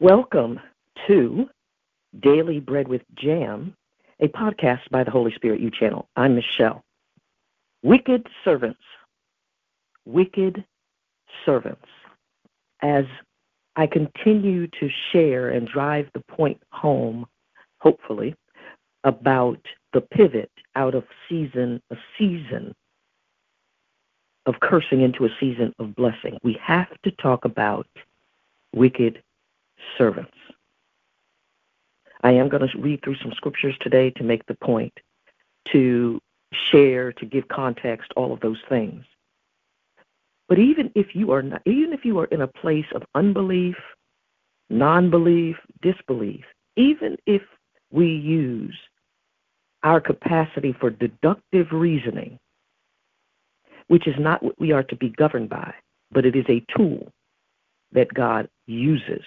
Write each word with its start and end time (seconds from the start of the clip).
Welcome 0.00 0.60
to 1.08 1.50
Daily 2.20 2.60
Bread 2.60 2.86
with 2.86 3.02
Jam, 3.16 3.74
a 4.20 4.28
podcast 4.28 4.88
by 4.92 5.02
the 5.02 5.10
Holy 5.10 5.32
Spirit 5.34 5.60
You 5.60 5.72
channel. 5.72 6.08
I'm 6.14 6.36
Michelle. 6.36 6.84
Wicked 7.82 8.28
servants. 8.44 8.78
Wicked 10.04 10.64
servants. 11.44 11.88
As 12.80 13.06
I 13.74 13.88
continue 13.88 14.68
to 14.68 14.88
share 15.10 15.48
and 15.48 15.66
drive 15.66 16.06
the 16.14 16.22
point 16.28 16.62
home, 16.70 17.26
hopefully, 17.80 18.36
about 19.02 19.58
the 19.94 20.02
pivot 20.02 20.52
out 20.76 20.94
of 20.94 21.02
season, 21.28 21.82
a 21.90 21.96
season 22.16 22.72
of 24.46 24.60
cursing 24.60 25.00
into 25.00 25.24
a 25.24 25.30
season 25.40 25.74
of 25.80 25.96
blessing, 25.96 26.38
we 26.44 26.56
have 26.62 26.86
to 27.02 27.10
talk 27.10 27.44
about 27.44 27.88
wicked 28.72 29.24
servants. 29.96 30.32
I 32.22 32.32
am 32.32 32.48
going 32.48 32.66
to 32.66 32.78
read 32.78 33.02
through 33.02 33.16
some 33.16 33.32
scriptures 33.32 33.76
today 33.80 34.10
to 34.10 34.24
make 34.24 34.44
the 34.46 34.54
point, 34.54 34.92
to 35.72 36.20
share, 36.52 37.12
to 37.12 37.26
give 37.26 37.48
context, 37.48 38.12
all 38.16 38.32
of 38.32 38.40
those 38.40 38.60
things. 38.68 39.04
But 40.48 40.58
even 40.58 40.90
if 40.94 41.14
you 41.14 41.32
are 41.32 41.42
not, 41.42 41.62
even 41.66 41.92
if 41.92 42.04
you 42.04 42.18
are 42.18 42.24
in 42.26 42.40
a 42.40 42.46
place 42.48 42.86
of 42.94 43.04
unbelief, 43.14 43.76
non-belief, 44.70 45.56
disbelief, 45.82 46.44
even 46.76 47.16
if 47.26 47.42
we 47.90 48.08
use 48.08 48.76
our 49.82 50.00
capacity 50.00 50.74
for 50.78 50.90
deductive 50.90 51.68
reasoning, 51.70 52.38
which 53.88 54.06
is 54.06 54.16
not 54.18 54.42
what 54.42 54.58
we 54.58 54.72
are 54.72 54.82
to 54.82 54.96
be 54.96 55.10
governed 55.10 55.48
by, 55.48 55.72
but 56.10 56.26
it 56.26 56.34
is 56.34 56.46
a 56.48 56.64
tool 56.76 57.12
that 57.92 58.12
God 58.12 58.48
uses 58.66 59.24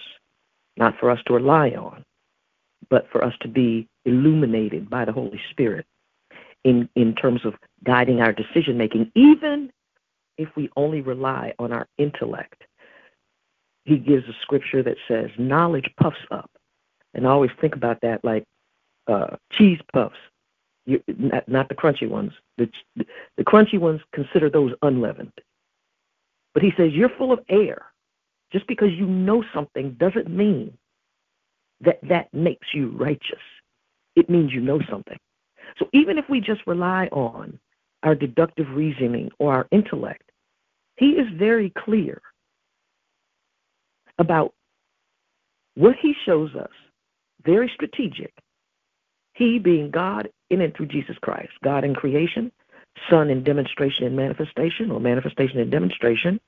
not 0.76 0.94
for 0.98 1.10
us 1.10 1.20
to 1.26 1.34
rely 1.34 1.70
on, 1.70 2.04
but 2.90 3.06
for 3.10 3.24
us 3.24 3.34
to 3.40 3.48
be 3.48 3.88
illuminated 4.04 4.88
by 4.88 5.04
the 5.04 5.12
Holy 5.12 5.40
Spirit 5.50 5.86
in, 6.64 6.88
in 6.94 7.14
terms 7.14 7.44
of 7.44 7.54
guiding 7.84 8.20
our 8.20 8.32
decision 8.32 8.76
making, 8.76 9.10
even 9.14 9.70
if 10.38 10.48
we 10.56 10.70
only 10.76 11.00
rely 11.00 11.52
on 11.58 11.72
our 11.72 11.86
intellect. 11.98 12.62
He 13.84 13.98
gives 13.98 14.28
a 14.28 14.32
scripture 14.42 14.82
that 14.82 14.96
says, 15.08 15.30
Knowledge 15.38 15.90
puffs 16.00 16.24
up. 16.30 16.50
And 17.14 17.26
I 17.26 17.30
always 17.30 17.50
think 17.60 17.74
about 17.74 18.00
that 18.02 18.24
like 18.24 18.44
uh, 19.06 19.36
cheese 19.52 19.80
puffs, 19.92 20.16
you, 20.86 21.02
not, 21.18 21.48
not 21.48 21.68
the 21.68 21.74
crunchy 21.74 22.08
ones. 22.08 22.32
The, 22.58 22.70
the 22.96 23.44
crunchy 23.44 23.78
ones, 23.78 24.00
consider 24.14 24.48
those 24.48 24.72
unleavened. 24.82 25.32
But 26.54 26.62
he 26.62 26.72
says, 26.76 26.92
You're 26.92 27.10
full 27.10 27.32
of 27.32 27.40
air. 27.48 27.91
Just 28.52 28.66
because 28.66 28.90
you 28.92 29.06
know 29.06 29.42
something 29.54 29.96
doesn't 29.98 30.28
mean 30.28 30.76
that 31.80 31.98
that 32.08 32.32
makes 32.32 32.68
you 32.74 32.90
righteous. 32.90 33.40
It 34.14 34.28
means 34.28 34.52
you 34.52 34.60
know 34.60 34.80
something. 34.90 35.18
So 35.78 35.88
even 35.92 36.18
if 36.18 36.26
we 36.28 36.40
just 36.40 36.60
rely 36.66 37.06
on 37.06 37.58
our 38.02 38.14
deductive 38.14 38.66
reasoning 38.70 39.30
or 39.38 39.54
our 39.54 39.66
intellect, 39.70 40.30
he 40.96 41.10
is 41.12 41.26
very 41.36 41.70
clear 41.70 42.20
about 44.18 44.52
what 45.74 45.96
he 46.00 46.14
shows 46.26 46.54
us, 46.54 46.70
very 47.44 47.70
strategic. 47.74 48.32
He 49.34 49.58
being 49.58 49.90
God 49.90 50.28
in 50.50 50.60
and 50.60 50.74
through 50.74 50.86
Jesus 50.86 51.16
Christ, 51.22 51.52
God 51.64 51.84
in 51.84 51.94
creation, 51.94 52.52
Son 53.08 53.30
in 53.30 53.42
demonstration 53.42 54.04
and 54.04 54.14
manifestation, 54.14 54.90
or 54.90 55.00
manifestation 55.00 55.58
and 55.58 55.70
demonstration, 55.70 56.38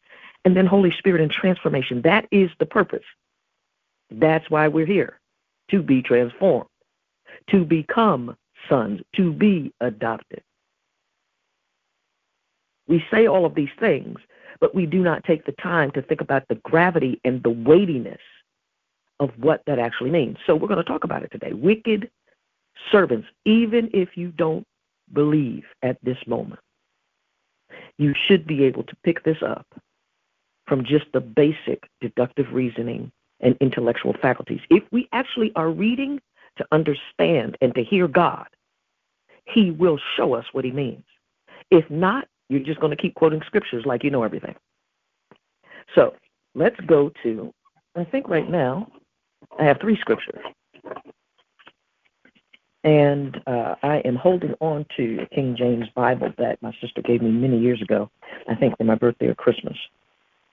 and 0.44 0.56
then 0.56 0.66
Holy 0.66 0.90
Spirit 0.90 1.20
and 1.20 1.30
transformation. 1.30 2.02
That 2.02 2.26
is 2.30 2.50
the 2.58 2.66
purpose. 2.66 3.04
That's 4.10 4.48
why 4.50 4.68
we're 4.68 4.86
here 4.86 5.18
to 5.70 5.82
be 5.82 6.02
transformed, 6.02 6.68
to 7.50 7.64
become 7.64 8.36
sons, 8.68 9.00
to 9.16 9.32
be 9.32 9.72
adopted. 9.80 10.42
We 12.86 13.04
say 13.10 13.26
all 13.26 13.46
of 13.46 13.54
these 13.54 13.70
things, 13.80 14.18
but 14.60 14.74
we 14.74 14.86
do 14.86 15.02
not 15.02 15.24
take 15.24 15.46
the 15.46 15.52
time 15.52 15.90
to 15.92 16.02
think 16.02 16.20
about 16.20 16.46
the 16.48 16.56
gravity 16.56 17.20
and 17.24 17.42
the 17.42 17.50
weightiness 17.50 18.20
of 19.20 19.30
what 19.38 19.62
that 19.66 19.78
actually 19.78 20.10
means. 20.10 20.36
So 20.46 20.54
we're 20.54 20.68
going 20.68 20.78
to 20.78 20.84
talk 20.84 21.04
about 21.04 21.22
it 21.22 21.30
today. 21.32 21.52
Wicked 21.52 22.10
servants, 22.92 23.26
even 23.44 23.90
if 23.94 24.16
you 24.16 24.32
don't 24.32 24.66
believe 25.12 25.64
at 25.82 25.96
this 26.02 26.18
moment, 26.26 26.60
you 27.96 28.14
should 28.26 28.46
be 28.46 28.64
able 28.64 28.82
to 28.82 28.96
pick 29.02 29.24
this 29.24 29.38
up 29.42 29.66
from 30.66 30.84
just 30.84 31.06
the 31.12 31.20
basic 31.20 31.88
deductive 32.00 32.46
reasoning 32.52 33.12
and 33.40 33.56
intellectual 33.60 34.14
faculties. 34.20 34.60
If 34.70 34.82
we 34.90 35.08
actually 35.12 35.52
are 35.56 35.70
reading 35.70 36.20
to 36.56 36.66
understand 36.72 37.56
and 37.60 37.74
to 37.74 37.82
hear 37.82 38.08
God, 38.08 38.46
He 39.44 39.70
will 39.70 39.98
show 40.16 40.34
us 40.34 40.46
what 40.52 40.64
He 40.64 40.70
means. 40.70 41.04
If 41.70 41.88
not, 41.90 42.26
you're 42.48 42.60
just 42.60 42.80
going 42.80 42.94
to 42.96 43.00
keep 43.00 43.14
quoting 43.14 43.42
scriptures 43.46 43.84
like 43.86 44.04
you 44.04 44.10
know 44.10 44.22
everything. 44.22 44.54
So 45.94 46.14
let's 46.54 46.78
go 46.86 47.10
to, 47.22 47.52
I 47.96 48.04
think 48.04 48.28
right 48.28 48.48
now, 48.48 48.88
I 49.58 49.64
have 49.64 49.78
three 49.80 49.98
scriptures. 50.00 50.40
And 52.82 53.40
uh, 53.46 53.76
I 53.82 53.98
am 54.04 54.14
holding 54.14 54.54
on 54.60 54.84
to 54.98 55.20
a 55.22 55.34
King 55.34 55.56
James 55.58 55.86
Bible 55.94 56.32
that 56.36 56.60
my 56.60 56.72
sister 56.82 57.00
gave 57.00 57.22
me 57.22 57.30
many 57.30 57.58
years 57.58 57.80
ago, 57.80 58.10
I 58.46 58.54
think 58.54 58.76
for 58.76 58.84
my 58.84 58.94
birthday 58.94 59.26
or 59.26 59.34
Christmas. 59.34 59.76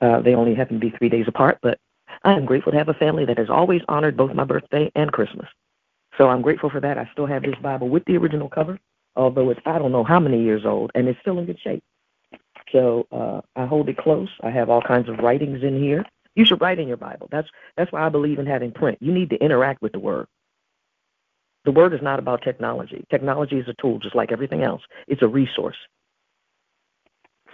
Uh, 0.01 0.21
they 0.21 0.35
only 0.35 0.55
happen 0.55 0.79
to 0.79 0.79
be 0.79 0.95
three 0.97 1.09
days 1.09 1.27
apart, 1.27 1.59
but 1.61 1.79
I 2.23 2.33
am 2.33 2.45
grateful 2.45 2.71
to 2.71 2.77
have 2.77 2.89
a 2.89 2.93
family 2.95 3.25
that 3.25 3.37
has 3.37 3.49
always 3.49 3.81
honored 3.87 4.17
both 4.17 4.33
my 4.33 4.43
birthday 4.43 4.91
and 4.95 5.11
Christmas. 5.11 5.47
So 6.17 6.27
I'm 6.29 6.41
grateful 6.41 6.69
for 6.69 6.79
that. 6.81 6.97
I 6.97 7.09
still 7.13 7.25
have 7.27 7.43
this 7.43 7.55
Bible 7.61 7.89
with 7.89 8.03
the 8.05 8.17
original 8.17 8.49
cover, 8.49 8.79
although 9.15 9.49
it's 9.49 9.61
I 9.65 9.79
don't 9.79 9.91
know 9.91 10.03
how 10.03 10.19
many 10.19 10.43
years 10.43 10.65
old, 10.65 10.91
and 10.95 11.07
it's 11.07 11.19
still 11.21 11.39
in 11.39 11.45
good 11.45 11.59
shape. 11.59 11.83
So 12.71 13.07
uh, 13.11 13.41
I 13.55 13.65
hold 13.65 13.89
it 13.89 13.97
close. 13.97 14.29
I 14.43 14.49
have 14.49 14.69
all 14.69 14.81
kinds 14.81 15.09
of 15.09 15.19
writings 15.19 15.63
in 15.63 15.81
here. 15.81 16.05
You 16.35 16.45
should 16.45 16.61
write 16.61 16.79
in 16.79 16.87
your 16.87 16.97
Bible. 16.97 17.27
That's 17.31 17.47
that's 17.75 17.91
why 17.91 18.05
I 18.05 18.09
believe 18.09 18.39
in 18.39 18.45
having 18.45 18.71
print. 18.71 18.97
You 19.01 19.11
need 19.11 19.29
to 19.31 19.43
interact 19.43 19.81
with 19.81 19.91
the 19.91 19.99
Word. 19.99 20.27
The 21.65 21.71
Word 21.71 21.93
is 21.93 22.01
not 22.01 22.19
about 22.19 22.41
technology. 22.41 23.05
Technology 23.09 23.57
is 23.57 23.67
a 23.67 23.73
tool, 23.81 23.99
just 23.99 24.15
like 24.15 24.31
everything 24.31 24.63
else. 24.63 24.81
It's 25.07 25.21
a 25.21 25.27
resource. 25.27 25.77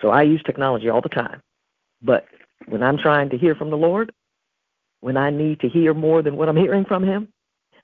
So 0.02 0.10
I 0.10 0.24
use 0.24 0.42
technology 0.44 0.90
all 0.90 1.02
the 1.02 1.10
time. 1.10 1.42
But 2.02 2.26
when 2.68 2.84
I'm 2.84 2.98
trying 2.98 3.30
to 3.30 3.38
hear 3.38 3.56
from 3.56 3.70
the 3.70 3.78
Lord, 3.78 4.12
when 5.02 5.18
I 5.18 5.30
need 5.30 5.60
to 5.62 5.70
hear 5.70 5.94
more 5.94 6.22
than 6.22 6.38
what 6.38 6.50
I'm 6.50 6.58
hearing 6.58 6.86
from 6.86 7.04
Him, 7.04 7.30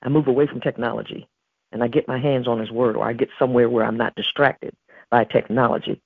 I 0.02 0.08
move 0.08 0.26
away 0.26 0.46
from 0.46 0.60
technology 0.60 1.28
and 1.72 1.82
I 1.82 1.88
get 1.88 2.08
my 2.08 2.18
hands 2.18 2.46
on 2.46 2.60
His 2.60 2.70
Word 2.70 2.96
or 2.96 3.04
I 3.04 3.12
get 3.12 3.30
somewhere 3.38 3.68
where 3.68 3.84
I'm 3.84 3.96
not 3.96 4.14
distracted 4.14 4.74
by 5.10 5.24
technology. 5.24 6.00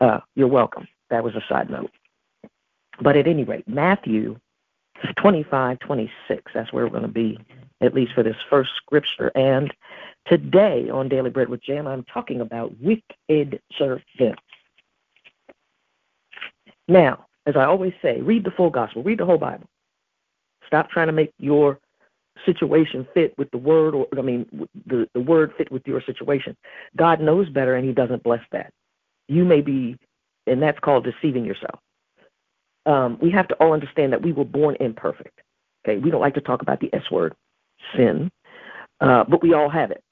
Uh, 0.00 0.20
you're 0.34 0.48
welcome. 0.48 0.88
That 1.10 1.24
was 1.24 1.34
a 1.34 1.44
side 1.48 1.70
note. 1.70 1.90
But 3.00 3.16
at 3.16 3.26
any 3.26 3.44
rate, 3.44 3.68
Matthew 3.68 4.38
25, 5.16 5.78
26, 5.78 6.52
that's 6.54 6.72
where 6.72 6.84
we're 6.84 6.90
going 6.90 7.02
to 7.02 7.08
be, 7.08 7.38
at 7.80 7.94
least 7.94 8.12
for 8.14 8.22
this 8.22 8.36
first 8.48 8.70
scripture. 8.76 9.30
And 9.34 9.72
today 10.26 10.88
on 10.90 11.08
Daily 11.08 11.30
Bread 11.30 11.48
with 11.48 11.62
Jam, 11.62 11.86
I'm 11.86 12.04
talking 12.04 12.40
about 12.40 12.72
wicked 12.80 13.60
servants. 13.76 14.40
Now, 16.88 17.25
as 17.46 17.56
I 17.56 17.64
always 17.64 17.92
say, 18.02 18.20
read 18.20 18.44
the 18.44 18.50
full 18.50 18.70
gospel, 18.70 19.02
read 19.02 19.18
the 19.18 19.24
whole 19.24 19.38
Bible. 19.38 19.66
Stop 20.66 20.90
trying 20.90 21.06
to 21.06 21.12
make 21.12 21.32
your 21.38 21.78
situation 22.44 23.06
fit 23.14 23.34
with 23.38 23.50
the 23.50 23.58
word, 23.58 23.94
or 23.94 24.06
I 24.18 24.22
mean, 24.22 24.68
the, 24.86 25.08
the 25.14 25.20
word 25.20 25.52
fit 25.56 25.70
with 25.70 25.86
your 25.86 26.02
situation. 26.02 26.56
God 26.96 27.20
knows 27.20 27.48
better, 27.48 27.76
and 27.76 27.86
He 27.86 27.92
doesn't 27.92 28.22
bless 28.22 28.42
that. 28.52 28.72
You 29.28 29.44
may 29.44 29.60
be, 29.60 29.96
and 30.46 30.62
that's 30.62 30.78
called 30.80 31.04
deceiving 31.04 31.44
yourself. 31.44 31.78
Um, 32.84 33.18
we 33.20 33.30
have 33.30 33.48
to 33.48 33.54
all 33.54 33.72
understand 33.72 34.12
that 34.12 34.22
we 34.22 34.32
were 34.32 34.44
born 34.44 34.76
imperfect. 34.80 35.40
Okay, 35.86 35.98
we 35.98 36.10
don't 36.10 36.20
like 36.20 36.34
to 36.34 36.40
talk 36.40 36.62
about 36.62 36.80
the 36.80 36.92
S 36.92 37.10
word, 37.10 37.34
sin, 37.96 38.30
uh, 39.00 39.24
but 39.24 39.42
we 39.42 39.54
all 39.54 39.70
have 39.70 39.90
it. 39.90 40.02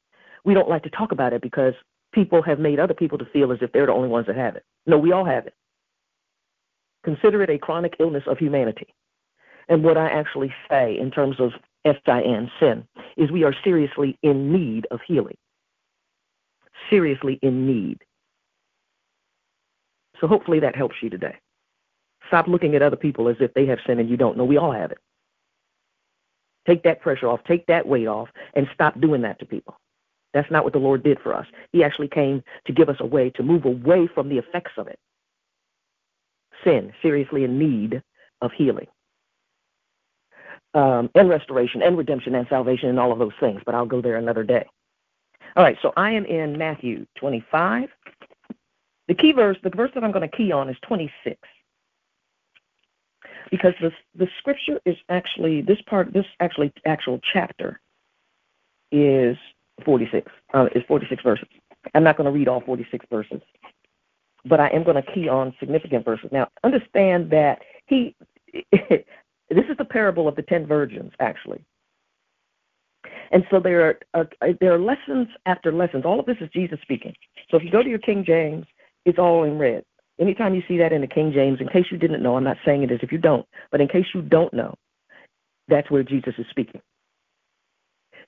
We 0.45 0.55
don't 0.55 0.69
like 0.69 0.83
to 0.85 0.91
talk 0.91 1.13
about 1.13 1.33
it 1.33 1.43
because 1.43 1.75
people 2.13 2.43
have 2.43 2.59
made 2.59 2.79
other 2.79 2.95
people 2.95 3.19
to 3.19 3.25
feel 3.27 3.51
as 3.53 3.59
if 3.61 3.73
they're 3.73 3.87
the 3.87 3.93
only 3.93 4.09
ones 4.09 4.27
that 4.29 4.37
have 4.37 4.57
it. 4.57 4.65
No, 4.87 4.99
we 4.99 5.13
all 5.13 5.25
have 5.25 5.47
it. 5.47 5.55
Consider 7.05 7.43
it 7.43 7.51
a 7.51 7.59
chronic 7.59 7.97
illness 8.01 8.25
of 8.27 8.39
humanity. 8.39 8.95
And 9.69 9.85
what 9.85 9.97
I 9.97 10.09
actually 10.09 10.53
say 10.71 10.99
in 10.99 11.11
terms 11.11 11.37
of 11.39 11.53
S-I-N, 11.85 12.51
sin, 12.59 12.87
is 13.17 13.31
we 13.31 13.45
are 13.45 13.55
seriously 13.63 14.19
in 14.23 14.53
need 14.53 14.87
of 14.91 15.01
healing. 15.07 15.37
Seriously 16.91 17.39
in 17.43 17.67
need. 17.67 17.99
So 20.21 20.27
hopefully 20.27 20.61
that 20.61 20.77
helps 20.77 20.97
you 21.03 21.11
today. 21.11 21.37
Stop 22.29 22.49
looking 22.49 22.75
at 22.75 22.83
other 22.83 22.97
people 22.97 23.29
as 23.29 23.37
if 23.41 23.53
they 23.53 23.67
have 23.67 23.79
sin 23.87 23.99
and 23.99 24.09
you 24.09 24.17
don't 24.17 24.39
know. 24.39 24.45
We 24.45 24.57
all 24.57 24.73
have 24.73 24.91
it. 24.91 24.99
Take 26.67 26.83
that 26.85 27.03
pressure 27.03 27.29
off, 27.29 27.41
take 27.47 27.67
that 27.67 27.87
weight 27.87 28.07
off, 28.07 28.29
and 28.55 28.67
stop 28.73 28.99
doing 28.99 29.21
that 29.23 29.39
to 29.41 29.45
people. 29.45 29.79
That's 30.33 30.51
not 30.51 30.65
what 30.65 30.73
the 30.73 30.79
Lord 30.79 31.05
did 31.05 31.19
for 31.21 31.35
us. 31.35 31.47
He 31.73 31.85
actually 31.85 32.09
came 32.09 32.43
to 32.67 32.73
give 32.73 32.89
us 32.89 32.97
a 33.01 33.07
way 33.07 33.29
to 33.31 33.43
move 33.43 33.67
away 33.67 34.09
from 34.15 34.31
the 34.31 34.39
effects 34.39 34.73
of 34.79 34.89
it 34.89 34.99
sin, 36.65 36.93
seriously 37.03 37.45
in 37.45 37.59
need 37.59 38.03
of 38.43 38.53
healing. 38.53 38.87
um, 40.75 41.11
and 41.15 41.29
restoration 41.29 41.83
and 41.83 41.97
redemption 41.97 42.35
and 42.35 42.47
salvation 42.49 42.89
and 42.89 43.01
all 43.01 43.13
of 43.13 43.19
those 43.19 43.33
things, 43.41 43.61
but 43.65 43.75
I'll 43.75 43.87
go 43.87 44.01
there 44.03 44.17
another 44.17 44.45
day. 44.45 44.67
All 45.57 45.65
right, 45.65 45.79
so 45.83 45.93
I 45.97 46.13
am 46.13 46.25
in 46.27 46.59
Matthew 46.59 47.07
25. 47.19 47.89
The 49.09 49.15
key 49.15 49.33
verse, 49.33 49.57
the 49.63 49.71
verse 49.71 49.91
that 49.95 50.05
I'm 50.05 50.13
going 50.13 50.29
to 50.29 50.37
key 50.37 50.53
on 50.53 50.69
is 50.69 50.77
26. 50.87 51.37
Because 53.51 53.75
the, 53.81 53.93
the 54.17 54.29
scripture 54.39 54.81
is 54.87 54.97
actually, 55.11 55.63
this 55.63 55.79
part, 55.89 56.13
this 56.13 56.27
actually, 56.41 56.73
actual 56.87 57.21
chapter 57.33 57.81
is 58.93 59.37
46, 59.85 60.31
uh, 60.55 60.69
is 60.75 60.83
46 60.89 61.23
verses. 61.23 61.49
I'm 61.95 62.05
not 62.05 62.17
going 62.17 62.27
to 62.27 62.33
read 62.33 62.49
all 62.49 62.63
46 62.63 63.07
verses, 63.11 63.41
but 64.45 64.61
I 64.61 64.69
am 64.69 64.85
going 64.85 65.03
to 65.03 65.13
key 65.13 65.29
on 65.29 65.55
significant 65.61 66.05
verses. 66.05 66.31
Now, 66.33 66.49
understand 66.65 67.31
that 67.31 67.61
he, 67.87 68.15
this 68.73 69.67
is 69.71 69.77
the 69.79 69.85
parable 69.85 70.29
of 70.29 70.37
the 70.37 70.43
ten 70.43 70.67
virgins, 70.67 71.13
actually. 71.21 71.65
And 73.33 73.45
so 73.51 73.61
there 73.61 73.89
are 73.89 73.99
uh, 74.15 74.25
there 74.61 74.75
are 74.75 74.79
lessons 74.79 75.29
after 75.47 75.73
lessons. 75.73 76.05
All 76.05 76.21
of 76.21 76.27
this 76.27 76.37
is 76.41 76.49
Jesus 76.53 76.79
speaking. 76.83 77.15
So 77.51 77.57
if 77.57 77.65
you 77.65 77.71
go 77.71 77.83
to 77.83 77.89
your 77.89 77.99
King 77.99 78.25
James, 78.27 78.67
it's 79.05 79.19
all 79.19 79.45
in 79.45 79.59
red. 79.59 79.85
Anytime 80.21 80.55
you 80.55 80.63
see 80.69 80.79
that 80.79 80.93
in 80.93 81.01
the 81.01 81.07
King 81.07 81.33
James, 81.33 81.61
in 81.61 81.69
case 81.69 81.87
you 81.91 81.99
didn't 81.99 82.23
know, 82.23 82.37
I'm 82.37 82.45
not 82.45 82.57
saying 82.65 82.85
it 82.85 82.93
as 82.93 83.01
if 83.03 83.11
you 83.11 83.19
don't, 83.19 83.47
but 83.73 83.81
in 83.81 83.89
case 83.89 84.07
you 84.15 84.23
don't 84.23 84.55
know, 84.55 84.75
that's 85.69 85.91
where 85.91 86.05
Jesus 86.05 86.35
is 86.39 86.47
speaking. 86.51 86.81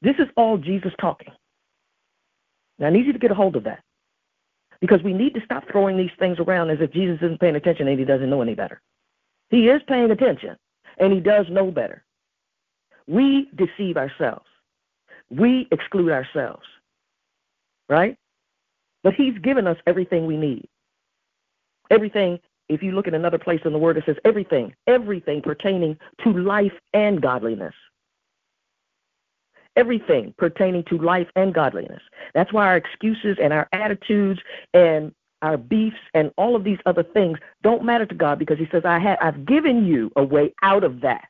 This 0.02 0.16
is 0.18 0.26
all 0.36 0.58
Jesus 0.58 0.92
talking. 1.00 1.32
Now 2.78 2.88
I 2.88 2.90
need 2.90 3.06
you 3.06 3.12
to 3.12 3.18
get 3.18 3.30
a 3.30 3.34
hold 3.34 3.56
of 3.56 3.64
that. 3.64 3.82
Because 4.80 5.02
we 5.02 5.12
need 5.12 5.34
to 5.34 5.40
stop 5.44 5.64
throwing 5.70 5.96
these 5.96 6.10
things 6.18 6.38
around 6.38 6.70
as 6.70 6.78
if 6.80 6.92
Jesus 6.92 7.18
isn't 7.22 7.40
paying 7.40 7.56
attention 7.56 7.88
and 7.88 7.98
he 7.98 8.04
doesn't 8.04 8.28
know 8.28 8.42
any 8.42 8.54
better. 8.54 8.80
He 9.50 9.68
is 9.68 9.80
paying 9.86 10.10
attention 10.10 10.56
and 10.98 11.12
he 11.12 11.20
does 11.20 11.46
know 11.50 11.70
better. 11.70 12.04
We 13.06 13.48
deceive 13.54 13.96
ourselves. 13.96 14.46
We 15.30 15.68
exclude 15.70 16.10
ourselves. 16.10 16.64
Right? 17.88 18.16
But 19.02 19.14
he's 19.14 19.38
given 19.38 19.66
us 19.66 19.78
everything 19.86 20.26
we 20.26 20.36
need. 20.36 20.68
Everything, 21.90 22.40
if 22.68 22.82
you 22.82 22.92
look 22.92 23.06
at 23.06 23.14
another 23.14 23.38
place 23.38 23.60
in 23.64 23.72
the 23.72 23.78
word, 23.78 23.96
it 23.96 24.04
says 24.04 24.16
everything, 24.24 24.74
everything 24.88 25.40
pertaining 25.40 25.96
to 26.24 26.32
life 26.32 26.72
and 26.92 27.22
godliness. 27.22 27.74
Everything 29.76 30.34
pertaining 30.38 30.84
to 30.84 30.98
life 30.98 31.28
and 31.36 31.54
godliness. 31.54 32.02
That's 32.34 32.52
why 32.52 32.66
our 32.66 32.76
excuses 32.76 33.36
and 33.40 33.52
our 33.52 33.68
attitudes 33.72 34.40
and 34.74 35.12
our 35.42 35.56
beefs 35.56 35.96
and 36.14 36.30
all 36.38 36.56
of 36.56 36.64
these 36.64 36.78
other 36.86 37.02
things 37.02 37.38
don't 37.62 37.84
matter 37.84 38.06
to 38.06 38.14
God 38.14 38.38
because 38.38 38.58
He 38.58 38.68
says, 38.72 38.82
I 38.84 38.98
have, 38.98 39.18
I've 39.20 39.44
given 39.44 39.84
you 39.86 40.10
a 40.16 40.24
way 40.24 40.54
out 40.62 40.82
of 40.82 41.02
that. 41.02 41.28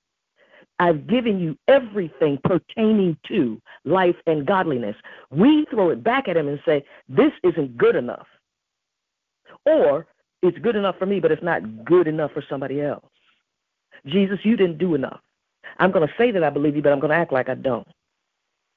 I've 0.79 1.07
given 1.07 1.41
you 1.41 1.57
everything 1.69 2.39
pertaining 2.45 3.17
to 3.29 3.61
life 3.85 4.17
and 4.27 4.47
godliness. 4.47 4.97
We 5.31 5.67
throw 5.71 5.91
it 5.91 6.05
back 6.05 6.29
at 6.29 6.37
him 6.37 6.49
and 6.49 6.61
say, 6.67 6.85
This 7.09 7.33
isn't 7.43 7.79
good 7.79 7.97
enough. 7.97 8.27
Or 9.65 10.07
it's 10.43 10.59
good 10.59 10.77
enough 10.77 10.99
for 10.99 11.07
me, 11.07 11.19
but 11.19 11.33
it's 11.33 11.43
not 11.43 11.85
good 11.85 12.07
enough 12.07 12.33
for 12.33 12.45
somebody 12.49 12.83
else. 12.83 13.05
Jesus, 14.07 14.39
you 14.43 14.57
didn't 14.57 14.79
do 14.79 14.95
enough. 14.95 15.21
I'm 15.79 15.91
going 15.91 16.07
to 16.07 16.15
say 16.17 16.31
that 16.31 16.45
I 16.45 16.51
believe 16.51 16.77
you, 16.77 16.83
but 16.83 16.93
I'm 16.93 17.01
going 17.01 17.11
to 17.11 17.17
act 17.17 17.33
like 17.33 17.49
I 17.49 17.55
don't. 17.55 17.87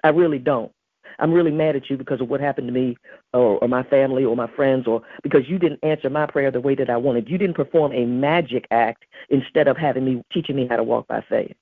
I 0.04 0.10
really 0.10 0.40
don't. 0.40 0.72
I'm 1.20 1.34
really 1.34 1.52
mad 1.52 1.76
at 1.76 1.90
you 1.90 1.98
because 1.98 2.22
of 2.22 2.30
what 2.30 2.40
happened 2.40 2.68
to 2.68 2.74
me 2.74 2.98
or, 3.34 3.58
or 3.62 3.68
my 3.68 3.84
family 3.84 4.24
or 4.24 4.36
my 4.36 4.48
friends 4.56 4.88
or 4.88 5.02
because 5.24 5.48
you 5.48 5.60
didn't 5.60 5.84
answer 5.84 6.10
my 6.10 6.26
prayer 6.26 6.52
the 6.52 6.62
way 6.62 6.76
that 6.76 6.90
I 6.90 6.98
wanted. 6.98 7.30
You 7.30 7.38
didn't 7.38 7.56
perform 7.56 7.92
a 7.92 8.06
magic 8.06 8.66
act 8.72 9.06
instead 9.30 9.68
of 9.68 9.76
having 9.76 10.06
me 10.06 10.24
teaching 10.32 10.56
me 10.56 10.68
how 10.68 10.78
to 10.78 10.84
walk 10.84 11.08
by 11.08 11.24
faith. 11.28 11.56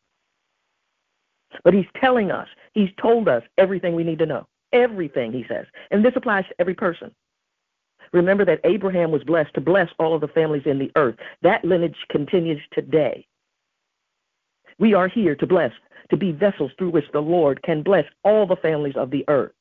But 1.63 1.73
he's 1.73 1.85
telling 1.99 2.29
us, 2.29 2.47
he's 2.73 2.89
told 3.01 3.27
us 3.27 3.43
everything 3.57 3.95
we 3.95 4.03
need 4.03 4.19
to 4.19 4.25
know. 4.25 4.47
Everything, 4.73 5.31
he 5.31 5.45
says. 5.47 5.65
And 5.91 6.03
this 6.03 6.13
applies 6.15 6.45
to 6.49 6.55
every 6.59 6.75
person. 6.75 7.11
Remember 8.13 8.45
that 8.45 8.61
Abraham 8.63 9.11
was 9.11 9.23
blessed 9.23 9.53
to 9.55 9.61
bless 9.61 9.89
all 9.99 10.13
of 10.13 10.21
the 10.21 10.27
families 10.27 10.63
in 10.65 10.79
the 10.79 10.91
earth. 10.95 11.15
That 11.41 11.63
lineage 11.65 11.97
continues 12.09 12.61
today. 12.71 13.25
We 14.79 14.93
are 14.93 15.07
here 15.07 15.35
to 15.35 15.47
bless, 15.47 15.71
to 16.09 16.17
be 16.17 16.31
vessels 16.31 16.71
through 16.77 16.91
which 16.91 17.11
the 17.13 17.21
Lord 17.21 17.61
can 17.63 17.83
bless 17.83 18.05
all 18.23 18.45
the 18.45 18.55
families 18.55 18.95
of 18.95 19.11
the 19.11 19.25
earth. 19.27 19.51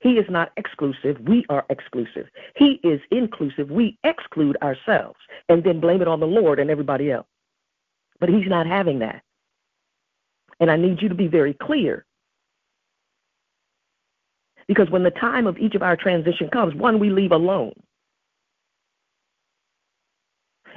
He 0.00 0.14
is 0.18 0.26
not 0.28 0.50
exclusive. 0.56 1.16
We 1.20 1.46
are 1.48 1.64
exclusive. 1.70 2.26
He 2.56 2.80
is 2.82 3.00
inclusive. 3.12 3.70
We 3.70 3.98
exclude 4.02 4.56
ourselves 4.60 5.18
and 5.48 5.62
then 5.62 5.80
blame 5.80 6.02
it 6.02 6.08
on 6.08 6.18
the 6.18 6.26
Lord 6.26 6.58
and 6.58 6.70
everybody 6.70 7.12
else. 7.12 7.26
But 8.18 8.28
he's 8.28 8.48
not 8.48 8.66
having 8.66 8.98
that. 8.98 9.22
And 10.58 10.70
I 10.70 10.76
need 10.76 11.00
you 11.00 11.08
to 11.08 11.14
be 11.14 11.28
very 11.28 11.54
clear. 11.54 12.04
Because 14.66 14.90
when 14.90 15.02
the 15.02 15.10
time 15.10 15.46
of 15.46 15.58
each 15.58 15.74
of 15.74 15.82
our 15.82 15.96
transition 15.96 16.48
comes, 16.48 16.74
one, 16.74 16.98
we 16.98 17.10
leave 17.10 17.32
alone. 17.32 17.74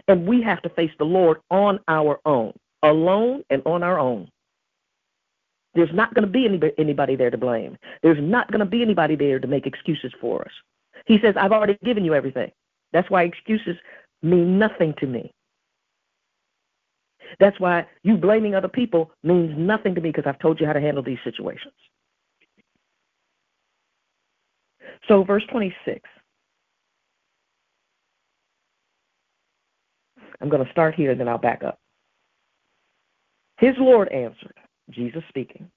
And 0.08 0.28
we 0.28 0.42
have 0.44 0.62
to 0.64 0.70
face 0.70 0.92
the 1.00 1.06
Lord 1.06 1.38
on 1.50 1.80
our 1.88 2.20
own, 2.26 2.54
alone 2.84 3.44
and 3.50 3.64
on 3.66 3.82
our 3.82 4.00
own. 4.00 4.30
There's 5.76 5.94
not 5.94 6.14
going 6.14 6.26
to 6.26 6.32
be 6.32 6.46
anybody, 6.78 7.16
there 7.16 7.30
to 7.30 7.38
blame. 7.38 7.78
There's 8.02 8.18
not 8.22 8.50
going 8.52 8.60
to 8.60 8.66
be 8.66 8.82
anybody 8.82 9.16
there 9.16 9.40
to 9.40 9.48
make 9.48 9.68
excuses 9.68 10.14
for 10.22 10.42
us. 10.42 10.52
He 11.06 11.20
says, 11.22 11.36
I've 11.38 11.52
already 11.52 11.78
given 11.84 12.06
you 12.06 12.14
everything. 12.14 12.52
That's 12.94 13.10
why 13.10 13.24
excuses 13.24 13.76
mean 14.24 14.58
nothing 14.58 14.94
to 15.00 15.06
me. 15.06 15.32
That's 17.40 17.60
why 17.60 17.86
you 18.04 18.18
blaming 18.18 18.56
other 18.56 18.70
people 18.70 19.12
means 19.24 19.54
nothing 19.58 19.96
to 19.96 20.02
me 20.02 20.12
because 20.12 20.28
I've 20.28 20.40
told 20.40 20.60
you 20.60 20.66
how 20.66 20.74
to 20.74 20.82
handle 20.82 21.04
these 21.04 21.18
situations. 21.24 21.74
So, 25.08 25.24
verse 25.24 25.44
26. 25.52 26.02
I'm 30.42 30.50
going 30.50 30.66
to 30.66 30.72
start 30.72 30.96
here 30.96 31.12
and 31.12 31.20
then 31.20 31.28
I'll 31.28 31.38
back 31.38 31.64
up. 31.64 31.80
His 33.58 33.76
Lord 33.78 34.10
answered, 34.10 34.56
Jesus 34.90 35.24
speaking. 35.30 35.70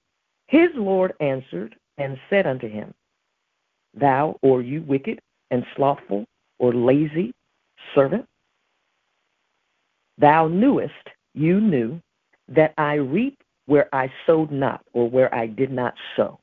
His 0.47 0.69
Lord 0.75 1.13
answered 1.19 1.75
and 1.97 2.17
said 2.29 2.47
unto 2.47 2.67
him, 2.69 2.93
Thou 3.93 4.37
or 4.41 4.61
you 4.61 4.81
wicked 4.83 5.19
and 5.51 5.65
slothful 5.75 6.25
or 6.59 6.73
lazy 6.73 7.33
servant, 7.95 8.25
thou 10.17 10.47
knewest 10.47 10.93
you 11.33 11.59
knew 11.59 12.01
that 12.47 12.73
I 12.77 12.95
reap 12.95 13.37
where 13.65 13.87
I 13.93 14.11
sowed 14.25 14.51
not, 14.51 14.81
or 14.93 15.07
where 15.09 15.33
I 15.33 15.45
did 15.45 15.71
not 15.71 15.93
sow, 16.15 16.39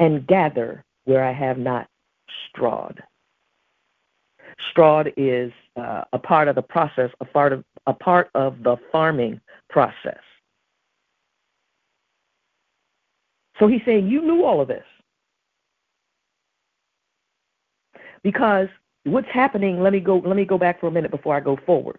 and 0.00 0.26
gather 0.26 0.84
where 1.04 1.24
I 1.24 1.32
have 1.32 1.56
not 1.56 1.86
strawed. 2.48 3.00
Strawed 4.70 5.12
is 5.16 5.52
uh, 5.76 6.04
a 6.12 6.18
part 6.18 6.48
of 6.48 6.54
the 6.54 6.62
process, 6.62 7.10
a 7.20 7.24
part 7.24 7.52
of 7.52 7.64
a 7.86 7.94
part 7.94 8.30
of 8.34 8.62
the 8.62 8.76
farming 8.92 9.40
process. 9.68 10.20
So 13.58 13.66
he's 13.66 13.82
saying, 13.84 14.08
You 14.08 14.22
knew 14.22 14.44
all 14.44 14.60
of 14.60 14.68
this. 14.68 14.84
Because 18.22 18.68
what's 19.04 19.28
happening 19.28 19.82
let 19.82 19.92
me 19.92 20.00
go 20.00 20.18
let 20.18 20.36
me 20.36 20.44
go 20.44 20.58
back 20.58 20.80
for 20.80 20.88
a 20.88 20.90
minute 20.90 21.10
before 21.10 21.34
i 21.34 21.40
go 21.40 21.58
forward 21.64 21.98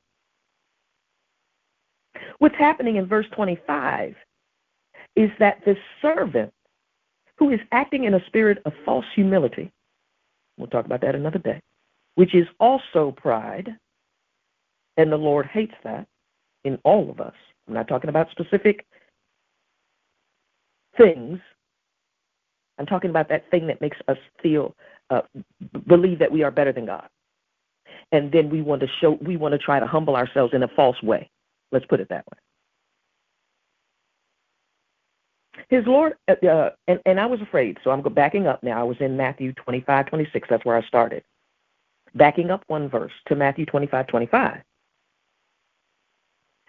what's 2.38 2.56
happening 2.56 2.98
in 2.98 3.08
verse 3.08 3.25
25 3.32 4.15
is 5.15 5.32
that 5.39 5.60
the 5.65 5.75
servant 6.01 6.53
who 7.38 7.50
is 7.50 7.60
acting 7.72 8.03
in 8.03 8.13
a 8.13 8.25
spirit 8.27 8.62
of 8.65 8.74
false 8.86 9.06
humility 9.15 9.72
we'll 10.58 10.68
talk 10.68 10.86
about 10.86 11.01
that 11.01 11.15
another 11.15 11.39
day 11.39 11.60
which 12.15 12.36
is 12.36 12.48
also 12.60 13.12
pride 13.12 13.75
and 14.98 15.12
the 15.12 15.18
lord 15.18 15.46
hates 15.46 15.75
that 15.84 16.08
in 16.63 16.77
all 16.84 17.10
of 17.10 17.20
us 17.20 17.36
i'm 17.68 17.74
not 17.74 17.88
talking 17.88 18.10
about 18.10 18.30
specific 18.32 18.86
things 20.98 21.39
i'm 22.77 22.86
talking 22.86 23.10
about 23.10 23.30
that 23.30 23.50
thing 23.51 23.68
that 23.68 23.82
makes 23.82 23.98
us 24.08 24.18
feel 24.41 24.75
uh, 25.12 25.22
believe 25.88 26.20
that 26.20 26.32
we 26.32 26.41
are 26.41 26.51
better 26.51 26.72
than 26.72 26.86
God. 26.86 27.08
And 28.12 28.32
then 28.32 28.50
we 28.50 28.62
want 28.62 28.82
to 28.82 28.88
show, 29.00 29.18
we 29.22 29.38
want 29.38 29.51
to 29.51 29.58
try 29.58 29.80
to 29.80 29.86
humble 29.86 30.15
ourselves 30.15 30.53
in 30.53 30.63
a 30.63 30.68
false 30.70 31.01
way. 31.03 31.30
Let's 31.72 31.86
put 31.86 32.00
it 32.00 32.10
that 32.10 32.25
way. 32.25 32.38
His 35.70 35.86
Lord, 35.86 36.13
uh, 36.27 36.46
uh 36.46 36.70
and, 36.88 37.00
and 37.06 37.20
I 37.20 37.25
was 37.25 37.41
afraid, 37.41 37.77
so 37.84 37.91
I'm 37.91 38.01
backing 38.13 38.48
up 38.48 38.63
now. 38.63 38.80
I 38.80 38.84
was 38.84 38.98
in 39.00 39.15
Matthew 39.15 39.53
25, 39.53 40.08
26. 40.08 40.48
That's 40.50 40.65
where 40.65 40.77
I 40.77 40.82
started. 40.88 41.24
Backing 42.15 42.51
up 42.51 42.63
one 42.68 42.89
verse 42.89 43.12
to 43.27 43.36
Matthew 43.36 43.65
25, 43.65 44.08
25. 44.08 44.62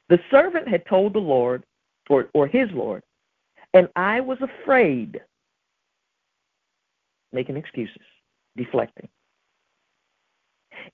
The 0.08 0.20
servant 0.30 0.68
had 0.68 0.86
told 0.86 1.14
the 1.14 1.18
Lord, 1.18 1.64
or, 2.10 2.28
or 2.34 2.46
his 2.46 2.70
Lord, 2.72 3.02
and 3.74 3.88
I 3.96 4.20
was 4.20 4.38
afraid, 4.40 5.20
making 7.32 7.56
excuses 7.56 7.96
deflecting, 8.56 9.08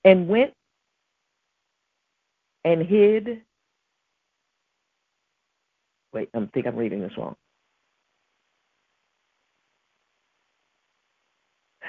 and 0.05 0.27
went 0.27 0.53
and 2.63 2.85
hid. 2.85 3.41
Wait, 6.13 6.29
I 6.33 6.45
think 6.53 6.65
I'm 6.65 6.75
reading 6.75 7.01
this 7.01 7.17
wrong. 7.17 7.35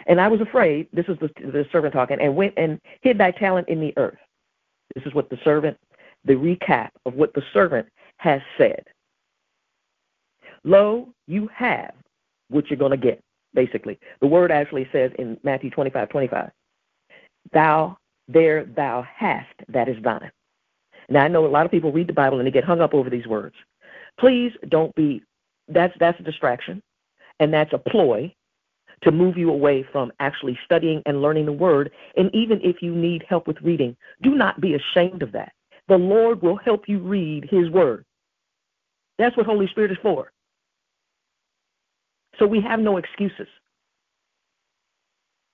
And 0.07 0.21
I 0.21 0.29
was 0.29 0.41
afraid, 0.41 0.89
this 0.93 1.07
is 1.09 1.19
the, 1.21 1.29
the 1.39 1.67
servant 1.73 1.95
talking, 1.95 2.21
and 2.21 2.35
went 2.35 2.55
and 2.57 2.81
hid 3.03 3.19
thy 3.19 3.31
talent 3.31 3.69
in 3.69 3.81
the 3.81 3.93
earth. 3.97 4.19
This 4.95 5.05
is 5.05 5.15
what 5.15 5.31
the 5.31 5.39
servant, 5.45 5.77
the 6.25 6.35
recap 6.35 6.91
of 7.07 7.15
what 7.15 7.33
the 7.35 7.43
servant 7.53 7.87
has 8.19 8.41
said. 8.59 8.85
Lo, 10.65 11.09
you 11.27 11.49
have 11.55 11.93
what 12.49 12.69
you're 12.69 12.79
going 12.79 12.91
to 12.91 12.97
get, 12.97 13.21
basically. 13.55 13.99
The 14.21 14.27
word 14.27 14.51
actually 14.51 14.89
says 14.93 15.11
in 15.19 15.39
Matthew 15.43 15.71
25, 15.71 16.09
25, 16.09 16.51
thou, 17.53 17.97
there 18.29 18.65
thou 18.65 19.07
hast, 19.15 19.55
that 19.69 19.89
is 19.89 19.97
thine. 20.03 20.31
Now, 21.09 21.25
I 21.25 21.29
know 21.29 21.47
a 21.47 21.49
lot 21.49 21.65
of 21.67 21.73
people 21.73 21.93
read 21.93 22.09
the 22.09 22.13
Bible 22.13 22.39
and 22.39 22.47
they 22.47 22.53
get 22.53 22.65
hung 22.65 22.81
up 22.81 22.95
over 22.95 23.11
these 23.11 23.27
words. 23.27 23.55
Please 24.19 24.53
don't 24.69 24.95
be, 24.95 25.23
that's, 25.69 25.95
that's 25.99 26.21
a 26.21 26.23
distraction, 26.23 26.83
and 27.39 27.53
that's 27.53 27.73
a 27.73 27.79
ploy 27.79 28.33
to 29.03 29.11
move 29.11 29.37
you 29.37 29.51
away 29.51 29.85
from 29.93 30.13
actually 30.21 30.59
studying 30.65 31.03
and 31.07 31.23
learning 31.23 31.47
the 31.47 31.53
word. 31.53 31.91
And 32.17 32.35
even 32.35 32.61
if 32.63 32.83
you 32.83 32.95
need 32.95 33.25
help 33.29 33.47
with 33.47 33.57
reading, 33.63 33.97
do 34.23 34.35
not 34.35 34.61
be 34.61 34.75
ashamed 34.75 35.23
of 35.23 35.33
that. 35.33 35.53
The 35.89 35.97
Lord 35.97 36.43
will 36.43 36.57
help 36.57 36.89
you 36.89 36.99
read 36.99 37.49
his 37.51 37.71
word. 37.71 38.05
That's 39.19 39.37
what 39.37 39.47
Holy 39.47 39.67
Spirit 39.69 39.91
is 39.91 39.99
for. 40.03 40.33
So 42.39 42.47
we 42.47 42.61
have 42.61 42.81
no 42.81 42.97
excuses. 42.97 43.49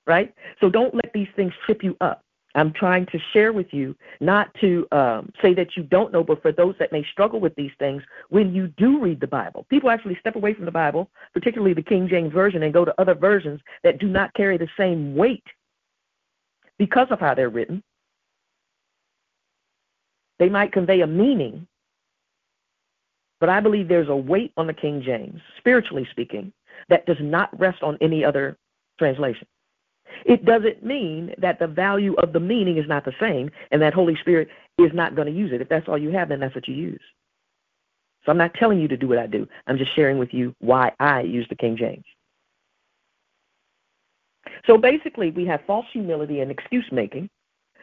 Right? 0.06 0.32
So 0.60 0.70
don't 0.70 0.94
let 0.94 1.12
these 1.12 1.28
things 1.34 1.52
trip 1.64 1.82
you 1.82 1.96
up. 2.00 2.22
I'm 2.56 2.72
trying 2.72 3.04
to 3.06 3.18
share 3.34 3.52
with 3.52 3.66
you, 3.72 3.94
not 4.20 4.52
to 4.62 4.88
um, 4.90 5.30
say 5.42 5.52
that 5.54 5.76
you 5.76 5.82
don't 5.82 6.10
know, 6.10 6.24
but 6.24 6.40
for 6.40 6.52
those 6.52 6.74
that 6.78 6.90
may 6.90 7.04
struggle 7.12 7.38
with 7.38 7.54
these 7.54 7.70
things, 7.78 8.02
when 8.30 8.54
you 8.54 8.68
do 8.78 8.98
read 8.98 9.20
the 9.20 9.26
Bible, 9.26 9.66
people 9.68 9.90
actually 9.90 10.16
step 10.18 10.36
away 10.36 10.54
from 10.54 10.64
the 10.64 10.70
Bible, 10.70 11.10
particularly 11.34 11.74
the 11.74 11.82
King 11.82 12.08
James 12.08 12.32
Version, 12.32 12.62
and 12.62 12.72
go 12.72 12.84
to 12.84 12.98
other 12.98 13.14
versions 13.14 13.60
that 13.84 13.98
do 13.98 14.08
not 14.08 14.32
carry 14.32 14.56
the 14.56 14.68
same 14.78 15.14
weight 15.14 15.44
because 16.78 17.08
of 17.10 17.20
how 17.20 17.34
they're 17.34 17.50
written. 17.50 17.82
They 20.38 20.48
might 20.48 20.72
convey 20.72 21.02
a 21.02 21.06
meaning, 21.06 21.66
but 23.38 23.50
I 23.50 23.60
believe 23.60 23.86
there's 23.86 24.08
a 24.08 24.16
weight 24.16 24.52
on 24.56 24.66
the 24.66 24.72
King 24.72 25.02
James, 25.02 25.40
spiritually 25.58 26.08
speaking, 26.10 26.54
that 26.88 27.04
does 27.04 27.18
not 27.20 27.58
rest 27.60 27.82
on 27.82 27.98
any 28.00 28.24
other 28.24 28.56
translation. 28.98 29.46
It 30.24 30.44
doesn't 30.44 30.84
mean 30.84 31.34
that 31.38 31.58
the 31.58 31.66
value 31.66 32.14
of 32.14 32.32
the 32.32 32.40
meaning 32.40 32.78
is 32.78 32.88
not 32.88 33.04
the 33.04 33.14
same 33.20 33.50
and 33.70 33.82
that 33.82 33.94
Holy 33.94 34.16
Spirit 34.16 34.48
is 34.78 34.90
not 34.92 35.14
going 35.14 35.26
to 35.26 35.32
use 35.32 35.52
it. 35.52 35.60
If 35.60 35.68
that's 35.68 35.88
all 35.88 35.98
you 35.98 36.10
have, 36.10 36.28
then 36.28 36.40
that's 36.40 36.54
what 36.54 36.68
you 36.68 36.74
use. 36.74 37.00
So 38.24 38.32
I'm 38.32 38.38
not 38.38 38.54
telling 38.54 38.80
you 38.80 38.88
to 38.88 38.96
do 38.96 39.08
what 39.08 39.18
I 39.18 39.26
do. 39.26 39.46
I'm 39.66 39.78
just 39.78 39.94
sharing 39.94 40.18
with 40.18 40.34
you 40.34 40.54
why 40.58 40.92
I 40.98 41.20
use 41.20 41.46
the 41.48 41.54
King 41.54 41.76
James. 41.76 42.04
So 44.66 44.76
basically, 44.76 45.30
we 45.30 45.46
have 45.46 45.60
false 45.66 45.86
humility 45.92 46.40
and 46.40 46.50
excuse 46.50 46.86
making, 46.90 47.30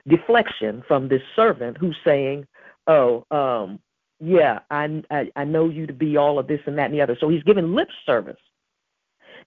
deflection 0.07 0.83
from 0.87 1.07
this 1.07 1.21
servant 1.35 1.77
who's 1.77 1.97
saying, 2.03 2.45
"Oh, 2.87 3.25
um, 3.31 3.79
yeah, 4.19 4.59
I, 4.69 5.01
I 5.09 5.31
I 5.35 5.43
know 5.45 5.69
you 5.69 5.87
to 5.87 5.93
be 5.93 6.17
all 6.17 6.39
of 6.39 6.47
this 6.47 6.59
and 6.65 6.77
that 6.77 6.85
and 6.85 6.93
the 6.93 7.01
other." 7.01 7.17
So 7.19 7.29
he's 7.29 7.43
giving 7.43 7.73
lip 7.73 7.89
service, 8.05 8.39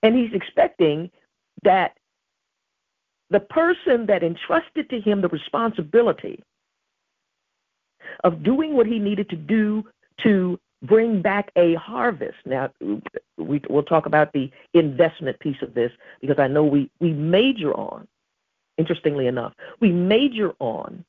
and 0.03 0.17
he's 0.17 0.33
expecting 0.33 1.11
that 1.63 1.97
the 3.31 3.41
person 3.41 4.07
that 4.07 4.23
entrusted 4.23 4.89
to 4.91 5.01
him 5.01 5.21
the 5.21 5.29
responsibility 5.29 6.43
of 8.25 8.43
doing 8.43 8.75
what 8.75 8.87
he 8.87 8.99
needed 8.99 9.29
to 9.31 9.37
do 9.37 9.85
to 10.23 10.59
bring 10.83 11.23
back 11.23 11.51
a 11.57 11.75
harvest. 11.75 12.37
Now, 12.45 12.71
we, 13.37 13.61
will 13.69 13.83
talk 13.83 14.07
about 14.07 14.33
the 14.33 14.51
investment 14.75 15.39
piece 15.41 15.61
of 15.63 15.75
this 15.75 15.91
because 16.21 16.39
I 16.39 16.47
know 16.47 16.65
we, 16.65 16.91
we 17.01 17.13
major 17.13 17.75
on, 17.75 18.07
interestingly 18.79 19.27
enough, 19.27 19.53
we 19.81 19.91
major 19.91 20.53
on 20.61 21.05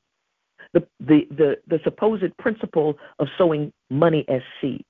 the, 0.72 0.86
the, 1.00 1.26
the, 1.30 1.58
the 1.66 1.80
supposed 1.84 2.36
principle 2.38 2.98
of 3.18 3.28
sowing 3.36 3.72
money 3.90 4.24
as 4.28 4.42
seed. 4.60 4.84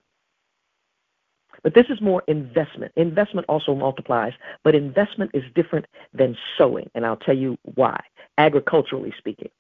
But 1.63 1.75
this 1.75 1.87
is 1.91 2.01
more 2.01 2.23
investment. 2.29 2.93
Investment 2.97 3.47
also 3.49 3.75
multiplies, 3.75 4.33
but 4.65 4.75
investment 4.75 5.33
is 5.35 5.43
different 5.55 5.87
than 6.13 6.37
sowing, 6.57 6.91
and 6.95 7.05
I'll 7.05 7.17
tell 7.17 7.37
you 7.37 7.59
why, 7.75 8.01
agriculturally 8.39 9.13
speaking. 9.19 9.51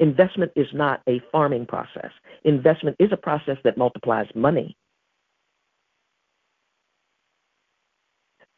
Investment 0.00 0.52
is 0.56 0.66
not 0.72 1.02
a 1.08 1.20
farming 1.32 1.66
process. 1.66 2.10
Investment 2.44 2.96
is 2.98 3.12
a 3.12 3.16
process 3.16 3.56
that 3.64 3.78
multiplies 3.78 4.26
money, 4.34 4.76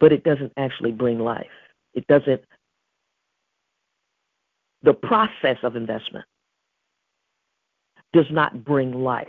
but 0.00 0.12
it 0.12 0.24
doesn't 0.24 0.52
actually 0.56 0.92
bring 0.92 1.18
life. 1.18 1.46
It 1.94 2.06
doesn't, 2.06 2.42
the 4.82 4.94
process 4.94 5.58
of 5.62 5.76
investment 5.76 6.24
does 8.12 8.26
not 8.30 8.64
bring 8.64 8.92
life. 8.92 9.28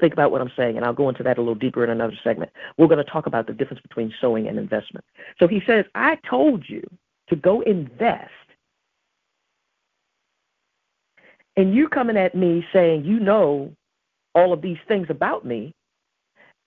Think 0.00 0.12
about 0.12 0.30
what 0.30 0.40
I'm 0.40 0.52
saying, 0.56 0.76
and 0.76 0.84
I'll 0.84 0.92
go 0.92 1.08
into 1.08 1.22
that 1.22 1.38
a 1.38 1.40
little 1.40 1.54
deeper 1.54 1.84
in 1.84 1.90
another 1.90 2.18
segment. 2.22 2.50
We're 2.78 2.86
going 2.86 3.04
to 3.04 3.10
talk 3.10 3.26
about 3.26 3.46
the 3.46 3.52
difference 3.52 3.82
between 3.82 4.12
sowing 4.20 4.48
and 4.48 4.58
investment. 4.58 5.04
So 5.38 5.48
he 5.48 5.60
says, 5.66 5.84
I 5.94 6.18
told 6.28 6.64
you 6.68 6.82
to 7.28 7.36
go 7.36 7.60
invest. 7.62 8.30
And 11.56 11.74
you 11.74 11.88
coming 11.88 12.16
at 12.16 12.34
me 12.34 12.64
saying 12.72 13.04
you 13.04 13.20
know 13.20 13.72
all 14.34 14.52
of 14.52 14.62
these 14.62 14.78
things 14.88 15.08
about 15.10 15.44
me, 15.44 15.74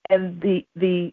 and 0.10 0.39
the 0.41 0.63
the 0.75 1.12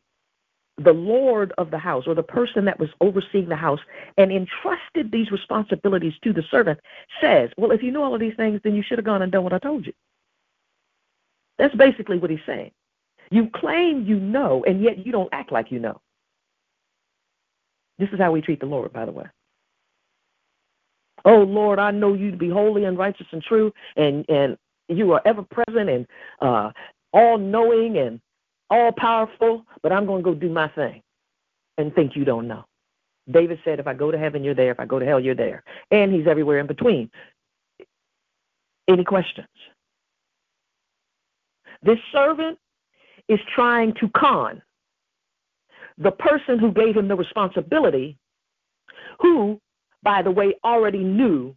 the 0.79 0.93
lord 0.93 1.53
of 1.59 1.71
the 1.71 1.79
house 1.79 2.05
or 2.07 2.15
the 2.15 2.23
person 2.23 2.65
that 2.65 2.79
was 2.79 2.89
overseeing 3.01 3.49
the 3.49 3.57
house 3.57 3.81
and 4.17 4.33
entrusted 4.33 5.13
these 5.13 5.31
responsibilities 5.31 6.15
to 6.25 6.33
the 6.33 6.43
servant 6.51 6.81
says, 7.21 7.51
Well, 7.57 7.71
if 7.71 7.83
you 7.83 7.91
know 7.91 8.03
all 8.03 8.15
of 8.15 8.21
these 8.21 8.37
things, 8.37 8.61
then 8.65 8.75
you 8.75 8.83
should 8.83 8.99
have 8.99 9.05
gone 9.05 9.23
and 9.23 9.31
done 9.31 9.45
what 9.45 9.53
I 9.53 9.59
told 9.59 9.87
you. 9.87 9.93
That's 11.59 11.75
basically 11.75 12.19
what 12.19 12.31
he's 12.31 12.41
saying. 12.47 12.73
You 13.31 13.49
claim 13.55 14.05
you 14.05 14.19
know, 14.19 14.65
and 14.67 14.83
yet 14.83 15.05
you 15.05 15.13
don't 15.13 15.29
act 15.33 15.53
like 15.53 15.71
you 15.71 15.79
know. 15.79 16.01
This 17.99 18.09
is 18.13 18.19
how 18.19 18.33
we 18.33 18.41
treat 18.41 18.61
the 18.61 18.67
Lord, 18.67 18.93
by 18.93 19.05
the 19.05 19.13
way. 19.13 19.27
Oh 21.25 21.43
Lord, 21.43 21.79
I 21.79 21.91
know 21.93 22.15
you 22.15 22.31
to 22.31 22.37
be 22.37 22.51
holy 22.51 22.85
and 22.85 22.99
righteous 22.99 23.27
and 23.33 23.43
true, 23.43 23.73
and 23.97 24.25
and 24.29 24.57
you 24.89 25.13
are 25.13 25.23
ever 25.25 25.43
present 25.43 25.89
and 25.89 26.07
uh, 26.41 26.71
all 27.13 27.39
knowing 27.39 27.99
and 27.99 28.21
all 28.71 28.93
powerful, 28.93 29.65
but 29.83 29.93
I'm 29.93 30.07
going 30.07 30.23
to 30.23 30.31
go 30.31 30.35
do 30.35 30.49
my 30.49 30.69
thing 30.69 31.03
and 31.79 31.95
think 31.95 32.17
you 32.17 32.25
don't 32.25 32.49
know. 32.49 32.65
David 33.31 33.61
said, 33.65 33.79
if 33.79 33.87
I 33.87 33.95
go 33.95 34.11
to 34.11 34.19
heaven, 34.19 34.43
you're 34.43 34.55
there. 34.55 34.73
If 34.73 34.81
I 34.81 34.87
go 34.87 34.99
to 34.99 35.07
hell, 35.07 35.21
you're 35.21 35.35
there. 35.35 35.63
And 35.91 36.13
he's 36.13 36.27
everywhere 36.27 36.59
in 36.59 36.67
between. 36.67 37.11
Any 38.89 39.05
questions? 39.05 39.47
This 41.83 41.99
servant 42.13 42.59
is 43.29 43.41
trying 43.55 43.95
to 44.01 44.09
con 44.17 44.63
the 45.99 46.13
person 46.13 46.59
who 46.59 46.73
gave 46.73 46.97
him 46.97 47.09
the 47.09 47.17
responsibility, 47.17 48.17
who, 49.21 49.61
by 50.03 50.23
the 50.23 50.31
way, 50.31 50.55
already 50.65 51.05
knew 51.05 51.55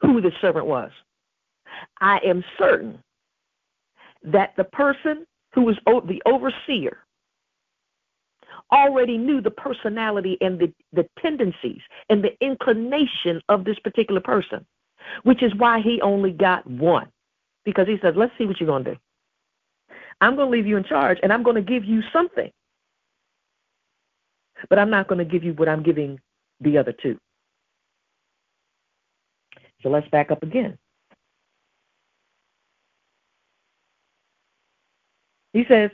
who 0.00 0.20
the 0.20 0.32
servant 0.40 0.66
was. 0.66 0.90
I 2.00 2.18
am 2.24 2.44
certain 2.58 3.02
that 4.22 4.54
the 4.56 4.64
person 4.64 5.26
who 5.54 5.62
was 5.62 5.76
the 5.86 6.22
overseer 6.26 6.98
already 8.72 9.16
knew 9.16 9.40
the 9.40 9.50
personality 9.50 10.36
and 10.40 10.58
the, 10.58 10.72
the 10.92 11.06
tendencies 11.20 11.80
and 12.10 12.22
the 12.22 12.36
inclination 12.44 13.40
of 13.48 13.64
this 13.64 13.78
particular 13.78 14.20
person, 14.20 14.66
which 15.22 15.42
is 15.42 15.52
why 15.56 15.80
he 15.80 16.00
only 16.02 16.32
got 16.32 16.66
one 16.68 17.08
because 17.66 17.86
he 17.86 17.98
says, 18.00 18.14
let's 18.16 18.32
see 18.38 18.46
what 18.46 18.58
you're 18.58 18.68
going 18.68 18.84
to 18.84 18.92
do. 18.92 19.00
I'm 20.22 20.36
going 20.36 20.50
to 20.50 20.56
leave 20.56 20.66
you 20.66 20.78
in 20.78 20.84
charge 20.84 21.18
and 21.22 21.30
I'm 21.30 21.42
going 21.42 21.56
to 21.56 21.62
give 21.62 21.84
you 21.84 22.00
something. 22.12 22.50
But 24.70 24.78
I'm 24.78 24.88
not 24.88 25.08
going 25.08 25.18
to 25.18 25.24
give 25.24 25.44
you 25.44 25.52
what 25.52 25.68
I'm 25.68 25.82
giving 25.82 26.18
the 26.60 26.78
other 26.78 26.92
two. 26.92 27.18
So 29.82 29.90
let's 29.90 30.08
back 30.08 30.30
up 30.30 30.42
again. 30.42 30.78
He 35.52 35.64
says, 35.68 35.90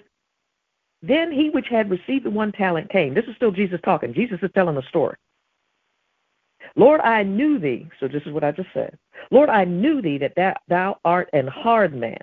Then 1.02 1.32
he 1.32 1.50
which 1.50 1.66
had 1.68 1.90
received 1.90 2.24
the 2.24 2.30
one 2.30 2.52
talent 2.52 2.90
came. 2.90 3.14
This 3.14 3.24
is 3.24 3.34
still 3.34 3.50
Jesus 3.50 3.80
talking. 3.84 4.14
Jesus 4.14 4.38
is 4.42 4.50
telling 4.54 4.76
the 4.76 4.82
story. 4.88 5.16
Lord, 6.76 7.00
I 7.00 7.22
knew 7.22 7.58
thee. 7.58 7.88
So 8.00 8.08
this 8.08 8.22
is 8.26 8.32
what 8.32 8.44
I 8.44 8.52
just 8.52 8.68
said. 8.72 8.98
Lord, 9.30 9.48
I 9.48 9.64
knew 9.64 10.00
thee 10.02 10.18
that 10.18 10.58
thou 10.68 10.98
art 11.04 11.28
an 11.32 11.46
hard 11.46 11.94
man, 11.94 12.20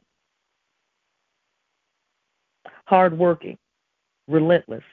hardworking, 2.86 3.58
relentless, 4.28 4.84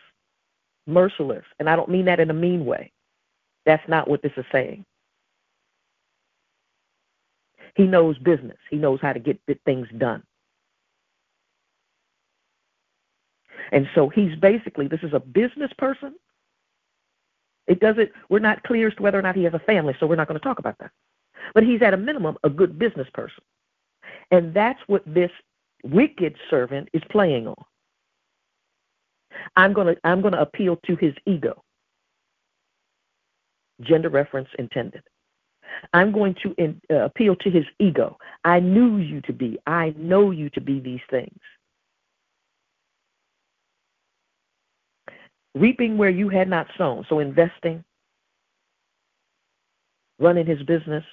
merciless. 0.86 1.44
And 1.58 1.68
I 1.68 1.76
don't 1.76 1.90
mean 1.90 2.04
that 2.06 2.20
in 2.20 2.30
a 2.30 2.34
mean 2.34 2.64
way. 2.64 2.92
That's 3.64 3.86
not 3.88 4.08
what 4.08 4.22
this 4.22 4.32
is 4.36 4.44
saying. 4.52 4.84
He 7.74 7.84
knows 7.84 8.16
business. 8.18 8.58
He 8.70 8.76
knows 8.76 9.00
how 9.02 9.12
to 9.12 9.18
get 9.18 9.40
things 9.64 9.88
done. 9.98 10.22
And 13.72 13.88
so 13.94 14.08
he's 14.08 14.36
basically, 14.36 14.86
this 14.88 15.02
is 15.02 15.12
a 15.12 15.20
business 15.20 15.70
person. 15.76 16.14
It 17.66 17.80
doesn't, 17.80 18.10
we're 18.28 18.38
not 18.38 18.62
clear 18.62 18.88
as 18.88 18.94
to 18.96 19.02
whether 19.02 19.18
or 19.18 19.22
not 19.22 19.36
he 19.36 19.44
has 19.44 19.54
a 19.54 19.58
family, 19.60 19.94
so 19.98 20.06
we're 20.06 20.16
not 20.16 20.28
going 20.28 20.38
to 20.38 20.44
talk 20.44 20.58
about 20.58 20.76
that. 20.80 20.90
But 21.54 21.64
he's 21.64 21.82
at 21.82 21.94
a 21.94 21.96
minimum 21.96 22.36
a 22.44 22.50
good 22.50 22.78
business 22.78 23.08
person. 23.14 23.42
And 24.30 24.54
that's 24.54 24.80
what 24.86 25.02
this 25.06 25.30
wicked 25.84 26.36
servant 26.50 26.88
is 26.92 27.02
playing 27.10 27.46
on. 27.46 27.64
I'm 29.56 29.72
going 29.72 29.94
to 29.94 30.00
I'm 30.04 30.22
going 30.22 30.32
to 30.32 30.40
appeal 30.40 30.76
to 30.86 30.96
his 30.96 31.14
ego. 31.26 31.62
Gender 33.82 34.08
reference 34.08 34.48
intended. 34.58 35.02
I'm 35.92 36.12
going 36.12 36.34
to 36.42 36.54
in, 36.58 36.80
uh, 36.90 37.04
appeal 37.04 37.36
to 37.36 37.50
his 37.50 37.64
ego. 37.78 38.16
I 38.44 38.60
knew 38.60 38.98
you 38.98 39.20
to 39.22 39.32
be. 39.32 39.58
I 39.66 39.94
know 39.98 40.30
you 40.30 40.48
to 40.50 40.60
be 40.60 40.80
these 40.80 41.00
things. 41.10 41.38
Reaping 45.56 45.96
where 45.96 46.10
you 46.10 46.28
had 46.28 46.48
not 46.48 46.66
sown. 46.76 47.06
So 47.08 47.18
investing, 47.18 47.82
running 50.18 50.46
his 50.46 50.62
business. 50.62 51.04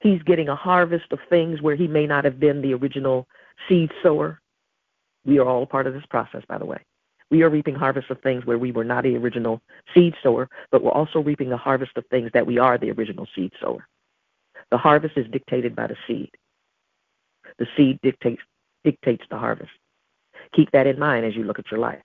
He's 0.00 0.22
getting 0.24 0.48
a 0.48 0.56
harvest 0.56 1.06
of 1.12 1.20
things 1.30 1.62
where 1.62 1.76
he 1.76 1.86
may 1.86 2.04
not 2.04 2.24
have 2.24 2.40
been 2.40 2.60
the 2.60 2.74
original 2.74 3.28
seed 3.68 3.92
sower. 4.02 4.40
We 5.24 5.38
are 5.38 5.46
all 5.46 5.66
part 5.66 5.86
of 5.86 5.94
this 5.94 6.04
process, 6.10 6.42
by 6.48 6.58
the 6.58 6.64
way. 6.64 6.80
We 7.30 7.42
are 7.42 7.48
reaping 7.48 7.76
harvest 7.76 8.10
of 8.10 8.20
things 8.20 8.44
where 8.44 8.58
we 8.58 8.72
were 8.72 8.82
not 8.82 9.04
the 9.04 9.16
original 9.16 9.62
seed 9.94 10.14
sower, 10.20 10.48
but 10.72 10.82
we're 10.82 10.90
also 10.90 11.20
reaping 11.20 11.48
the 11.48 11.56
harvest 11.56 11.92
of 11.96 12.04
things 12.10 12.30
that 12.34 12.46
we 12.46 12.58
are 12.58 12.76
the 12.76 12.90
original 12.90 13.28
seed 13.36 13.52
sower. 13.60 13.86
The 14.72 14.78
harvest 14.78 15.16
is 15.16 15.30
dictated 15.30 15.76
by 15.76 15.86
the 15.86 15.96
seed. 16.08 16.30
The 17.58 17.68
seed 17.76 18.00
dictates 18.02 18.42
dictates 18.82 19.24
the 19.30 19.38
harvest. 19.38 19.70
Keep 20.54 20.72
that 20.72 20.88
in 20.88 20.98
mind 20.98 21.24
as 21.24 21.36
you 21.36 21.44
look 21.44 21.60
at 21.60 21.70
your 21.70 21.78
life. 21.78 22.02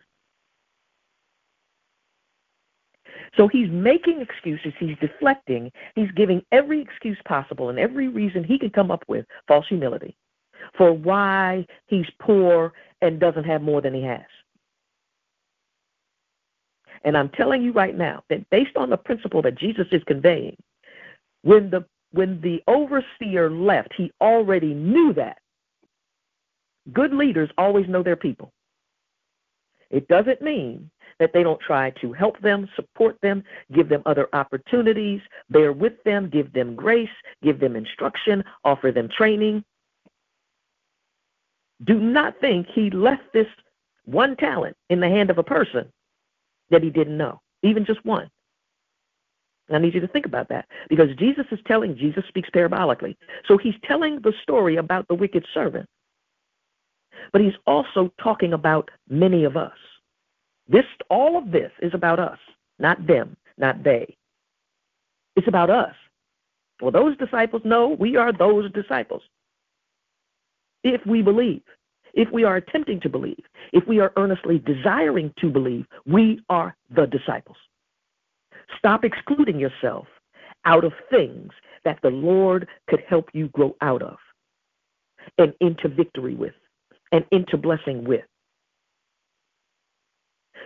So 3.38 3.48
he's 3.48 3.70
making 3.70 4.20
excuses, 4.20 4.74
he's 4.80 4.98
deflecting, 5.00 5.72
he's 5.96 6.12
giving 6.12 6.42
every 6.52 6.82
excuse 6.82 7.18
possible 7.26 7.70
and 7.70 7.78
every 7.78 8.08
reason 8.08 8.44
he 8.44 8.58
can 8.58 8.72
come 8.72 8.90
up 8.90 9.04
with, 9.08 9.26
false 9.48 9.68
humility, 9.68 10.18
for 10.76 10.92
why 10.92 11.66
he's 11.86 12.08
poor 12.20 12.74
and 13.02 13.20
doesn't 13.20 13.44
have 13.44 13.62
more 13.62 13.80
than 13.80 13.94
he 13.94 14.02
has. 14.02 14.26
And 17.04 17.16
I'm 17.16 17.30
telling 17.30 17.62
you 17.62 17.72
right 17.72 17.96
now 17.96 18.24
that 18.30 18.50
based 18.50 18.76
on 18.76 18.90
the 18.90 18.98
principle 18.98 19.44
that 19.44 19.58
Jesus 19.58 19.86
is 19.92 20.04
conveying, 20.08 20.58
when 21.44 21.70
the 21.70 21.86
when 22.12 22.42
the 22.42 22.64
overseer 22.68 23.52
left, 23.52 23.94
he 23.96 24.12
already 24.22 24.74
knew 24.74 25.14
that. 25.14 25.38
Good 26.94 27.14
leaders 27.14 27.50
always 27.58 27.88
know 27.88 28.02
their 28.02 28.16
people. 28.16 28.52
It 29.90 30.08
doesn't 30.08 30.42
mean 30.42 30.90
that 31.20 31.32
they 31.34 31.44
don't 31.44 31.60
try 31.60 31.90
to 32.02 32.14
help 32.14 32.40
them, 32.42 32.70
support 32.76 33.18
them, 33.22 33.44
give 33.74 33.90
them 33.90 34.04
other 34.06 34.30
opportunities, 34.34 35.22
bear 35.50 35.74
with 35.74 35.94
them, 36.04 36.30
give 36.30 36.54
them 36.54 36.76
grace, 36.76 37.10
give 37.44 37.60
them 37.60 37.76
instruction, 37.76 38.44
offer 38.64 38.92
them 38.92 39.10
training. 39.10 39.64
Do 41.84 42.00
not 42.00 42.40
think 42.40 42.68
he 42.74 42.90
left 42.90 43.24
this 43.34 43.48
one 44.06 44.36
talent 44.38 44.76
in 44.90 45.00
the 45.00 45.10
hand 45.10 45.30
of 45.30 45.38
a 45.38 45.44
person 45.44 45.92
that 46.70 46.84
he 46.84 46.90
didn't 46.90 47.18
know, 47.18 47.42
even 47.64 47.86
just 47.86 48.04
one. 48.06 48.30
I 49.70 49.80
need 49.80 49.94
you 49.94 50.00
to 50.00 50.08
think 50.08 50.26
about 50.26 50.48
that 50.50 50.66
because 50.90 51.10
Jesus 51.18 51.46
is 51.52 51.60
telling, 51.68 51.98
Jesus 51.98 52.24
speaks 52.30 52.50
parabolically. 52.50 53.18
So 53.48 53.58
he's 53.58 53.74
telling 53.84 54.22
the 54.22 54.34
story 54.42 54.78
about 54.78 55.08
the 55.08 55.16
wicked 55.16 55.46
servant, 55.54 55.88
but 57.34 57.42
he's 57.42 57.54
also 57.66 58.12
talking 58.22 58.54
about 58.54 58.90
many 59.10 59.44
of 59.44 59.58
us. 59.58 59.74
This, 60.68 60.86
all 61.10 61.38
of 61.38 61.52
this 61.52 61.72
is 61.82 61.94
about 61.94 62.20
us, 62.20 62.40
not 62.80 63.06
them, 63.08 63.38
not 63.58 63.84
they. 63.84 64.16
It's 65.36 65.48
about 65.48 65.70
us. 65.70 65.94
Well, 66.82 66.92
those 66.92 67.18
disciples 67.18 67.64
know 67.66 67.90
we 67.90 68.18
are 68.18 68.32
those 68.32 68.72
disciples. 68.72 69.24
If 70.84 71.06
we 71.06 71.22
believe 71.22 71.62
if 72.18 72.32
we 72.32 72.44
are 72.44 72.56
attempting 72.56 73.00
to 73.02 73.10
believe, 73.10 73.44
if 73.74 73.88
we 73.88 74.00
are 74.00 74.12
earnestly 74.18 74.58
desiring 74.58 75.32
to 75.40 75.52
believe, 75.52 75.86
we 76.08 76.42
are 76.50 76.76
the 76.90 77.06
disciples. 77.06 77.58
Stop 78.78 79.06
excluding 79.06 79.60
yourself 79.60 80.08
out 80.66 80.84
of 80.84 80.94
things 81.12 81.52
that 81.86 82.00
the 82.02 82.10
Lord 82.10 82.68
could 82.90 83.04
help 83.08 83.30
you 83.34 83.50
grow 83.50 83.76
out 83.82 84.02
of 84.02 84.18
and 85.38 85.54
into 85.62 85.88
victory 85.88 86.34
with 86.34 86.56
and 87.12 87.24
into 87.32 87.56
blessing 87.56 88.04
with. 88.04 88.26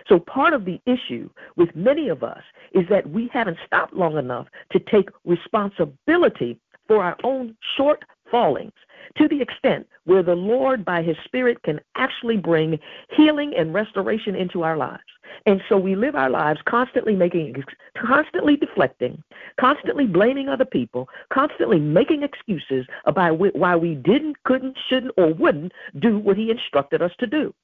So, 0.08 0.18
part 0.18 0.52
of 0.52 0.64
the 0.64 0.80
issue 0.86 1.30
with 1.56 1.74
many 1.74 2.08
of 2.08 2.22
us 2.22 2.42
is 2.72 2.84
that 2.88 3.08
we 3.08 3.30
haven't 3.32 3.58
stopped 3.66 3.94
long 3.94 4.16
enough 4.16 4.46
to 4.72 4.78
take 4.78 5.08
responsibility 5.24 6.58
for 6.88 7.02
our 7.02 7.16
own 7.24 7.56
short 7.76 8.04
fallings 8.30 8.72
to 9.16 9.28
the 9.28 9.40
extent 9.40 9.86
where 10.04 10.22
the 10.22 10.34
Lord, 10.34 10.84
by 10.84 11.02
His 11.02 11.16
Spirit, 11.24 11.62
can 11.62 11.80
actually 11.96 12.36
bring 12.36 12.78
healing 13.10 13.52
and 13.56 13.74
restoration 13.74 14.34
into 14.34 14.62
our 14.62 14.76
lives. 14.76 15.02
And 15.46 15.60
so 15.68 15.76
we 15.76 15.96
live 15.96 16.14
our 16.14 16.30
lives 16.30 16.60
constantly 16.66 17.14
making, 17.14 17.62
constantly 17.96 18.56
deflecting, 18.56 19.22
constantly 19.58 20.06
blaming 20.06 20.48
other 20.48 20.64
people, 20.64 21.08
constantly 21.32 21.78
making 21.78 22.22
excuses 22.22 22.86
about 23.06 23.38
why 23.38 23.76
we 23.76 23.94
didn't, 23.94 24.42
couldn't, 24.44 24.76
shouldn't, 24.88 25.12
or 25.16 25.32
wouldn't 25.34 25.72
do 25.98 26.18
what 26.18 26.36
He 26.36 26.50
instructed 26.50 27.02
us 27.02 27.12
to 27.18 27.26
do. 27.26 27.54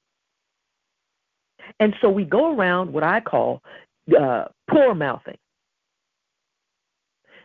And 1.79 1.93
so 2.01 2.09
we 2.09 2.25
go 2.25 2.55
around 2.55 2.91
what 2.91 3.03
I 3.03 3.19
call 3.19 3.61
uh, 4.19 4.45
poor 4.69 4.95
mouthing 4.95 5.37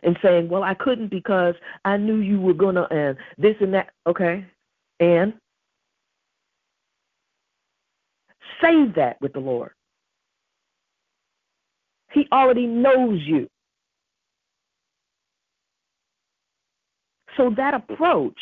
and 0.03 0.17
saying, 0.21 0.49
well, 0.49 0.63
I 0.63 0.73
couldn't 0.75 1.09
because 1.09 1.55
I 1.83 1.97
knew 1.97 2.17
you 2.17 2.39
were 2.39 2.53
going 2.53 2.75
to, 2.75 2.85
and 2.93 3.17
this 3.37 3.55
and 3.59 3.73
that. 3.73 3.89
Okay. 4.07 4.45
And 4.99 5.33
save 8.61 8.95
that 8.95 9.17
with 9.21 9.33
the 9.33 9.39
Lord. 9.39 9.71
He 12.11 12.27
already 12.31 12.67
knows 12.67 13.19
you. 13.23 13.49
So 17.35 17.53
that 17.57 17.73
approach 17.73 18.39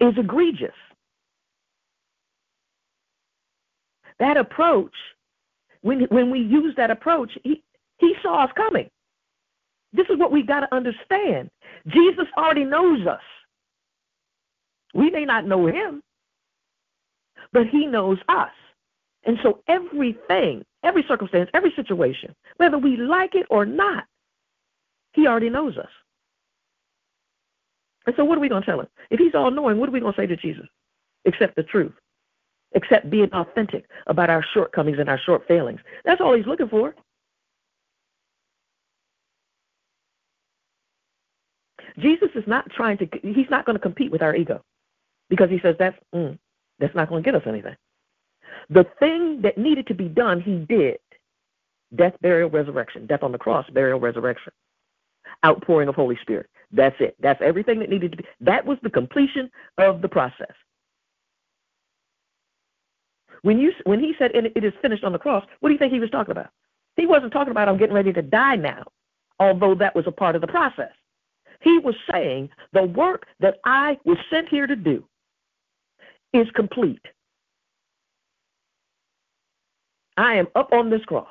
is 0.00 0.14
egregious. 0.18 0.74
That 4.22 4.36
approach, 4.36 4.94
when, 5.80 6.02
when 6.02 6.30
we 6.30 6.38
use 6.38 6.76
that 6.76 6.92
approach, 6.92 7.36
he, 7.42 7.60
he 7.98 8.14
saw 8.22 8.44
us 8.44 8.50
coming. 8.56 8.88
This 9.92 10.06
is 10.10 10.16
what 10.16 10.30
we 10.30 10.44
got 10.44 10.60
to 10.60 10.72
understand. 10.72 11.50
Jesus 11.88 12.28
already 12.38 12.64
knows 12.64 13.04
us. 13.04 13.20
We 14.94 15.10
may 15.10 15.24
not 15.24 15.44
know 15.44 15.66
him, 15.66 16.04
but 17.52 17.66
he 17.66 17.84
knows 17.84 18.18
us. 18.28 18.52
And 19.24 19.38
so 19.42 19.58
everything, 19.66 20.64
every 20.84 21.04
circumstance, 21.08 21.50
every 21.52 21.72
situation, 21.74 22.32
whether 22.58 22.78
we 22.78 22.96
like 22.96 23.34
it 23.34 23.46
or 23.50 23.66
not, 23.66 24.04
he 25.14 25.26
already 25.26 25.50
knows 25.50 25.76
us. 25.78 25.90
And 28.06 28.14
so 28.16 28.24
what 28.24 28.38
are 28.38 28.40
we 28.40 28.48
going 28.48 28.62
to 28.62 28.66
tell 28.66 28.78
him? 28.78 28.88
If 29.10 29.18
he's 29.18 29.34
all 29.34 29.50
knowing, 29.50 29.78
what 29.78 29.88
are 29.88 29.92
we 29.92 29.98
going 29.98 30.14
to 30.14 30.20
say 30.20 30.26
to 30.26 30.36
Jesus? 30.36 30.68
Except 31.24 31.56
the 31.56 31.64
truth. 31.64 31.92
Except 32.74 33.10
being 33.10 33.30
authentic 33.32 33.84
about 34.06 34.30
our 34.30 34.44
shortcomings 34.54 34.98
and 34.98 35.08
our 35.08 35.18
short 35.18 35.46
failings. 35.46 35.80
That's 36.04 36.20
all 36.20 36.34
he's 36.34 36.46
looking 36.46 36.68
for. 36.68 36.94
Jesus 41.98 42.30
is 42.34 42.44
not 42.46 42.70
trying 42.70 42.96
to, 42.98 43.08
he's 43.22 43.50
not 43.50 43.66
going 43.66 43.76
to 43.76 43.82
compete 43.82 44.10
with 44.10 44.22
our 44.22 44.34
ego 44.34 44.62
because 45.28 45.50
he 45.50 45.60
says 45.60 45.76
that's, 45.78 45.98
mm, 46.14 46.38
that's 46.78 46.94
not 46.94 47.08
going 47.08 47.22
to 47.22 47.30
get 47.30 47.34
us 47.34 47.46
anything. 47.46 47.76
The 48.70 48.86
thing 48.98 49.42
that 49.42 49.58
needed 49.58 49.86
to 49.88 49.94
be 49.94 50.08
done, 50.08 50.40
he 50.40 50.64
did 50.68 50.98
death, 51.94 52.14
burial, 52.22 52.50
resurrection, 52.50 53.06
death 53.06 53.22
on 53.22 53.32
the 53.32 53.38
cross, 53.38 53.68
burial, 53.70 54.00
resurrection, 54.00 54.52
outpouring 55.44 55.88
of 55.88 55.94
Holy 55.94 56.16
Spirit. 56.22 56.48
That's 56.72 56.96
it. 57.00 57.16
That's 57.20 57.40
everything 57.42 57.78
that 57.80 57.90
needed 57.90 58.12
to 58.12 58.16
be. 58.18 58.24
That 58.40 58.64
was 58.64 58.78
the 58.82 58.90
completion 58.90 59.50
of 59.78 60.00
the 60.00 60.08
process. 60.08 60.52
When 63.42 63.58
you 63.58 63.72
when 63.84 64.00
he 64.00 64.14
said 64.18 64.30
it 64.34 64.64
is 64.64 64.72
finished 64.80 65.04
on 65.04 65.12
the 65.12 65.18
cross, 65.18 65.44
what 65.60 65.68
do 65.68 65.72
you 65.72 65.78
think 65.78 65.92
he 65.92 66.00
was 66.00 66.10
talking 66.10 66.32
about? 66.32 66.50
He 66.96 67.06
wasn't 67.06 67.32
talking 67.32 67.50
about 67.50 67.68
I'm 67.68 67.78
getting 67.78 67.94
ready 67.94 68.12
to 68.12 68.22
die 68.22 68.56
now, 68.56 68.84
although 69.40 69.74
that 69.74 69.94
was 69.94 70.06
a 70.06 70.12
part 70.12 70.34
of 70.34 70.40
the 70.40 70.46
process. 70.46 70.92
He 71.60 71.78
was 71.78 71.94
saying, 72.10 72.50
The 72.72 72.84
work 72.84 73.26
that 73.40 73.58
I 73.64 73.98
was 74.04 74.18
sent 74.30 74.48
here 74.48 74.66
to 74.66 74.76
do 74.76 75.04
is 76.32 76.46
complete. 76.54 77.04
I 80.16 80.34
am 80.34 80.48
up 80.54 80.72
on 80.72 80.90
this 80.90 81.04
cross. 81.04 81.26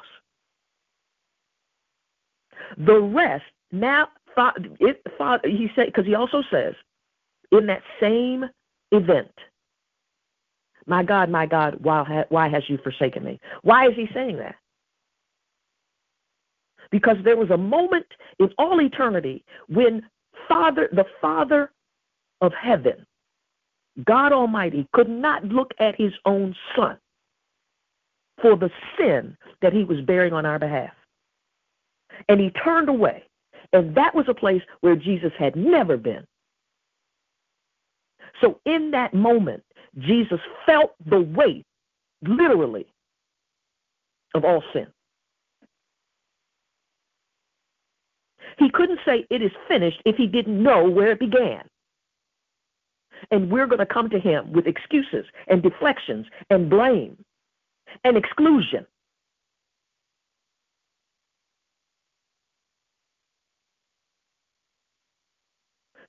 The 2.77 2.99
rest, 2.99 3.43
now, 3.71 4.07
it, 4.79 5.01
he 5.43 5.69
said, 5.75 5.87
because 5.87 6.05
he 6.05 6.15
also 6.15 6.41
says 6.49 6.73
in 7.51 7.67
that 7.67 7.83
same 7.99 8.45
event, 8.91 9.31
my 10.87 11.03
God, 11.03 11.29
my 11.29 11.45
God, 11.45 11.77
why, 11.81 12.25
why 12.29 12.49
has 12.49 12.63
you 12.67 12.77
forsaken 12.83 13.23
me? 13.23 13.39
Why 13.61 13.87
is 13.87 13.95
he 13.95 14.07
saying 14.13 14.37
that? 14.37 14.55
Because 16.91 17.17
there 17.23 17.37
was 17.37 17.49
a 17.51 17.57
moment 17.57 18.05
in 18.39 18.49
all 18.57 18.81
eternity 18.81 19.43
when 19.69 20.01
Father, 20.47 20.89
the 20.91 21.05
Father 21.21 21.71
of 22.41 22.51
heaven, 22.53 23.05
God 24.05 24.33
Almighty, 24.33 24.87
could 24.93 25.09
not 25.09 25.45
look 25.45 25.71
at 25.79 25.95
his 25.95 26.13
own 26.25 26.55
Son 26.75 26.97
for 28.41 28.55
the 28.57 28.71
sin 28.97 29.37
that 29.61 29.73
he 29.73 29.83
was 29.83 30.01
bearing 30.01 30.33
on 30.33 30.45
our 30.45 30.59
behalf. 30.59 30.91
And 32.27 32.39
he 32.39 32.49
turned 32.49 32.89
away. 32.89 33.23
And 33.73 33.95
that 33.95 34.13
was 34.13 34.25
a 34.27 34.33
place 34.33 34.61
where 34.81 34.95
Jesus 34.95 35.31
had 35.37 35.55
never 35.55 35.95
been. 35.95 36.25
So 38.41 38.59
in 38.65 38.91
that 38.91 39.13
moment, 39.13 39.63
Jesus 39.99 40.39
felt 40.65 40.95
the 41.05 41.21
weight, 41.21 41.65
literally, 42.21 42.85
of 44.33 44.45
all 44.45 44.63
sin. 44.73 44.87
He 48.57 48.69
couldn't 48.69 48.99
say 49.05 49.25
it 49.29 49.41
is 49.41 49.51
finished 49.67 50.01
if 50.05 50.15
he 50.15 50.27
didn't 50.27 50.61
know 50.61 50.87
where 50.89 51.11
it 51.11 51.19
began. 51.19 51.63
And 53.29 53.51
we're 53.51 53.67
going 53.67 53.79
to 53.79 53.85
come 53.85 54.09
to 54.09 54.19
him 54.19 54.51
with 54.51 54.67
excuses 54.67 55.25
and 55.47 55.61
deflections 55.61 56.25
and 56.49 56.69
blame 56.69 57.17
and 58.03 58.17
exclusion. 58.17 58.85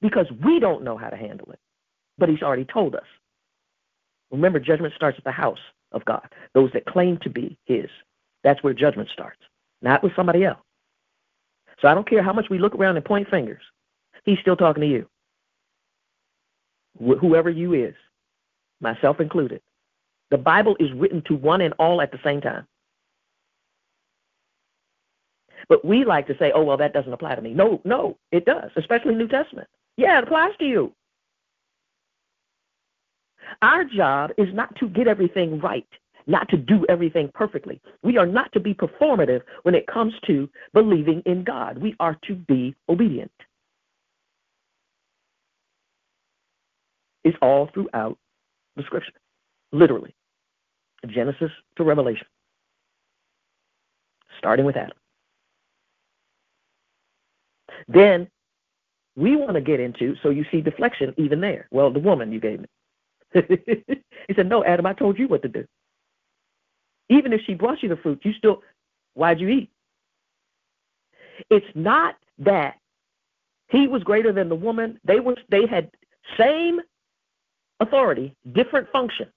Because 0.00 0.26
we 0.44 0.58
don't 0.58 0.82
know 0.82 0.96
how 0.96 1.10
to 1.10 1.16
handle 1.16 1.52
it, 1.52 1.60
but 2.18 2.28
he's 2.28 2.42
already 2.42 2.64
told 2.64 2.96
us. 2.96 3.06
Remember, 4.32 4.58
judgment 4.58 4.94
starts 4.94 5.18
at 5.18 5.24
the 5.24 5.30
house 5.30 5.58
of 5.92 6.04
God, 6.06 6.26
those 6.54 6.70
that 6.72 6.86
claim 6.86 7.18
to 7.18 7.30
be 7.30 7.56
his. 7.66 7.88
That's 8.42 8.62
where 8.62 8.72
judgment 8.72 9.10
starts, 9.12 9.40
not 9.82 10.02
with 10.02 10.16
somebody 10.16 10.44
else. 10.44 10.58
So 11.80 11.88
I 11.88 11.94
don't 11.94 12.08
care 12.08 12.22
how 12.22 12.32
much 12.32 12.46
we 12.50 12.58
look 12.58 12.74
around 12.74 12.96
and 12.96 13.04
point 13.04 13.28
fingers. 13.28 13.62
He's 14.24 14.38
still 14.40 14.56
talking 14.56 14.80
to 14.80 14.88
you. 14.88 15.06
Wh- 16.98 17.20
whoever 17.20 17.50
you 17.50 17.74
is, 17.74 17.94
myself 18.80 19.20
included. 19.20 19.60
The 20.30 20.38
Bible 20.38 20.76
is 20.80 20.90
written 20.92 21.22
to 21.26 21.34
one 21.34 21.60
and 21.60 21.74
all 21.78 22.00
at 22.00 22.10
the 22.10 22.20
same 22.24 22.40
time. 22.40 22.66
But 25.68 25.84
we 25.84 26.04
like 26.04 26.26
to 26.28 26.36
say, 26.38 26.52
oh, 26.54 26.64
well, 26.64 26.76
that 26.78 26.92
doesn't 26.92 27.12
apply 27.12 27.34
to 27.34 27.42
me. 27.42 27.52
No, 27.52 27.80
no, 27.84 28.16
it 28.30 28.44
does, 28.44 28.70
especially 28.76 29.14
New 29.14 29.28
Testament. 29.28 29.68
Yeah, 29.96 30.18
it 30.18 30.24
applies 30.24 30.56
to 30.58 30.64
you. 30.64 30.92
Our 33.62 33.84
job 33.84 34.30
is 34.38 34.52
not 34.52 34.74
to 34.76 34.88
get 34.88 35.08
everything 35.08 35.60
right, 35.60 35.86
not 36.26 36.48
to 36.50 36.56
do 36.56 36.84
everything 36.88 37.30
perfectly. 37.34 37.80
We 38.02 38.18
are 38.18 38.26
not 38.26 38.52
to 38.52 38.60
be 38.60 38.74
performative 38.74 39.42
when 39.62 39.74
it 39.74 39.86
comes 39.86 40.14
to 40.26 40.48
believing 40.72 41.22
in 41.26 41.44
God. 41.44 41.78
We 41.78 41.94
are 42.00 42.16
to 42.26 42.34
be 42.34 42.74
obedient. 42.88 43.32
It's 47.24 47.36
all 47.40 47.70
throughout 47.72 48.18
the 48.76 48.82
scripture, 48.82 49.12
literally. 49.70 50.14
Genesis 51.08 51.50
to 51.76 51.84
Revelation, 51.84 52.26
starting 54.38 54.64
with 54.64 54.76
Adam. 54.76 54.96
Then 57.88 58.28
we 59.16 59.36
want 59.36 59.54
to 59.54 59.60
get 59.60 59.80
into, 59.80 60.14
so 60.22 60.30
you 60.30 60.44
see 60.50 60.60
deflection 60.60 61.12
even 61.16 61.40
there. 61.40 61.66
Well, 61.70 61.92
the 61.92 61.98
woman 61.98 62.32
you 62.32 62.40
gave 62.40 62.60
me. 62.60 62.66
he 64.28 64.34
said, 64.36 64.48
No, 64.48 64.64
Adam, 64.64 64.86
I 64.86 64.94
told 64.94 65.18
you 65.18 65.28
what 65.28 65.42
to 65.42 65.48
do. 65.48 65.64
Even 67.10 67.32
if 67.32 67.42
she 67.46 67.54
brought 67.54 67.82
you 67.82 67.88
the 67.88 67.96
fruit, 67.96 68.20
you 68.24 68.32
still, 68.34 68.62
why'd 69.14 69.40
you 69.40 69.48
eat? 69.48 69.70
It's 71.50 71.66
not 71.74 72.16
that 72.38 72.76
he 73.68 73.88
was 73.88 74.02
greater 74.02 74.32
than 74.32 74.48
the 74.48 74.54
woman. 74.54 75.00
They 75.04 75.20
were 75.20 75.36
they 75.50 75.66
had 75.66 75.90
same 76.38 76.80
authority, 77.80 78.34
different 78.52 78.88
function. 78.92 79.28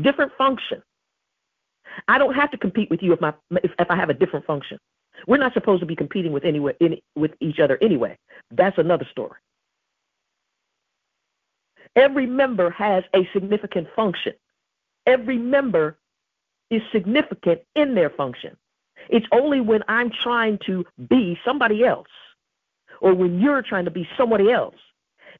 different 0.00 0.32
function. 0.38 0.82
I 2.08 2.18
don't 2.18 2.34
have 2.34 2.50
to 2.52 2.58
compete 2.58 2.90
with 2.90 3.02
you 3.02 3.12
if 3.12 3.20
my 3.20 3.34
if, 3.62 3.72
if 3.78 3.90
I 3.90 3.96
have 3.96 4.10
a 4.10 4.14
different 4.14 4.46
function. 4.46 4.78
We're 5.26 5.38
not 5.38 5.52
supposed 5.54 5.80
to 5.80 5.86
be 5.86 5.96
competing 5.96 6.32
with 6.32 6.44
anywhere 6.44 6.74
any, 6.80 7.02
with 7.16 7.32
each 7.40 7.58
other 7.60 7.78
anyway. 7.82 8.16
That's 8.50 8.78
another 8.78 9.06
story. 9.10 9.38
Every 11.96 12.26
member 12.26 12.70
has 12.70 13.04
a 13.14 13.28
significant 13.32 13.88
function. 13.94 14.34
Every 15.06 15.38
member 15.38 15.98
is 16.70 16.82
significant 16.92 17.62
in 17.74 17.94
their 17.94 18.10
function. 18.10 18.56
It's 19.08 19.26
only 19.32 19.60
when 19.60 19.82
I'm 19.88 20.10
trying 20.10 20.58
to 20.66 20.84
be 21.08 21.38
somebody 21.44 21.84
else 21.84 22.08
or 23.00 23.14
when 23.14 23.40
you're 23.40 23.62
trying 23.62 23.86
to 23.86 23.90
be 23.90 24.08
somebody 24.16 24.52
else 24.52 24.76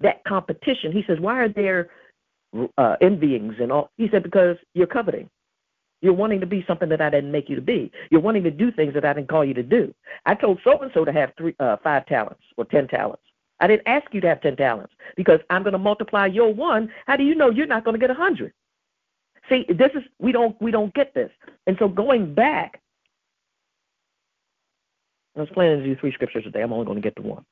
that 0.01 0.25
competition. 0.25 0.93
He 0.93 1.05
says, 1.07 1.21
why 1.21 1.41
are 1.41 1.49
there 1.49 1.91
uh, 2.79 2.97
envyings 3.01 3.61
and 3.61 3.71
all. 3.73 3.91
He 3.97 4.09
said, 4.11 4.23
because 4.23 4.57
you're 4.75 4.87
coveting. 4.87 5.29
You're 6.03 6.15
wanting 6.15 6.41
to 6.41 6.47
be 6.47 6.65
something 6.67 6.89
that 6.89 7.03
I 7.03 7.11
didn't 7.11 7.31
make 7.31 7.49
you 7.51 7.57
to 7.57 7.63
be. 7.63 7.93
You're 8.11 8.23
wanting 8.23 8.43
to 8.45 8.51
do 8.51 8.73
things 8.73 8.95
that 8.95 9.05
I 9.05 9.13
didn't 9.13 9.29
call 9.29 9.45
you 9.45 9.55
to 9.55 9.63
do. 9.63 9.95
I 10.25 10.35
told 10.35 10.59
so 10.65 10.79
and 10.79 10.91
so 10.95 11.05
to 11.05 11.13
have 11.13 11.33
three, 11.37 11.55
uh, 11.61 11.77
five 11.85 12.07
talents 12.07 12.43
or 12.57 12.65
ten 12.65 12.89
talents. 12.89 13.23
I 13.61 13.67
didn't 13.67 13.87
ask 13.87 14.13
you 14.13 14.21
to 14.23 14.29
have 14.29 14.41
ten 14.41 14.57
talents 14.57 14.93
because 15.17 15.41
I'm 15.51 15.63
going 15.63 15.73
to 15.73 15.79
multiply 15.79 16.27
your 16.27 16.53
one. 16.53 16.91
How 17.07 17.17
do 17.17 17.25
you 17.25 17.35
know 17.35 17.51
you're 17.51 17.67
not 17.67 17.85
going 17.85 17.95
to 17.95 18.01
get 18.01 18.11
a 18.11 18.15
hundred? 18.15 18.53
See, 19.49 19.67
this 19.69 19.91
is 19.95 20.03
we 20.19 20.33
don't 20.33 20.61
we 20.61 20.71
don't 20.71 20.95
get 20.95 21.15
this. 21.15 21.31
And 21.67 21.77
so 21.79 21.89
going 21.89 22.35
back, 22.35 22.81
I 25.37 25.41
was 25.41 25.49
planning 25.53 25.79
to 25.79 25.85
do 25.85 25.97
three 26.01 26.13
scriptures 26.13 26.45
today. 26.45 26.63
I'm 26.63 26.73
only 26.73 26.87
going 26.87 26.97
to 26.97 27.03
get 27.03 27.17
to 27.17 27.23
one. 27.23 27.45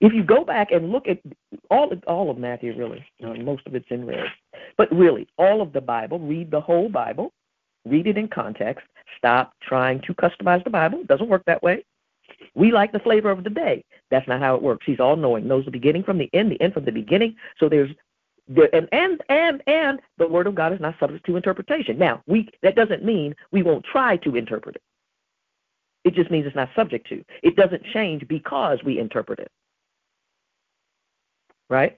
If 0.00 0.14
you 0.14 0.24
go 0.24 0.44
back 0.44 0.72
and 0.72 0.90
look 0.90 1.08
at 1.08 1.18
all 1.70 1.92
of, 1.92 2.02
all 2.06 2.30
of 2.30 2.38
Matthew, 2.38 2.74
really, 2.74 3.04
most 3.20 3.66
of 3.66 3.74
it's 3.74 3.90
in 3.90 4.06
red, 4.06 4.24
but 4.78 4.90
really, 4.90 5.28
all 5.36 5.60
of 5.60 5.74
the 5.74 5.80
Bible, 5.80 6.18
read 6.18 6.50
the 6.50 6.60
whole 6.60 6.88
Bible, 6.88 7.32
read 7.84 8.06
it 8.06 8.16
in 8.16 8.28
context. 8.28 8.86
Stop 9.18 9.52
trying 9.62 10.00
to 10.02 10.14
customize 10.14 10.64
the 10.64 10.70
Bible. 10.70 11.00
It 11.00 11.06
doesn't 11.06 11.28
work 11.28 11.44
that 11.44 11.62
way. 11.62 11.84
We 12.54 12.72
like 12.72 12.92
the 12.92 12.98
flavor 12.98 13.30
of 13.30 13.44
the 13.44 13.50
day. 13.50 13.84
That's 14.10 14.26
not 14.28 14.40
how 14.40 14.54
it 14.54 14.62
works. 14.62 14.84
He's 14.86 15.00
all 15.00 15.16
knowing, 15.16 15.46
knows 15.46 15.64
the 15.64 15.70
beginning 15.70 16.02
from 16.02 16.18
the 16.18 16.30
end, 16.32 16.50
the 16.50 16.60
end 16.60 16.74
from 16.74 16.84
the 16.84 16.92
beginning. 16.92 17.36
So 17.58 17.68
there's 17.68 17.90
there, 18.48 18.74
and 18.74 18.88
and 18.92 19.22
and 19.28 19.62
and 19.66 20.00
the 20.18 20.26
word 20.26 20.46
of 20.46 20.54
God 20.54 20.72
is 20.72 20.80
not 20.80 20.98
subject 20.98 21.26
to 21.26 21.36
interpretation. 21.36 21.98
Now, 21.98 22.22
we 22.26 22.48
that 22.62 22.76
doesn't 22.76 23.04
mean 23.04 23.34
we 23.52 23.62
won't 23.62 23.84
try 23.84 24.16
to 24.18 24.36
interpret 24.36 24.76
it. 24.76 24.82
It 26.04 26.14
just 26.14 26.30
means 26.30 26.46
it's 26.46 26.56
not 26.56 26.70
subject 26.74 27.08
to. 27.10 27.22
It 27.42 27.56
doesn't 27.56 27.84
change 27.92 28.26
because 28.26 28.78
we 28.84 28.98
interpret 28.98 29.38
it 29.38 29.50
right? 31.70 31.96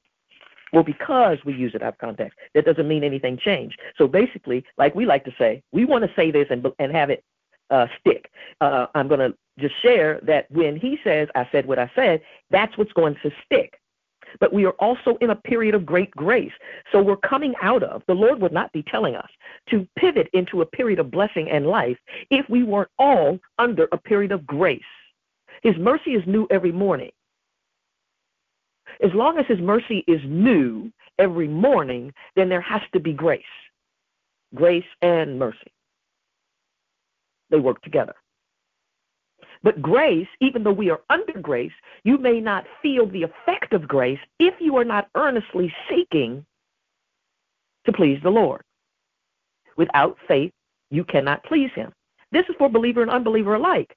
Well, 0.72 0.84
because 0.84 1.38
we 1.44 1.54
use 1.54 1.74
it 1.74 1.82
out 1.82 1.94
of 1.94 1.98
context, 1.98 2.38
that 2.54 2.64
doesn't 2.64 2.86
mean 2.86 3.02
anything 3.02 3.36
changed. 3.36 3.78
So 3.98 4.06
basically, 4.06 4.64
like 4.78 4.94
we 4.94 5.04
like 5.04 5.24
to 5.24 5.34
say, 5.38 5.62
we 5.72 5.84
want 5.84 6.04
to 6.04 6.10
say 6.14 6.30
this 6.30 6.46
and 6.50 6.66
and 6.78 6.92
have 6.92 7.10
it 7.10 7.24
uh, 7.70 7.86
stick. 8.00 8.30
Uh, 8.60 8.86
I'm 8.94 9.08
going 9.08 9.20
to 9.20 9.34
just 9.58 9.74
share 9.82 10.20
that 10.22 10.50
when 10.50 10.76
he 10.76 10.98
says, 11.04 11.28
"I 11.34 11.48
said 11.52 11.66
what 11.66 11.78
I 11.78 11.90
said," 11.94 12.22
that's 12.50 12.76
what's 12.78 12.92
going 12.92 13.16
to 13.22 13.30
stick. 13.44 13.78
But 14.40 14.52
we 14.52 14.64
are 14.64 14.74
also 14.78 15.16
in 15.20 15.30
a 15.30 15.36
period 15.36 15.74
of 15.74 15.84
great 15.84 16.10
grace. 16.12 16.52
So 16.90 17.02
we're 17.02 17.16
coming 17.16 17.54
out 17.60 17.82
of, 17.82 18.02
the 18.06 18.14
Lord 18.14 18.40
would 18.40 18.52
not 18.52 18.72
be 18.72 18.82
telling 18.82 19.14
us 19.14 19.28
to 19.68 19.86
pivot 19.96 20.28
into 20.32 20.62
a 20.62 20.66
period 20.66 20.98
of 20.98 21.10
blessing 21.10 21.50
and 21.50 21.66
life 21.66 21.98
if 22.30 22.48
we 22.48 22.62
weren't 22.62 22.90
all 22.98 23.38
under 23.58 23.88
a 23.92 23.98
period 23.98 24.32
of 24.32 24.46
grace. 24.46 24.80
His 25.62 25.76
mercy 25.76 26.14
is 26.14 26.26
new 26.26 26.46
every 26.50 26.72
morning. 26.72 27.10
As 29.02 29.12
long 29.14 29.38
as 29.38 29.46
his 29.46 29.60
mercy 29.60 30.04
is 30.06 30.20
new 30.24 30.90
every 31.18 31.48
morning, 31.48 32.12
then 32.36 32.48
there 32.48 32.60
has 32.60 32.82
to 32.92 33.00
be 33.00 33.12
grace. 33.12 33.42
Grace 34.54 34.84
and 35.02 35.38
mercy. 35.38 35.72
They 37.50 37.58
work 37.58 37.82
together. 37.82 38.14
But 39.62 39.80
grace, 39.80 40.26
even 40.40 40.64
though 40.64 40.72
we 40.72 40.90
are 40.90 41.00
under 41.08 41.34
grace, 41.40 41.72
you 42.04 42.18
may 42.18 42.40
not 42.40 42.64
feel 42.82 43.06
the 43.06 43.22
effect 43.22 43.72
of 43.72 43.86
grace 43.86 44.18
if 44.38 44.54
you 44.60 44.76
are 44.76 44.84
not 44.84 45.08
earnestly 45.14 45.72
seeking 45.88 46.44
to 47.86 47.92
please 47.92 48.18
the 48.22 48.30
Lord. 48.30 48.62
Without 49.76 50.16
faith, 50.26 50.52
you 50.90 51.04
cannot 51.04 51.44
please 51.44 51.70
him. 51.74 51.92
This 52.32 52.46
is 52.48 52.56
for 52.58 52.68
believer 52.68 53.02
and 53.02 53.10
unbeliever 53.10 53.54
alike. 53.54 53.94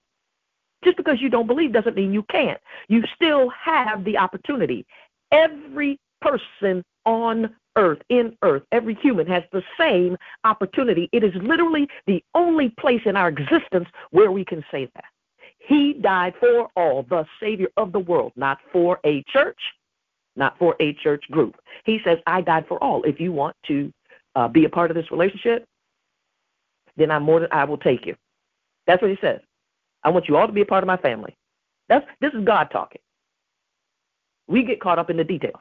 Just 0.83 0.97
because 0.97 1.19
you 1.19 1.29
don't 1.29 1.47
believe 1.47 1.73
doesn't 1.73 1.95
mean 1.95 2.13
you 2.13 2.23
can't. 2.23 2.59
You 2.87 3.03
still 3.15 3.49
have 3.49 4.03
the 4.03 4.17
opportunity. 4.17 4.85
Every 5.31 5.99
person 6.21 6.83
on 7.05 7.55
earth, 7.75 7.99
in 8.09 8.37
earth, 8.41 8.63
every 8.71 8.95
human 8.95 9.27
has 9.27 9.43
the 9.51 9.63
same 9.77 10.15
opportunity. 10.43 11.09
It 11.11 11.23
is 11.23 11.33
literally 11.35 11.87
the 12.07 12.23
only 12.35 12.69
place 12.79 13.01
in 13.05 13.17
our 13.17 13.29
existence 13.29 13.87
where 14.11 14.31
we 14.31 14.45
can 14.45 14.63
say 14.71 14.89
that. 14.95 15.05
He 15.67 15.93
died 15.93 16.33
for 16.39 16.67
all, 16.75 17.03
the 17.03 17.25
Savior 17.39 17.67
of 17.77 17.91
the 17.91 17.99
world, 17.99 18.33
not 18.35 18.59
for 18.71 18.99
a 19.05 19.23
church, 19.23 19.59
not 20.35 20.57
for 20.59 20.75
a 20.79 20.93
church 20.93 21.23
group. 21.31 21.55
He 21.85 21.99
says, 22.03 22.19
I 22.27 22.41
died 22.41 22.65
for 22.67 22.81
all. 22.83 23.03
If 23.03 23.19
you 23.19 23.31
want 23.31 23.55
to 23.67 23.91
uh, 24.35 24.47
be 24.47 24.65
a 24.65 24.69
part 24.69 24.91
of 24.91 24.95
this 24.95 25.09
relationship, 25.11 25.65
then 26.97 27.09
I'm 27.09 27.23
more 27.23 27.39
than 27.39 27.49
I 27.51 27.63
will 27.63 27.77
take 27.77 28.05
you. 28.05 28.15
That's 28.85 29.01
what 29.01 29.11
he 29.11 29.17
says. 29.21 29.39
I 30.03 30.09
want 30.09 30.27
you 30.27 30.37
all 30.37 30.45
to 30.45 30.53
be 30.53 30.61
a 30.61 30.65
part 30.65 30.83
of 30.83 30.87
my 30.87 30.97
family. 30.97 31.35
That's 31.89 32.05
this 32.21 32.33
is 32.33 32.43
God 32.45 32.69
talking. 32.71 33.01
We 34.47 34.63
get 34.63 34.79
caught 34.79 34.99
up 34.99 35.09
in 35.09 35.17
the 35.17 35.23
details 35.23 35.59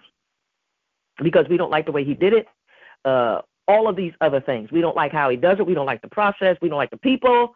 because 1.22 1.46
we 1.48 1.56
don't 1.56 1.70
like 1.70 1.86
the 1.86 1.92
way 1.92 2.04
he 2.04 2.14
did 2.14 2.34
it. 2.34 2.46
Uh, 3.04 3.40
all 3.66 3.88
of 3.88 3.96
these 3.96 4.12
other 4.20 4.40
things. 4.40 4.70
We 4.70 4.82
don't 4.82 4.96
like 4.96 5.12
how 5.12 5.30
he 5.30 5.36
does 5.36 5.58
it. 5.58 5.66
We 5.66 5.72
don't 5.72 5.86
like 5.86 6.02
the 6.02 6.08
process. 6.08 6.58
We 6.60 6.68
don't 6.68 6.76
like 6.76 6.90
the 6.90 6.98
people. 6.98 7.54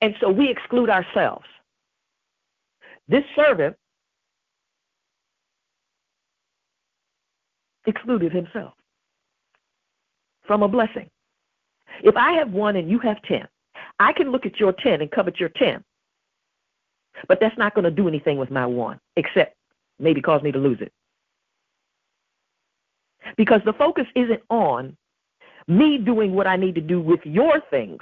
And 0.00 0.14
so 0.20 0.30
we 0.30 0.50
exclude 0.50 0.88
ourselves. 0.88 1.44
This 3.08 3.24
servant 3.36 3.76
excluded 7.86 8.32
himself 8.32 8.74
from 10.46 10.62
a 10.62 10.68
blessing. 10.68 11.10
If 12.02 12.16
I 12.16 12.32
have 12.32 12.50
one 12.52 12.76
and 12.76 12.90
you 12.90 12.98
have 13.00 13.20
10, 13.22 13.46
I 13.98 14.12
can 14.12 14.30
look 14.30 14.46
at 14.46 14.58
your 14.58 14.72
10 14.72 15.00
and 15.02 15.10
covet 15.10 15.38
your 15.38 15.50
10. 15.50 15.84
But 17.28 17.38
that's 17.40 17.58
not 17.58 17.74
going 17.74 17.84
to 17.84 17.90
do 17.90 18.08
anything 18.08 18.38
with 18.38 18.50
my 18.50 18.64
one, 18.64 18.98
except 19.16 19.54
maybe 19.98 20.22
cause 20.22 20.42
me 20.42 20.52
to 20.52 20.58
lose 20.58 20.80
it. 20.80 20.92
Because 23.36 23.60
the 23.64 23.74
focus 23.74 24.06
isn't 24.14 24.40
on 24.48 24.96
me 25.68 25.98
doing 25.98 26.32
what 26.32 26.46
I 26.46 26.56
need 26.56 26.74
to 26.76 26.80
do 26.80 27.00
with 27.00 27.20
your 27.24 27.60
things, 27.70 28.00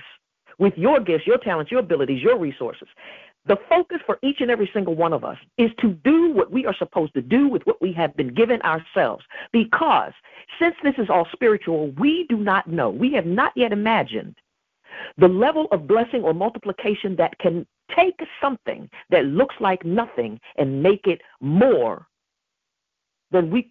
with 0.59 0.75
your 0.77 1.01
gifts, 1.01 1.27
your 1.27 1.39
talents, 1.39 1.71
your 1.71 1.81
abilities, 1.81 2.23
your 2.23 2.39
resources. 2.39 2.89
The 3.47 3.57
focus 3.69 3.99
for 4.05 4.19
each 4.23 4.41
and 4.41 4.51
every 4.51 4.69
single 4.75 4.95
one 4.95 5.13
of 5.13 5.25
us 5.25 5.39
is 5.57 5.71
to 5.79 5.89
do 5.89 6.33
what 6.33 6.53
we 6.53 6.67
are 6.67 6.75
supposed 6.75 7.15
to 7.15 7.23
do 7.23 7.49
with 7.49 7.63
what 7.65 7.81
we 7.81 7.93
have 7.95 8.15
been 8.17 8.35
given 8.35 8.61
ourselves. 8.63 9.25
Because 9.53 10.13
since 10.61 10.75
this 10.83 10.95
is 10.99 11.09
all 11.09 11.27
spiritual, 11.33 11.93
we 11.93 12.27
do 12.29 12.37
not 12.37 12.67
know, 12.67 12.91
we 12.91 13.13
have 13.13 13.27
not 13.27 13.53
yet 13.57 13.73
imagined 13.73 14.37
the 15.17 15.29
level 15.29 15.67
of 15.73 15.87
blessing 15.87 16.23
or 16.23 16.35
multiplication 16.35 17.17
that 17.17 17.39
can 17.39 17.67
take 17.95 18.19
something 18.41 18.89
that 19.11 19.25
looks 19.25 19.55
like 19.61 19.85
nothing 19.85 20.41
and 20.57 20.83
make 20.83 21.07
it 21.07 21.21
more 21.41 22.07
than 23.31 23.51
we 23.51 23.71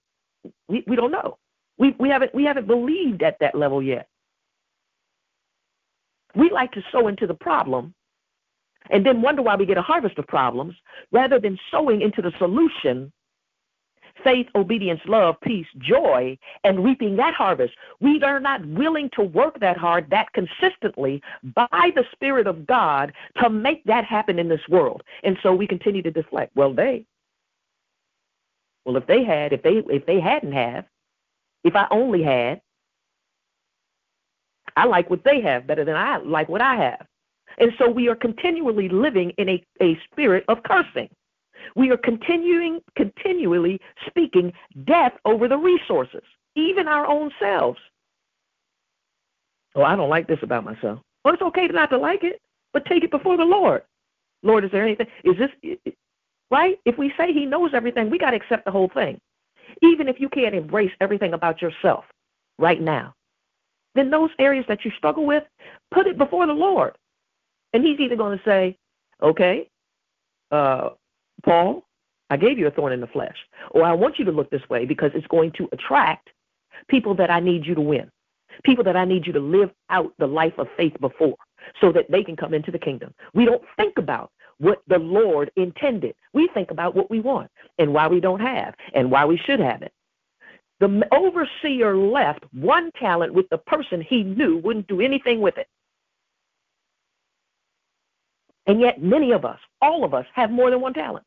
we, 0.67 0.83
we 0.87 0.95
don't 0.95 1.11
know. 1.11 1.37
We 1.77 1.95
we 1.99 2.09
haven't 2.09 2.33
we 2.33 2.43
haven't 2.43 2.67
believed 2.67 3.23
at 3.23 3.39
that 3.39 3.55
level 3.55 3.81
yet. 3.81 4.07
We 6.37 6.49
like 6.51 6.71
to 6.73 6.83
sow 6.91 7.07
into 7.07 7.27
the 7.27 7.33
problem 7.33 7.93
and 8.89 9.05
then 9.05 9.21
wonder 9.21 9.41
why 9.41 9.55
we 9.55 9.65
get 9.65 9.77
a 9.77 9.81
harvest 9.81 10.17
of 10.17 10.27
problems 10.27 10.75
rather 11.11 11.39
than 11.39 11.57
sowing 11.71 12.01
into 12.01 12.21
the 12.21 12.31
solution 12.37 13.11
faith, 14.23 14.47
obedience, 14.55 14.99
love, 15.05 15.35
peace, 15.41 15.67
joy, 15.77 16.37
and 16.63 16.83
reaping 16.83 17.15
that 17.15 17.33
harvest. 17.33 17.73
We 17.99 18.21
are 18.23 18.39
not 18.39 18.65
willing 18.65 19.09
to 19.13 19.21
work 19.21 19.59
that 19.59 19.77
hard, 19.77 20.09
that 20.09 20.27
consistently 20.33 21.21
by 21.55 21.91
the 21.95 22.03
Spirit 22.11 22.47
of 22.47 22.65
God 22.65 23.13
to 23.41 23.49
make 23.49 23.83
that 23.85 24.05
happen 24.05 24.39
in 24.39 24.47
this 24.47 24.67
world. 24.69 25.03
And 25.23 25.37
so 25.43 25.53
we 25.53 25.67
continue 25.67 26.01
to 26.01 26.11
deflect. 26.11 26.55
Well, 26.55 26.73
they. 26.73 27.05
Well, 28.85 28.97
if 28.97 29.05
they 29.05 29.23
had, 29.23 29.53
if 29.53 29.61
they 29.63 29.83
if 29.89 30.05
they 30.05 30.19
hadn't 30.19 30.53
have, 30.53 30.85
if 31.63 31.75
I 31.75 31.87
only 31.91 32.23
had, 32.23 32.61
I 34.77 34.85
like 34.85 35.09
what 35.09 35.23
they 35.23 35.41
have 35.41 35.67
better 35.67 35.83
than 35.83 35.95
I 35.95 36.17
like 36.17 36.47
what 36.47 36.61
I 36.61 36.75
have. 36.75 37.07
And 37.57 37.71
so 37.79 37.89
we 37.89 38.07
are 38.07 38.15
continually 38.15 38.87
living 38.87 39.31
in 39.37 39.49
a, 39.49 39.63
a 39.81 39.99
spirit 40.11 40.45
of 40.47 40.59
cursing. 40.63 41.09
We 41.75 41.89
are 41.89 41.97
continuing, 41.97 42.79
continually 42.95 43.81
speaking 44.07 44.53
death 44.85 45.13
over 45.25 45.47
the 45.47 45.57
resources, 45.57 46.21
even 46.55 46.87
our 46.87 47.07
own 47.07 47.31
selves. 47.39 47.79
Oh, 49.75 49.81
I 49.81 49.95
don't 49.95 50.09
like 50.09 50.27
this 50.27 50.39
about 50.43 50.63
myself. 50.63 50.99
Well, 51.25 51.33
it's 51.33 51.43
okay 51.43 51.67
not 51.67 51.89
to 51.89 51.97
like 51.97 52.23
it, 52.23 52.39
but 52.71 52.85
take 52.85 53.03
it 53.03 53.11
before 53.11 53.35
the 53.35 53.43
Lord. 53.43 53.81
Lord, 54.43 54.63
is 54.63 54.71
there 54.71 54.83
anything? 54.83 55.07
Is 55.23 55.35
this 55.37 55.95
right? 56.51 56.77
If 56.85 56.97
we 56.99 57.11
say 57.17 57.33
He 57.33 57.45
knows 57.45 57.71
everything, 57.73 58.11
we 58.11 58.19
got 58.19 58.31
to 58.31 58.37
accept 58.37 58.65
the 58.65 58.71
whole 58.71 58.91
thing. 58.93 59.19
Even 59.81 60.07
if 60.07 60.19
you 60.19 60.29
can't 60.29 60.55
embrace 60.55 60.91
everything 61.01 61.33
about 61.33 61.61
yourself 61.61 62.05
right 62.59 62.79
now, 62.79 63.13
then 63.95 64.09
those 64.09 64.29
areas 64.39 64.65
that 64.67 64.85
you 64.85 64.91
struggle 64.97 65.25
with, 65.25 65.43
put 65.91 66.07
it 66.07 66.17
before 66.17 66.45
the 66.45 66.53
Lord. 66.53 66.97
And 67.73 67.83
he's 67.85 67.99
either 67.99 68.15
going 68.15 68.37
to 68.37 68.43
say, 68.43 68.77
okay, 69.21 69.69
uh, 70.51 70.89
Paul, 71.43 71.83
I 72.29 72.37
gave 72.37 72.57
you 72.57 72.67
a 72.67 72.71
thorn 72.71 72.93
in 72.93 73.01
the 73.01 73.07
flesh, 73.07 73.37
or 73.71 73.83
I 73.83 73.93
want 73.93 74.19
you 74.19 74.25
to 74.25 74.31
look 74.31 74.49
this 74.49 74.67
way 74.69 74.85
because 74.85 75.11
it's 75.13 75.27
going 75.27 75.51
to 75.53 75.69
attract 75.71 76.29
people 76.89 77.15
that 77.15 77.29
I 77.29 77.39
need 77.39 77.65
you 77.65 77.75
to 77.75 77.81
win, 77.81 78.11
people 78.63 78.83
that 78.83 78.95
I 78.95 79.05
need 79.05 79.25
you 79.25 79.33
to 79.33 79.39
live 79.39 79.71
out 79.89 80.13
the 80.19 80.27
life 80.27 80.53
of 80.57 80.67
faith 80.75 80.93
before 80.99 81.37
so 81.81 81.91
that 81.91 82.09
they 82.09 82.23
can 82.23 82.35
come 82.35 82.53
into 82.53 82.71
the 82.71 82.79
kingdom. 82.79 83.13
We 83.33 83.45
don't 83.45 83.63
think 83.77 83.97
about 83.97 84.31
what 84.59 84.81
the 84.87 84.99
Lord 84.99 85.51
intended. 85.55 86.15
We 86.33 86.49
think 86.53 86.71
about 86.71 86.95
what 86.95 87.09
we 87.09 87.19
want 87.19 87.49
and 87.77 87.93
why 87.93 88.07
we 88.07 88.19
don't 88.19 88.39
have 88.39 88.73
and 88.93 89.11
why 89.11 89.25
we 89.25 89.37
should 89.37 89.59
have 89.59 89.81
it. 89.81 89.93
The 90.79 91.07
overseer 91.11 91.97
left 91.97 92.43
one 92.53 92.91
talent 92.99 93.33
with 93.33 93.49
the 93.49 93.57
person 93.57 94.01
he 94.01 94.23
knew 94.23 94.57
wouldn't 94.57 94.87
do 94.87 95.01
anything 95.01 95.41
with 95.41 95.57
it. 95.57 95.67
And 98.67 98.79
yet, 98.79 99.01
many 99.01 99.31
of 99.31 99.45
us, 99.45 99.59
all 99.81 100.03
of 100.03 100.13
us, 100.13 100.25
have 100.33 100.51
more 100.51 100.69
than 100.69 100.81
one 100.81 100.93
talent. 100.93 101.25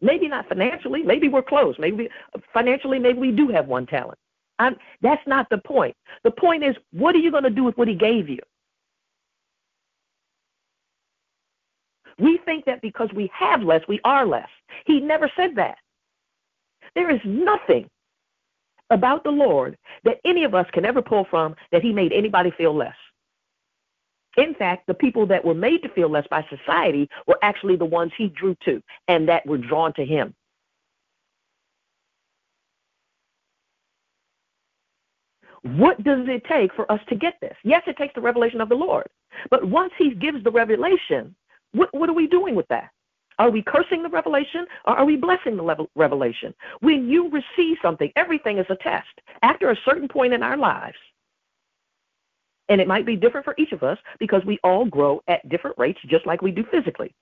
Maybe 0.00 0.26
not 0.26 0.48
financially. 0.48 1.02
Maybe 1.02 1.28
we're 1.28 1.42
close. 1.42 1.76
Maybe 1.78 2.08
financially, 2.52 2.98
maybe 2.98 3.20
we 3.20 3.30
do 3.30 3.48
have 3.48 3.68
one 3.68 3.86
talent. 3.86 4.18
I'm, 4.58 4.76
that's 5.00 5.24
not 5.26 5.48
the 5.50 5.58
point. 5.58 5.94
The 6.24 6.30
point 6.30 6.64
is, 6.64 6.74
what 6.92 7.14
are 7.14 7.18
you 7.18 7.30
going 7.30 7.44
to 7.44 7.50
do 7.50 7.62
with 7.62 7.76
what 7.76 7.88
he 7.88 7.94
gave 7.94 8.28
you? 8.28 8.40
We 12.18 12.38
think 12.44 12.64
that 12.66 12.82
because 12.82 13.08
we 13.14 13.30
have 13.32 13.62
less, 13.62 13.82
we 13.88 14.00
are 14.04 14.26
less. 14.26 14.48
He 14.86 15.00
never 15.00 15.30
said 15.36 15.56
that. 15.56 15.78
There 16.94 17.10
is 17.10 17.20
nothing 17.24 17.88
about 18.92 19.24
the 19.24 19.30
Lord 19.30 19.76
that 20.04 20.20
any 20.24 20.44
of 20.44 20.54
us 20.54 20.66
can 20.72 20.84
ever 20.84 21.02
pull 21.02 21.26
from 21.30 21.54
that 21.70 21.82
he 21.82 21.92
made 21.92 22.12
anybody 22.12 22.50
feel 22.50 22.74
less. 22.74 22.94
In 24.36 24.54
fact, 24.54 24.86
the 24.86 24.94
people 24.94 25.26
that 25.26 25.44
were 25.44 25.54
made 25.54 25.82
to 25.82 25.88
feel 25.90 26.08
less 26.08 26.26
by 26.30 26.46
society 26.48 27.08
were 27.26 27.38
actually 27.42 27.76
the 27.76 27.84
ones 27.84 28.12
he 28.16 28.28
drew 28.28 28.56
to 28.64 28.82
and 29.08 29.28
that 29.28 29.44
were 29.46 29.58
drawn 29.58 29.92
to 29.94 30.04
him. 30.04 30.34
What 35.62 36.02
does 36.02 36.26
it 36.28 36.44
take 36.44 36.74
for 36.74 36.90
us 36.90 37.00
to 37.08 37.14
get 37.14 37.34
this? 37.40 37.56
Yes, 37.62 37.82
it 37.86 37.96
takes 37.96 38.14
the 38.14 38.20
revelation 38.20 38.60
of 38.60 38.68
the 38.68 38.74
Lord. 38.74 39.06
But 39.48 39.64
once 39.64 39.92
he 39.96 40.14
gives 40.14 40.42
the 40.42 40.50
revelation, 40.50 41.34
what, 41.72 41.88
what 41.94 42.08
are 42.08 42.14
we 42.14 42.26
doing 42.26 42.54
with 42.54 42.66
that? 42.68 42.90
Are 43.42 43.50
we 43.50 43.60
cursing 43.60 44.04
the 44.04 44.08
revelation 44.08 44.66
or 44.84 44.96
are 44.96 45.04
we 45.04 45.16
blessing 45.16 45.56
the 45.56 45.88
revelation? 45.96 46.54
When 46.78 47.08
you 47.08 47.28
receive 47.28 47.76
something, 47.82 48.12
everything 48.14 48.58
is 48.58 48.66
a 48.68 48.76
test. 48.76 49.08
After 49.42 49.72
a 49.72 49.76
certain 49.84 50.06
point 50.06 50.32
in 50.32 50.44
our 50.44 50.56
lives, 50.56 50.96
and 52.68 52.80
it 52.80 52.86
might 52.86 53.04
be 53.04 53.16
different 53.16 53.44
for 53.44 53.56
each 53.58 53.72
of 53.72 53.82
us 53.82 53.98
because 54.20 54.44
we 54.44 54.60
all 54.62 54.84
grow 54.84 55.20
at 55.26 55.48
different 55.48 55.76
rates, 55.76 55.98
just 56.06 56.24
like 56.24 56.40
we 56.40 56.52
do 56.52 56.64
physically. 56.70 57.12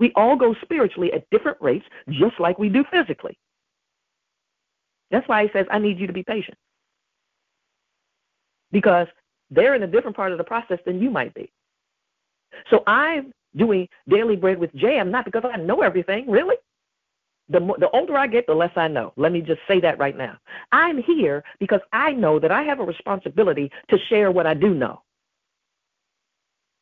We 0.00 0.10
all 0.16 0.36
go 0.36 0.54
spiritually 0.62 1.12
at 1.12 1.28
different 1.28 1.58
rates, 1.60 1.84
just 2.08 2.40
like 2.40 2.58
we 2.58 2.70
do 2.70 2.82
physically. 2.90 3.38
That's 5.10 5.28
why 5.28 5.42
he 5.42 5.50
says, 5.52 5.66
I 5.70 5.78
need 5.78 5.98
you 5.98 6.06
to 6.06 6.14
be 6.14 6.22
patient. 6.22 6.56
Because 8.70 9.06
they're 9.50 9.74
in 9.74 9.82
a 9.82 9.86
different 9.86 10.16
part 10.16 10.32
of 10.32 10.38
the 10.38 10.44
process 10.44 10.78
than 10.86 10.98
you 10.98 11.10
might 11.10 11.34
be. 11.34 11.52
So 12.70 12.82
I'm 12.86 13.34
doing 13.56 13.88
daily 14.08 14.36
bread 14.36 14.58
with 14.58 14.74
jam, 14.74 15.10
not 15.10 15.24
because 15.24 15.44
I 15.44 15.56
know 15.56 15.82
everything, 15.82 16.30
really. 16.30 16.56
The, 17.48 17.60
the 17.78 17.90
older 17.90 18.16
I 18.16 18.28
get, 18.28 18.46
the 18.46 18.54
less 18.54 18.70
I 18.76 18.88
know. 18.88 19.12
Let 19.16 19.32
me 19.32 19.40
just 19.40 19.60
say 19.68 19.80
that 19.80 19.98
right 19.98 20.16
now. 20.16 20.38
I'm 20.70 21.02
here 21.02 21.44
because 21.60 21.80
I 21.92 22.12
know 22.12 22.38
that 22.38 22.52
I 22.52 22.62
have 22.62 22.80
a 22.80 22.84
responsibility 22.84 23.70
to 23.90 23.98
share 24.08 24.30
what 24.30 24.46
I 24.46 24.54
do 24.54 24.72
know. 24.74 25.02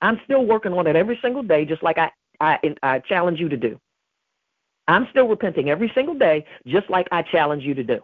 I'm 0.02 0.20
still 0.24 0.46
working 0.46 0.72
on 0.72 0.86
it 0.86 0.96
every 0.96 1.18
single 1.22 1.42
day, 1.42 1.64
just 1.64 1.82
like 1.82 1.98
I, 1.98 2.10
I, 2.40 2.58
I 2.82 2.98
challenge 3.00 3.40
you 3.40 3.48
to 3.48 3.56
do. 3.56 3.78
I'm 4.88 5.06
still 5.10 5.28
repenting 5.28 5.70
every 5.70 5.90
single 5.94 6.14
day, 6.14 6.44
just 6.66 6.88
like 6.90 7.06
I 7.12 7.22
challenge 7.22 7.64
you 7.64 7.74
to 7.74 7.84
do. 7.84 8.00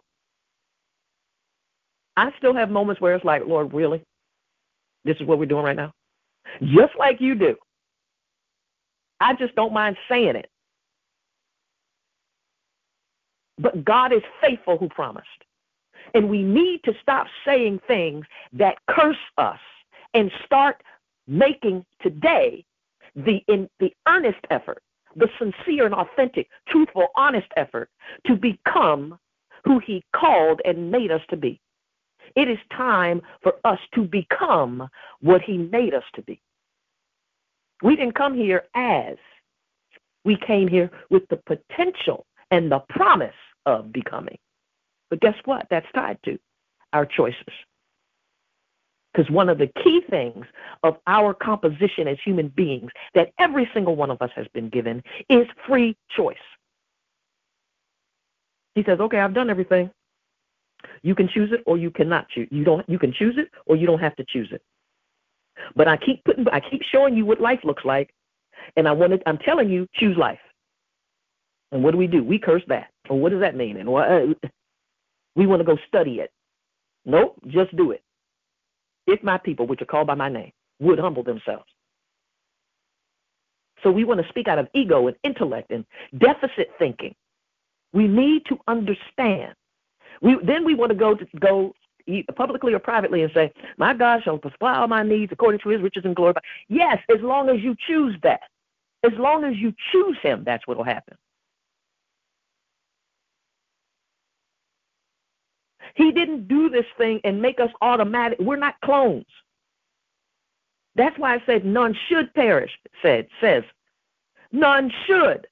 I 2.16 2.30
still 2.38 2.54
have 2.54 2.70
moments 2.70 3.00
where 3.00 3.14
it's 3.14 3.24
like, 3.24 3.42
Lord, 3.46 3.72
really? 3.72 4.02
This 5.04 5.16
is 5.20 5.26
what 5.26 5.38
we're 5.38 5.46
doing 5.46 5.64
right 5.64 5.76
now? 5.76 5.92
Just 6.62 6.94
like 6.98 7.20
you 7.20 7.34
do. 7.34 7.56
I 9.20 9.34
just 9.34 9.54
don't 9.54 9.72
mind 9.72 9.96
saying 10.08 10.36
it. 10.36 10.50
But 13.58 13.84
God 13.84 14.12
is 14.12 14.22
faithful 14.40 14.76
who 14.76 14.88
promised. 14.88 15.26
And 16.14 16.28
we 16.28 16.42
need 16.42 16.82
to 16.84 16.92
stop 17.00 17.26
saying 17.44 17.80
things 17.86 18.26
that 18.52 18.76
curse 18.88 19.16
us 19.38 19.58
and 20.14 20.30
start 20.44 20.82
making 21.26 21.84
today 22.00 22.64
the 23.14 23.42
in 23.48 23.68
the 23.80 23.92
earnest 24.06 24.38
effort, 24.50 24.82
the 25.16 25.28
sincere 25.38 25.86
and 25.86 25.94
authentic, 25.94 26.48
truthful, 26.68 27.08
honest 27.16 27.48
effort 27.56 27.90
to 28.26 28.36
become 28.36 29.18
who 29.64 29.78
he 29.80 30.04
called 30.14 30.60
and 30.64 30.90
made 30.90 31.10
us 31.10 31.22
to 31.30 31.36
be. 31.36 31.60
It 32.36 32.48
is 32.48 32.58
time 32.76 33.22
for 33.42 33.54
us 33.64 33.78
to 33.94 34.02
become 34.02 34.88
what 35.20 35.42
he 35.42 35.56
made 35.56 35.94
us 35.94 36.04
to 36.14 36.22
be. 36.22 36.40
We 37.82 37.96
didn't 37.96 38.14
come 38.14 38.34
here 38.34 38.64
as 38.74 39.16
we 40.24 40.36
came 40.36 40.68
here 40.68 40.90
with 41.10 41.22
the 41.28 41.36
potential 41.46 42.26
and 42.50 42.70
the 42.70 42.80
promise 42.88 43.34
of 43.66 43.92
becoming. 43.92 44.38
But 45.10 45.20
guess 45.20 45.36
what? 45.44 45.66
That's 45.70 45.86
tied 45.94 46.18
to 46.24 46.38
our 46.92 47.06
choices. 47.06 47.44
Because 49.12 49.30
one 49.30 49.48
of 49.48 49.58
the 49.58 49.70
key 49.82 50.02
things 50.10 50.44
of 50.82 50.96
our 51.06 51.32
composition 51.32 52.06
as 52.06 52.18
human 52.24 52.48
beings 52.48 52.90
that 53.14 53.32
every 53.38 53.68
single 53.72 53.96
one 53.96 54.10
of 54.10 54.20
us 54.20 54.30
has 54.34 54.46
been 54.52 54.68
given 54.68 55.02
is 55.30 55.46
free 55.66 55.96
choice. 56.14 56.36
He 58.74 58.82
says, 58.82 59.00
"Okay, 59.00 59.18
I've 59.18 59.32
done 59.32 59.48
everything. 59.48 59.90
You 61.02 61.14
can 61.14 61.28
choose 61.28 61.50
it 61.52 61.62
or 61.66 61.78
you 61.78 61.90
cannot 61.90 62.28
choose. 62.28 62.48
You 62.50 62.62
don't. 62.64 62.86
You 62.88 62.98
can 62.98 63.12
choose 63.12 63.38
it 63.38 63.50
or 63.64 63.76
you 63.76 63.86
don't 63.86 64.00
have 64.00 64.16
to 64.16 64.24
choose 64.24 64.52
it. 64.52 64.62
But 65.74 65.88
I 65.88 65.96
keep 65.96 66.24
putting. 66.24 66.46
I 66.48 66.60
keep 66.60 66.82
showing 66.82 67.16
you 67.16 67.24
what 67.24 67.40
life 67.40 67.60
looks 67.64 67.84
like, 67.84 68.12
and 68.76 68.86
I 68.88 68.92
wanted. 68.92 69.22
I'm 69.26 69.38
telling 69.38 69.70
you, 69.70 69.86
choose 69.94 70.16
life. 70.16 70.38
And 71.72 71.82
what 71.82 71.92
do 71.92 71.98
we 71.98 72.06
do? 72.06 72.22
We 72.22 72.38
curse 72.38 72.62
that. 72.68 72.90
Well, 73.08 73.18
what 73.18 73.32
does 73.32 73.40
that 73.40 73.56
mean? 73.56 73.76
And 73.76 73.88
what, 73.88 74.10
uh, 74.10 74.26
we 75.34 75.46
want 75.46 75.60
to 75.60 75.64
go 75.64 75.76
study 75.88 76.20
it. 76.20 76.30
Nope, 77.04 77.38
just 77.48 77.76
do 77.76 77.90
it. 77.92 78.02
If 79.06 79.22
my 79.22 79.38
people, 79.38 79.66
which 79.66 79.82
are 79.82 79.86
called 79.86 80.06
by 80.06 80.14
my 80.14 80.28
name, 80.28 80.52
would 80.80 80.98
humble 80.98 81.22
themselves. 81.22 81.66
So 83.82 83.90
we 83.90 84.04
want 84.04 84.20
to 84.22 84.28
speak 84.28 84.48
out 84.48 84.58
of 84.58 84.68
ego 84.74 85.06
and 85.06 85.16
intellect 85.22 85.70
and 85.70 85.84
deficit 86.18 86.70
thinking. 86.78 87.14
We 87.92 88.08
need 88.08 88.44
to 88.46 88.58
understand. 88.66 89.54
We 90.22 90.38
then 90.42 90.64
we 90.64 90.74
want 90.74 90.90
to 90.90 90.96
go 90.96 91.14
to 91.14 91.26
go 91.38 91.74
publicly 92.36 92.72
or 92.74 92.78
privately 92.78 93.22
and 93.22 93.32
say, 93.32 93.52
"My 93.76 93.94
God 93.94 94.22
shall 94.22 94.40
supply 94.40 94.76
all 94.76 94.88
my 94.88 95.02
needs 95.02 95.32
according 95.32 95.60
to 95.60 95.68
His 95.70 95.80
riches 95.82 96.04
and 96.04 96.16
glory." 96.16 96.34
Yes, 96.68 96.98
as 97.14 97.20
long 97.20 97.48
as 97.48 97.60
you 97.62 97.74
choose 97.86 98.16
that, 98.22 98.42
as 99.02 99.12
long 99.14 99.44
as 99.44 99.56
you 99.56 99.74
choose 99.92 100.18
Him, 100.22 100.44
that's 100.44 100.66
what 100.66 100.76
will 100.76 100.84
happen. 100.84 101.16
He 105.94 106.12
didn't 106.12 106.46
do 106.46 106.68
this 106.68 106.84
thing 106.98 107.20
and 107.24 107.40
make 107.40 107.58
us 107.58 107.70
automatic. 107.80 108.38
We're 108.38 108.56
not 108.56 108.80
clones. 108.82 109.26
That's 110.94 111.18
why 111.18 111.34
I 111.34 111.42
said 111.46 111.64
none 111.64 111.94
should 112.08 112.32
perish, 112.34 112.70
said, 113.02 113.28
says. 113.40 113.64
None 114.52 114.90
should. 115.06 115.46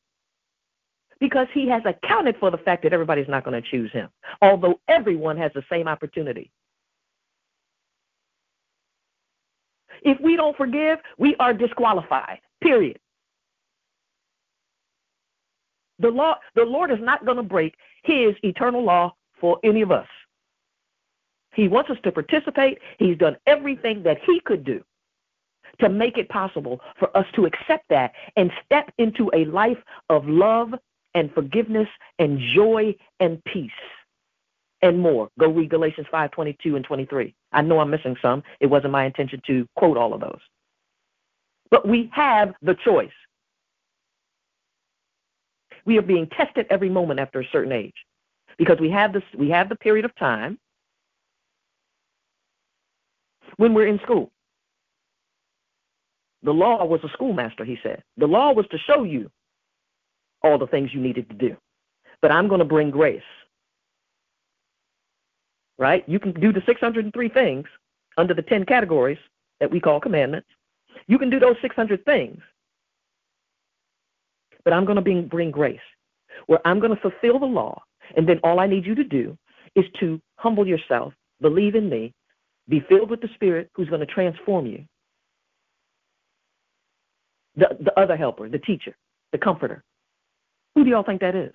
Because 1.20 1.46
he 1.54 1.68
has 1.68 1.82
accounted 1.84 2.36
for 2.38 2.50
the 2.50 2.58
fact 2.58 2.82
that 2.82 2.92
everybody's 2.92 3.28
not 3.28 3.44
going 3.44 3.60
to 3.60 3.68
choose 3.70 3.90
him, 3.92 4.08
although 4.42 4.80
everyone 4.88 5.36
has 5.36 5.52
the 5.54 5.62
same 5.70 5.88
opportunity. 5.88 6.50
If 10.02 10.20
we 10.20 10.36
don't 10.36 10.56
forgive, 10.56 10.98
we 11.18 11.34
are 11.36 11.52
disqualified. 11.52 12.40
Period. 12.62 12.98
The 15.98 16.08
law 16.08 16.34
the 16.54 16.64
Lord 16.64 16.90
is 16.90 16.98
not 17.00 17.24
going 17.24 17.36
to 17.36 17.42
break 17.42 17.74
his 18.02 18.34
eternal 18.42 18.82
law 18.82 19.14
for 19.40 19.58
any 19.64 19.82
of 19.82 19.90
us. 19.90 20.08
He 21.54 21.68
wants 21.68 21.90
us 21.90 21.98
to 22.02 22.12
participate. 22.12 22.78
He's 22.98 23.16
done 23.16 23.36
everything 23.46 24.02
that 24.02 24.18
he 24.26 24.40
could 24.40 24.64
do 24.64 24.82
to 25.80 25.88
make 25.88 26.18
it 26.18 26.28
possible 26.28 26.80
for 26.98 27.16
us 27.16 27.26
to 27.34 27.46
accept 27.46 27.88
that 27.90 28.12
and 28.36 28.50
step 28.64 28.90
into 28.98 29.30
a 29.34 29.44
life 29.46 29.78
of 30.08 30.28
love 30.28 30.74
and 31.14 31.32
forgiveness 31.32 31.88
and 32.18 32.40
joy 32.54 32.94
and 33.20 33.42
peace 33.44 33.70
and 34.82 34.98
more. 34.98 35.28
Go 35.38 35.48
read 35.48 35.70
Galatians 35.70 36.06
5 36.10 36.30
22 36.30 36.76
and 36.76 36.84
23. 36.84 37.34
I 37.52 37.62
know 37.62 37.80
I'm 37.80 37.90
missing 37.90 38.16
some. 38.20 38.42
It 38.60 38.66
wasn't 38.66 38.92
my 38.92 39.04
intention 39.06 39.40
to 39.46 39.66
quote 39.76 39.96
all 39.96 40.12
of 40.12 40.20
those. 40.20 40.40
But 41.70 41.88
we 41.88 42.10
have 42.12 42.54
the 42.62 42.74
choice. 42.84 43.10
We 45.86 45.98
are 45.98 46.02
being 46.02 46.28
tested 46.28 46.66
every 46.70 46.88
moment 46.88 47.20
after 47.20 47.40
a 47.40 47.48
certain 47.50 47.72
age 47.72 47.94
because 48.58 48.78
we 48.80 48.90
have 48.90 49.12
this 49.12 49.22
we 49.36 49.50
have 49.50 49.68
the 49.68 49.76
period 49.76 50.04
of 50.04 50.14
time 50.16 50.58
when 53.56 53.74
we're 53.74 53.86
in 53.86 53.98
school. 54.00 54.30
The 56.42 56.52
law 56.52 56.84
was 56.84 57.00
a 57.04 57.08
schoolmaster, 57.08 57.64
he 57.64 57.78
said. 57.82 58.02
The 58.18 58.26
law 58.26 58.52
was 58.52 58.66
to 58.70 58.78
show 58.78 59.04
you 59.04 59.30
all 60.44 60.58
the 60.58 60.66
things 60.66 60.92
you 60.92 61.00
needed 61.00 61.28
to 61.30 61.34
do. 61.34 61.56
But 62.22 62.30
I'm 62.30 62.46
going 62.46 62.60
to 62.60 62.64
bring 62.64 62.90
grace. 62.90 63.22
Right? 65.78 66.04
You 66.06 66.20
can 66.20 66.32
do 66.32 66.52
the 66.52 66.62
603 66.66 67.28
things 67.30 67.66
under 68.16 68.34
the 68.34 68.42
10 68.42 68.64
categories 68.66 69.18
that 69.58 69.70
we 69.70 69.80
call 69.80 69.98
commandments. 69.98 70.46
You 71.08 71.18
can 71.18 71.30
do 71.30 71.40
those 71.40 71.56
600 71.60 72.04
things. 72.04 72.40
But 74.64 74.72
I'm 74.72 74.84
going 74.84 74.96
to 74.96 75.02
bring, 75.02 75.26
bring 75.26 75.50
grace, 75.50 75.80
where 76.46 76.60
I'm 76.64 76.78
going 76.78 76.94
to 76.94 77.00
fulfill 77.00 77.38
the 77.38 77.46
law. 77.46 77.82
And 78.16 78.28
then 78.28 78.38
all 78.44 78.60
I 78.60 78.66
need 78.66 78.86
you 78.86 78.94
to 78.94 79.04
do 79.04 79.36
is 79.74 79.84
to 80.00 80.20
humble 80.36 80.66
yourself, 80.66 81.12
believe 81.40 81.74
in 81.74 81.88
me, 81.88 82.12
be 82.68 82.80
filled 82.88 83.10
with 83.10 83.20
the 83.20 83.28
Spirit 83.34 83.70
who's 83.74 83.88
going 83.88 84.00
to 84.00 84.06
transform 84.06 84.66
you. 84.66 84.84
The, 87.56 87.76
the 87.80 87.98
other 87.98 88.16
helper, 88.16 88.48
the 88.48 88.58
teacher, 88.58 88.96
the 89.32 89.38
comforter. 89.38 89.82
Who 90.74 90.84
do 90.84 90.90
y'all 90.90 91.02
think 91.04 91.20
that 91.20 91.34
is? 91.34 91.52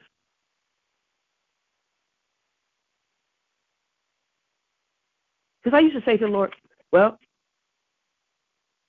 Because 5.64 5.78
I 5.78 5.82
used 5.82 5.96
to 5.96 6.04
say 6.04 6.18
to 6.18 6.26
the 6.26 6.32
Lord, 6.32 6.56
well, 6.92 7.20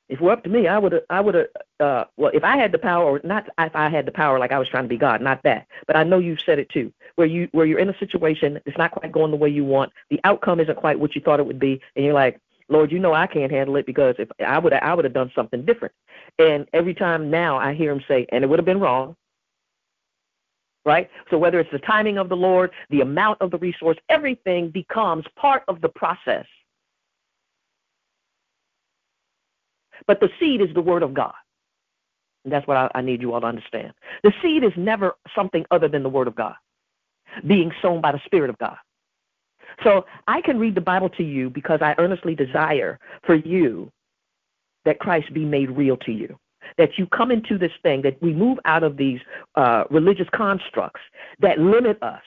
if 0.09 0.21
it 0.21 0.25
were 0.25 0.33
up 0.33 0.43
to 0.45 0.51
me, 0.51 0.67
I 0.67 0.79
would 0.79 0.93
have, 0.93 1.03
I 1.11 1.21
would 1.21 1.35
have, 1.35 1.47
uh, 1.79 2.05
well, 2.17 2.33
if 2.35 2.43
I 2.43 2.57
had 2.57 2.73
the 2.73 2.79
power, 2.79 3.05
or 3.05 3.21
not 3.23 3.49
if 3.59 3.75
I 3.77 3.89
had 3.89 4.07
the 4.07 4.13
power 4.13 4.39
like 4.39 4.53
I 4.53 4.59
was 4.59 4.69
trying 4.69 4.85
to 4.85 4.89
be 4.89 4.97
God, 4.97 5.21
not 5.21 5.43
that, 5.45 5.67
but 5.87 5.97
I 5.97 6.05
know 6.05 6.19
you've 6.19 6.41
said 6.41 6.59
it 6.59 6.69
too, 6.69 6.93
where 7.15 7.27
you, 7.27 7.49
where 7.53 7.67
you're 7.67 7.79
in 7.79 7.89
a 7.91 7.99
situation, 7.99 8.61
it's 8.67 8.79
not 8.79 8.91
quite 8.93 9.13
going 9.13 9.31
the 9.31 9.37
way 9.37 9.49
you 9.49 9.65
want, 9.65 9.93
the 10.11 10.21
outcome 10.25 10.61
isn't 10.61 10.77
quite 10.77 10.99
what 10.99 11.15
you 11.15 11.21
thought 11.21 11.41
it 11.41 11.47
would 11.47 11.61
be, 11.61 11.81
and 11.95 12.05
you're 12.05 12.15
like, 12.15 12.41
Lord, 12.69 12.93
you 12.93 12.99
know 12.99 13.13
I 13.13 13.27
can't 13.27 13.51
handle 13.51 13.77
it 13.77 13.87
because 13.87 14.15
if 14.19 14.29
I 14.45 14.59
would, 14.59 14.73
I 14.73 14.95
would 14.95 15.05
have 15.05 15.15
done 15.15 15.33
something 15.35 15.65
different. 15.65 15.93
And 16.39 16.69
every 16.73 16.95
time 16.95 17.31
now 17.31 17.57
I 17.57 17.75
hear 17.75 17.91
him 17.91 18.03
say, 18.07 18.27
and 18.31 18.45
it 18.45 18.47
would 18.49 18.61
have 18.61 18.67
been 18.67 18.81
wrong, 18.81 19.17
right? 20.85 21.11
So 21.31 21.39
whether 21.39 21.61
it's 21.61 21.71
the 21.73 21.79
timing 21.81 22.19
of 22.19 22.29
the 22.29 22.37
Lord, 22.37 22.71
the 22.91 23.03
amount 23.03 23.41
of 23.43 23.51
the 23.51 23.59
resource, 23.59 23.99
everything 24.09 24.71
becomes 24.71 25.25
part 25.37 25.63
of 25.69 25.81
the 25.81 25.89
process 25.91 26.47
But 30.07 30.21
the 30.21 30.29
seed 30.39 30.61
is 30.61 30.69
the 30.75 30.81
word 30.81 31.03
of 31.03 31.15
God. 31.15 31.35
And 32.45 32.53
that's 32.53 32.67
what 32.67 32.77
I, 32.77 32.91
I 32.95 33.03
need 33.03 33.21
you 33.21 33.33
all 33.35 33.41
to 33.41 33.47
understand. 33.47 33.93
The 34.23 34.33
seed 34.43 34.65
is 34.65 34.73
never 34.77 35.13
something 35.35 35.65
other 35.71 35.89
than 35.89 36.03
the 36.03 36.09
word 36.09 36.27
of 36.27 36.35
God, 36.35 36.55
being 37.47 37.71
sown 37.83 38.01
by 38.01 38.13
the 38.13 38.21
Spirit 38.25 38.51
of 38.51 38.59
God. 38.59 38.77
So 39.85 40.05
I 40.27 40.41
can 40.41 40.59
read 40.59 40.75
the 40.75 40.81
Bible 40.81 41.09
to 41.11 41.23
you 41.23 41.51
because 41.51 41.81
I 41.83 41.95
earnestly 41.99 42.35
desire 42.35 42.99
for 43.25 43.35
you 43.35 43.91
that 44.85 44.99
Christ 44.99 45.33
be 45.33 45.45
made 45.45 45.71
real 45.71 45.97
to 45.99 46.13
you. 46.13 46.39
That 46.79 46.99
you 46.99 47.07
come 47.07 47.31
into 47.31 47.59
this 47.59 47.73
thing, 47.83 48.03
that 48.03 48.21
we 48.23 48.33
move 48.33 48.59
out 48.65 48.83
of 48.83 48.97
these 48.97 49.21
uh, 49.55 49.85
religious 49.91 50.29
constructs 50.33 51.01
that 51.41 51.59
limit 51.59 52.03
us 52.03 52.23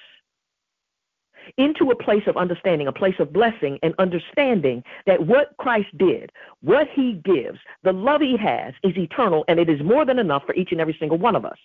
into 1.58 1.92
a 1.92 1.96
place 1.96 2.24
of 2.28 2.38
understanding, 2.38 2.88
a 2.88 2.92
place 2.92 3.16
of 3.20 3.34
blessing 3.34 3.80
and 3.84 3.94
understanding 4.00 4.84
that 5.06 5.26
what 5.26 5.56
Christ 5.58 5.90
did, 5.98 6.32
what 6.62 6.88
he 6.94 7.14
gives, 7.26 7.60
the 7.84 7.94
love 7.94 8.22
he 8.22 8.38
has 8.38 8.74
is 8.84 8.98
eternal 8.98 9.44
and 9.48 9.60
it 9.60 9.70
is 9.70 9.82
more 9.82 10.06
than 10.06 10.20
enough 10.20 10.44
for 10.46 10.56
each 10.56 10.72
and 10.72 10.82
every 10.82 10.96
single 11.00 11.18
one 11.18 11.36
of 11.36 11.46
us. 11.46 11.58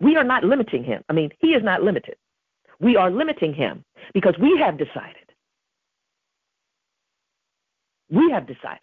We 0.00 0.16
are 0.16 0.24
not 0.24 0.44
limiting 0.44 0.84
him. 0.84 1.02
I 1.08 1.12
mean, 1.12 1.30
he 1.40 1.48
is 1.48 1.62
not 1.62 1.82
limited. 1.82 2.16
We 2.80 2.96
are 2.96 3.10
limiting 3.10 3.54
him 3.54 3.84
because 4.14 4.34
we 4.38 4.58
have 4.58 4.78
decided. 4.78 5.16
We 8.10 8.30
have 8.30 8.46
decided. 8.46 8.80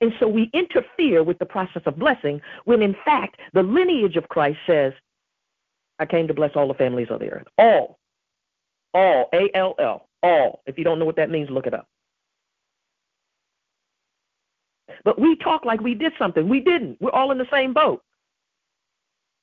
And 0.00 0.12
so 0.18 0.28
we 0.28 0.50
interfere 0.54 1.22
with 1.22 1.38
the 1.38 1.46
process 1.46 1.82
of 1.86 1.98
blessing 1.98 2.40
when 2.64 2.82
in 2.82 2.96
fact 3.04 3.38
the 3.52 3.62
lineage 3.62 4.16
of 4.16 4.28
Christ 4.28 4.58
says, 4.66 4.92
I 5.98 6.06
came 6.06 6.26
to 6.28 6.34
bless 6.34 6.52
all 6.54 6.68
the 6.68 6.74
families 6.74 7.08
of 7.10 7.20
the 7.20 7.30
earth. 7.30 7.46
All 7.58 7.98
all, 8.94 9.28
A 9.32 9.50
L 9.54 9.74
L, 9.78 10.08
all. 10.22 10.62
If 10.66 10.78
you 10.78 10.84
don't 10.84 10.98
know 10.98 11.04
what 11.04 11.16
that 11.16 11.30
means, 11.30 11.50
look 11.50 11.66
it 11.66 11.74
up. 11.74 11.86
But 15.04 15.18
we 15.20 15.36
talk 15.36 15.64
like 15.64 15.80
we 15.80 15.94
did 15.94 16.12
something. 16.18 16.48
We 16.48 16.60
didn't. 16.60 17.00
We're 17.00 17.12
all 17.12 17.30
in 17.30 17.38
the 17.38 17.46
same 17.50 17.72
boat. 17.72 18.02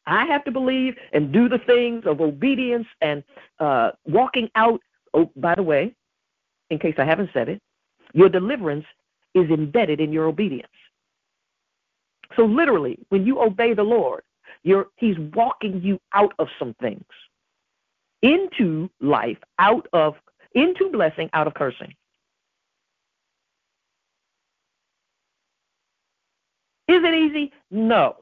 I 0.06 0.26
have 0.26 0.44
to 0.46 0.52
believe 0.52 0.96
and 1.14 1.34
do 1.34 1.50
the 1.50 1.60
things 1.60 2.04
of 2.06 2.22
obedience 2.22 2.88
and 3.02 3.24
uh, 3.60 3.92
walking 4.06 4.50
out 4.56 4.80
oh, 5.14 5.32
by 5.36 5.56
the 5.56 5.64
way, 5.64 5.96
in 6.70 6.80
case 6.80 6.96
I 6.98 7.06
haven't 7.06 7.30
said 7.34 7.50
it, 7.50 7.62
your 8.14 8.30
deliverance 8.30 8.86
is 9.38 9.50
embedded 9.50 10.00
in 10.00 10.12
your 10.12 10.26
obedience. 10.26 10.68
So 12.36 12.46
literally, 12.46 13.00
when 13.10 13.26
you 13.26 13.42
obey 13.42 13.74
the 13.74 13.84
Lord, 13.84 14.24
he's 14.64 15.18
walking 15.34 15.82
you 15.82 16.00
out 16.14 16.34
of 16.40 16.48
some 16.60 16.74
things. 16.82 17.06
Into 18.22 18.90
life, 19.00 19.38
out 19.60 19.88
of 19.94 20.16
into 20.54 20.90
blessing, 20.92 21.30
out 21.34 21.46
of 21.46 21.54
cursing. 21.54 21.94
Is 26.88 27.04
it 27.04 27.14
easy? 27.14 27.54
No. 27.70 28.16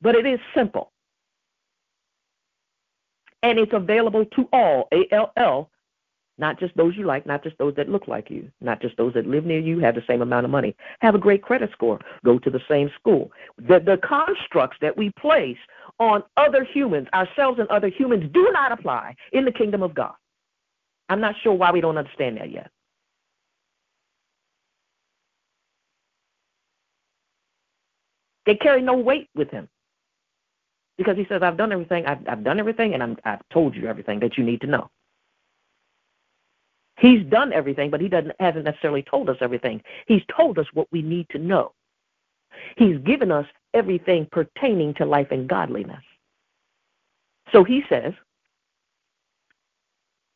But 0.00 0.16
it 0.16 0.26
is 0.26 0.40
simple. 0.54 0.90
And 3.42 3.58
it's 3.58 3.72
available 3.72 4.24
to 4.24 4.48
all, 4.52 4.88
A 4.92 5.06
L 5.12 5.32
L, 5.36 5.70
not 6.38 6.58
just 6.58 6.76
those 6.76 6.96
you 6.96 7.04
like, 7.04 7.26
not 7.26 7.42
just 7.42 7.58
those 7.58 7.74
that 7.76 7.88
look 7.88 8.08
like 8.08 8.30
you, 8.30 8.50
not 8.60 8.80
just 8.80 8.96
those 8.96 9.12
that 9.14 9.26
live 9.26 9.44
near 9.44 9.58
you, 9.58 9.80
have 9.80 9.94
the 9.96 10.04
same 10.06 10.22
amount 10.22 10.44
of 10.44 10.50
money, 10.50 10.74
have 11.00 11.14
a 11.14 11.18
great 11.18 11.42
credit 11.42 11.70
score, 11.72 11.98
go 12.24 12.38
to 12.38 12.50
the 12.50 12.60
same 12.68 12.90
school. 12.98 13.32
The, 13.58 13.80
the 13.80 13.98
constructs 14.06 14.76
that 14.80 14.96
we 14.96 15.10
place 15.20 15.58
on 15.98 16.22
other 16.36 16.64
humans, 16.64 17.08
ourselves 17.12 17.58
and 17.58 17.68
other 17.68 17.88
humans, 17.88 18.30
do 18.32 18.48
not 18.52 18.72
apply 18.72 19.14
in 19.32 19.44
the 19.44 19.52
kingdom 19.52 19.82
of 19.82 19.94
God. 19.94 20.14
I'm 21.08 21.20
not 21.20 21.34
sure 21.42 21.54
why 21.54 21.72
we 21.72 21.80
don't 21.80 21.98
understand 21.98 22.36
that 22.36 22.50
yet. 22.50 22.70
They 28.46 28.54
carry 28.54 28.80
no 28.80 28.94
weight 28.94 29.28
with 29.34 29.50
him 29.50 29.68
because 30.96 31.16
he 31.16 31.26
says, 31.28 31.42
I've 31.42 31.56
done 31.56 31.72
everything, 31.72 32.06
I've, 32.06 32.26
I've 32.28 32.44
done 32.44 32.58
everything, 32.58 32.94
and 32.94 33.02
I'm, 33.02 33.16
I've 33.24 33.46
told 33.52 33.74
you 33.74 33.86
everything 33.86 34.20
that 34.20 34.38
you 34.38 34.44
need 34.44 34.60
to 34.62 34.66
know. 34.66 34.90
He's 36.98 37.24
done 37.26 37.52
everything, 37.52 37.90
but 37.90 38.00
he 38.00 38.08
doesn't 38.08 38.34
hasn't 38.40 38.64
necessarily 38.64 39.02
told 39.02 39.30
us 39.30 39.36
everything. 39.40 39.82
He's 40.06 40.22
told 40.36 40.58
us 40.58 40.66
what 40.74 40.88
we 40.90 41.02
need 41.02 41.28
to 41.30 41.38
know. 41.38 41.72
He's 42.76 42.98
given 42.98 43.30
us 43.30 43.46
everything 43.72 44.26
pertaining 44.32 44.94
to 44.94 45.06
life 45.06 45.28
and 45.30 45.48
godliness. 45.48 46.02
So 47.52 47.62
he 47.62 47.84
says, 47.88 48.12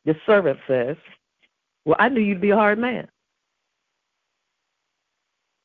the 0.05 0.15
servant 0.25 0.59
says, 0.67 0.95
Well, 1.85 1.97
I 1.99 2.09
knew 2.09 2.21
you'd 2.21 2.41
be 2.41 2.51
a 2.51 2.55
hard 2.55 2.79
man. 2.79 3.07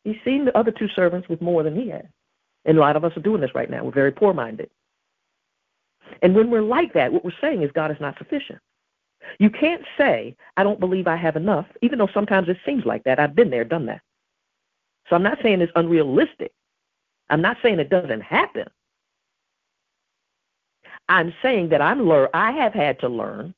He's 0.04 0.16
seen 0.24 0.44
the 0.44 0.56
other 0.56 0.70
two 0.70 0.88
servants 0.88 1.28
with 1.28 1.42
more 1.42 1.62
than 1.62 1.76
he 1.76 1.88
had. 1.88 2.08
And 2.64 2.76
a 2.76 2.80
lot 2.80 2.96
of 2.96 3.04
us 3.04 3.16
are 3.16 3.20
doing 3.20 3.40
this 3.40 3.54
right 3.54 3.70
now. 3.70 3.84
We're 3.84 3.92
very 3.92 4.12
poor 4.12 4.34
minded. 4.34 4.70
And 6.22 6.34
when 6.34 6.50
we're 6.50 6.62
like 6.62 6.92
that, 6.94 7.12
what 7.12 7.24
we're 7.24 7.30
saying 7.40 7.62
is 7.62 7.70
God 7.72 7.90
is 7.90 8.00
not 8.00 8.16
sufficient. 8.18 8.58
You 9.38 9.50
can't 9.50 9.82
say, 9.96 10.36
I 10.56 10.62
don't 10.62 10.80
believe 10.80 11.06
I 11.06 11.16
have 11.16 11.36
enough, 11.36 11.66
even 11.82 11.98
though 11.98 12.08
sometimes 12.12 12.48
it 12.48 12.58
seems 12.64 12.84
like 12.84 13.04
that. 13.04 13.18
I've 13.18 13.34
been 13.34 13.50
there, 13.50 13.64
done 13.64 13.86
that. 13.86 14.00
So 15.08 15.16
I'm 15.16 15.22
not 15.22 15.38
saying 15.42 15.60
it's 15.60 15.72
unrealistic. 15.76 16.52
I'm 17.30 17.42
not 17.42 17.56
saying 17.62 17.78
it 17.78 17.90
doesn't 17.90 18.22
happen. 18.22 18.66
I'm 21.08 21.32
saying 21.42 21.70
that 21.70 21.80
I'm 21.80 22.06
learn 22.06 22.28
I 22.34 22.52
have 22.52 22.74
had 22.74 23.00
to 23.00 23.08
learn, 23.08 23.54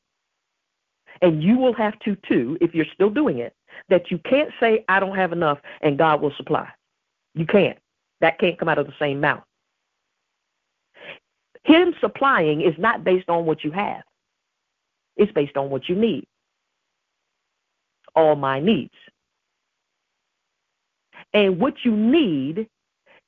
and 1.22 1.42
you 1.42 1.56
will 1.56 1.74
have 1.74 1.98
to 2.00 2.16
too, 2.28 2.56
if 2.60 2.74
you're 2.74 2.86
still 2.94 3.10
doing 3.10 3.38
it, 3.38 3.54
that 3.88 4.10
you 4.10 4.18
can't 4.18 4.50
say 4.60 4.84
I 4.88 5.00
don't 5.00 5.16
have 5.16 5.32
enough 5.32 5.58
and 5.82 5.98
God 5.98 6.20
will 6.20 6.32
supply. 6.36 6.68
You 7.34 7.46
can't. 7.46 7.78
That 8.20 8.38
can't 8.38 8.58
come 8.58 8.68
out 8.68 8.78
of 8.78 8.86
the 8.86 8.94
same 8.98 9.20
mouth. 9.20 9.42
Him 11.64 11.94
supplying 12.00 12.62
is 12.62 12.74
not 12.78 13.04
based 13.04 13.28
on 13.28 13.44
what 13.46 13.64
you 13.64 13.70
have. 13.72 14.02
It's 15.16 15.32
based 15.32 15.56
on 15.56 15.70
what 15.70 15.88
you 15.88 15.94
need. 15.94 16.26
All 18.14 18.36
my 18.36 18.60
needs. 18.60 18.94
And 21.32 21.60
what 21.60 21.74
you 21.84 21.94
need, 21.94 22.68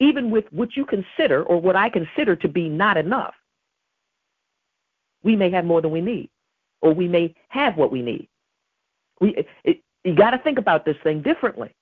even 0.00 0.30
with 0.30 0.44
what 0.50 0.76
you 0.76 0.84
consider 0.84 1.42
or 1.44 1.60
what 1.60 1.76
I 1.76 1.88
consider 1.88 2.34
to 2.36 2.48
be 2.48 2.68
not 2.68 2.96
enough, 2.96 3.34
we 5.22 5.36
may 5.36 5.50
have 5.50 5.64
more 5.64 5.80
than 5.80 5.92
we 5.92 6.00
need, 6.00 6.30
or 6.80 6.92
we 6.92 7.06
may 7.06 7.34
have 7.48 7.76
what 7.76 7.92
we 7.92 8.02
need. 8.02 8.28
We, 9.20 9.46
it, 9.64 9.80
you 10.04 10.16
got 10.16 10.30
to 10.30 10.38
think 10.38 10.58
about 10.58 10.84
this 10.84 10.96
thing 11.04 11.22
differently. 11.22 11.72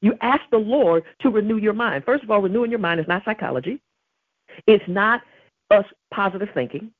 You 0.00 0.14
ask 0.20 0.42
the 0.50 0.58
Lord 0.58 1.04
to 1.20 1.30
renew 1.30 1.58
your 1.58 1.72
mind. 1.72 2.04
First 2.04 2.24
of 2.24 2.30
all, 2.30 2.40
renewing 2.40 2.70
your 2.70 2.80
mind 2.80 3.00
is 3.00 3.08
not 3.08 3.24
psychology. 3.24 3.80
It's 4.66 4.84
not 4.88 5.22
us 5.70 5.84
positive 6.12 6.48
thinking. 6.54 6.90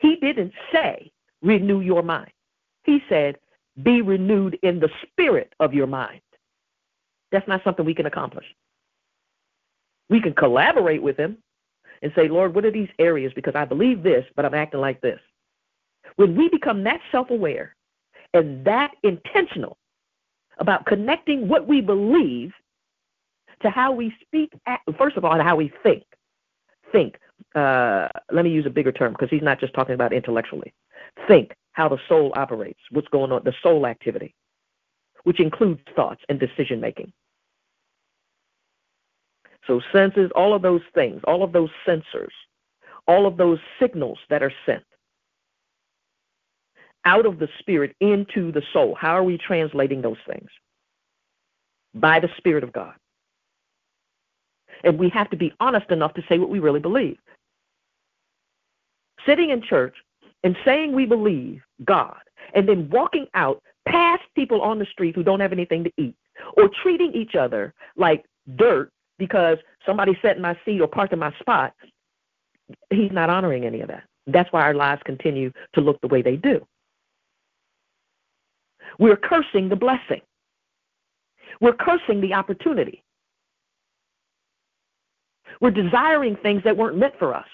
He 0.00 0.16
didn't 0.16 0.52
say 0.72 1.10
renew 1.42 1.80
your 1.80 2.02
mind. 2.02 2.30
He 2.84 3.02
said, 3.08 3.36
be 3.82 4.02
renewed 4.02 4.58
in 4.62 4.80
the 4.80 4.90
spirit 5.02 5.54
of 5.60 5.72
your 5.72 5.86
mind. 5.86 6.20
That's 7.30 7.46
not 7.46 7.62
something 7.62 7.84
we 7.84 7.94
can 7.94 8.06
accomplish. 8.06 8.46
We 10.08 10.20
can 10.20 10.34
collaborate 10.34 11.02
with 11.02 11.16
him 11.16 11.38
and 12.02 12.12
say, 12.16 12.28
Lord, 12.28 12.54
what 12.54 12.64
are 12.64 12.70
these 12.70 12.88
areas? 12.98 13.32
Because 13.34 13.54
I 13.54 13.64
believe 13.64 14.02
this, 14.02 14.24
but 14.34 14.44
I'm 14.44 14.54
acting 14.54 14.80
like 14.80 15.00
this. 15.00 15.20
When 16.16 16.34
we 16.36 16.48
become 16.48 16.82
that 16.84 17.00
self 17.12 17.30
aware 17.30 17.76
and 18.34 18.64
that 18.64 18.92
intentional 19.02 19.76
about 20.58 20.86
connecting 20.86 21.48
what 21.48 21.68
we 21.68 21.80
believe 21.80 22.52
to 23.60 23.70
how 23.70 23.92
we 23.92 24.14
speak, 24.20 24.52
first 24.96 25.16
of 25.16 25.24
all, 25.24 25.32
and 25.32 25.42
how 25.42 25.56
we 25.56 25.72
think. 25.82 26.04
Think. 26.92 27.18
Uh, 27.54 28.08
let 28.32 28.44
me 28.44 28.50
use 28.50 28.66
a 28.66 28.70
bigger 28.70 28.92
term 28.92 29.12
because 29.12 29.30
he's 29.30 29.42
not 29.42 29.60
just 29.60 29.74
talking 29.74 29.94
about 29.94 30.12
intellectually 30.12 30.72
think 31.26 31.54
how 31.72 31.88
the 31.88 31.98
soul 32.08 32.32
operates, 32.36 32.80
what's 32.90 33.08
going 33.08 33.32
on, 33.32 33.42
the 33.44 33.54
soul 33.62 33.86
activity, 33.86 34.34
which 35.24 35.40
includes 35.40 35.80
thoughts 35.94 36.22
and 36.28 36.40
decision 36.40 36.80
making. 36.80 37.12
So, 39.66 39.80
senses, 39.92 40.30
all 40.34 40.54
of 40.54 40.62
those 40.62 40.80
things, 40.94 41.20
all 41.24 41.42
of 41.42 41.52
those 41.52 41.70
sensors, 41.86 42.32
all 43.06 43.26
of 43.26 43.36
those 43.36 43.58
signals 43.80 44.18
that 44.30 44.42
are 44.42 44.52
sent 44.64 44.84
out 47.04 47.26
of 47.26 47.38
the 47.38 47.48
spirit 47.58 47.94
into 48.00 48.52
the 48.52 48.62
soul. 48.72 48.96
How 48.98 49.12
are 49.12 49.24
we 49.24 49.38
translating 49.38 50.02
those 50.02 50.18
things? 50.28 50.48
By 51.94 52.20
the 52.20 52.28
Spirit 52.36 52.64
of 52.64 52.72
God. 52.72 52.94
And 54.84 54.98
we 54.98 55.08
have 55.10 55.30
to 55.30 55.36
be 55.36 55.52
honest 55.58 55.90
enough 55.90 56.14
to 56.14 56.22
say 56.28 56.38
what 56.38 56.50
we 56.50 56.60
really 56.60 56.80
believe. 56.80 57.18
Sitting 59.26 59.50
in 59.50 59.62
church 59.62 59.94
and 60.44 60.56
saying 60.64 60.92
we 60.92 61.06
believe 61.06 61.62
God 61.84 62.18
and 62.54 62.68
then 62.68 62.88
walking 62.90 63.26
out 63.34 63.62
past 63.86 64.22
people 64.34 64.60
on 64.62 64.78
the 64.78 64.86
street 64.86 65.14
who 65.14 65.22
don't 65.22 65.40
have 65.40 65.52
anything 65.52 65.84
to 65.84 65.92
eat 65.96 66.14
or 66.56 66.70
treating 66.82 67.12
each 67.14 67.34
other 67.34 67.74
like 67.96 68.24
dirt 68.56 68.90
because 69.18 69.58
somebody 69.84 70.16
sat 70.22 70.36
in 70.36 70.42
my 70.42 70.56
seat 70.64 70.80
or 70.80 70.86
parked 70.86 71.12
in 71.12 71.18
my 71.18 71.32
spot, 71.40 71.74
he's 72.90 73.10
not 73.12 73.30
honoring 73.30 73.64
any 73.64 73.80
of 73.80 73.88
that. 73.88 74.04
That's 74.26 74.52
why 74.52 74.62
our 74.62 74.74
lives 74.74 75.02
continue 75.04 75.52
to 75.74 75.80
look 75.80 76.00
the 76.00 76.08
way 76.08 76.22
they 76.22 76.36
do. 76.36 76.64
We're 78.98 79.16
cursing 79.16 79.68
the 79.68 79.76
blessing. 79.76 80.20
We're 81.60 81.74
cursing 81.74 82.20
the 82.20 82.34
opportunity. 82.34 83.02
We're 85.60 85.70
desiring 85.70 86.36
things 86.36 86.62
that 86.64 86.76
weren't 86.76 86.96
meant 86.96 87.14
for 87.18 87.34
us. 87.34 87.46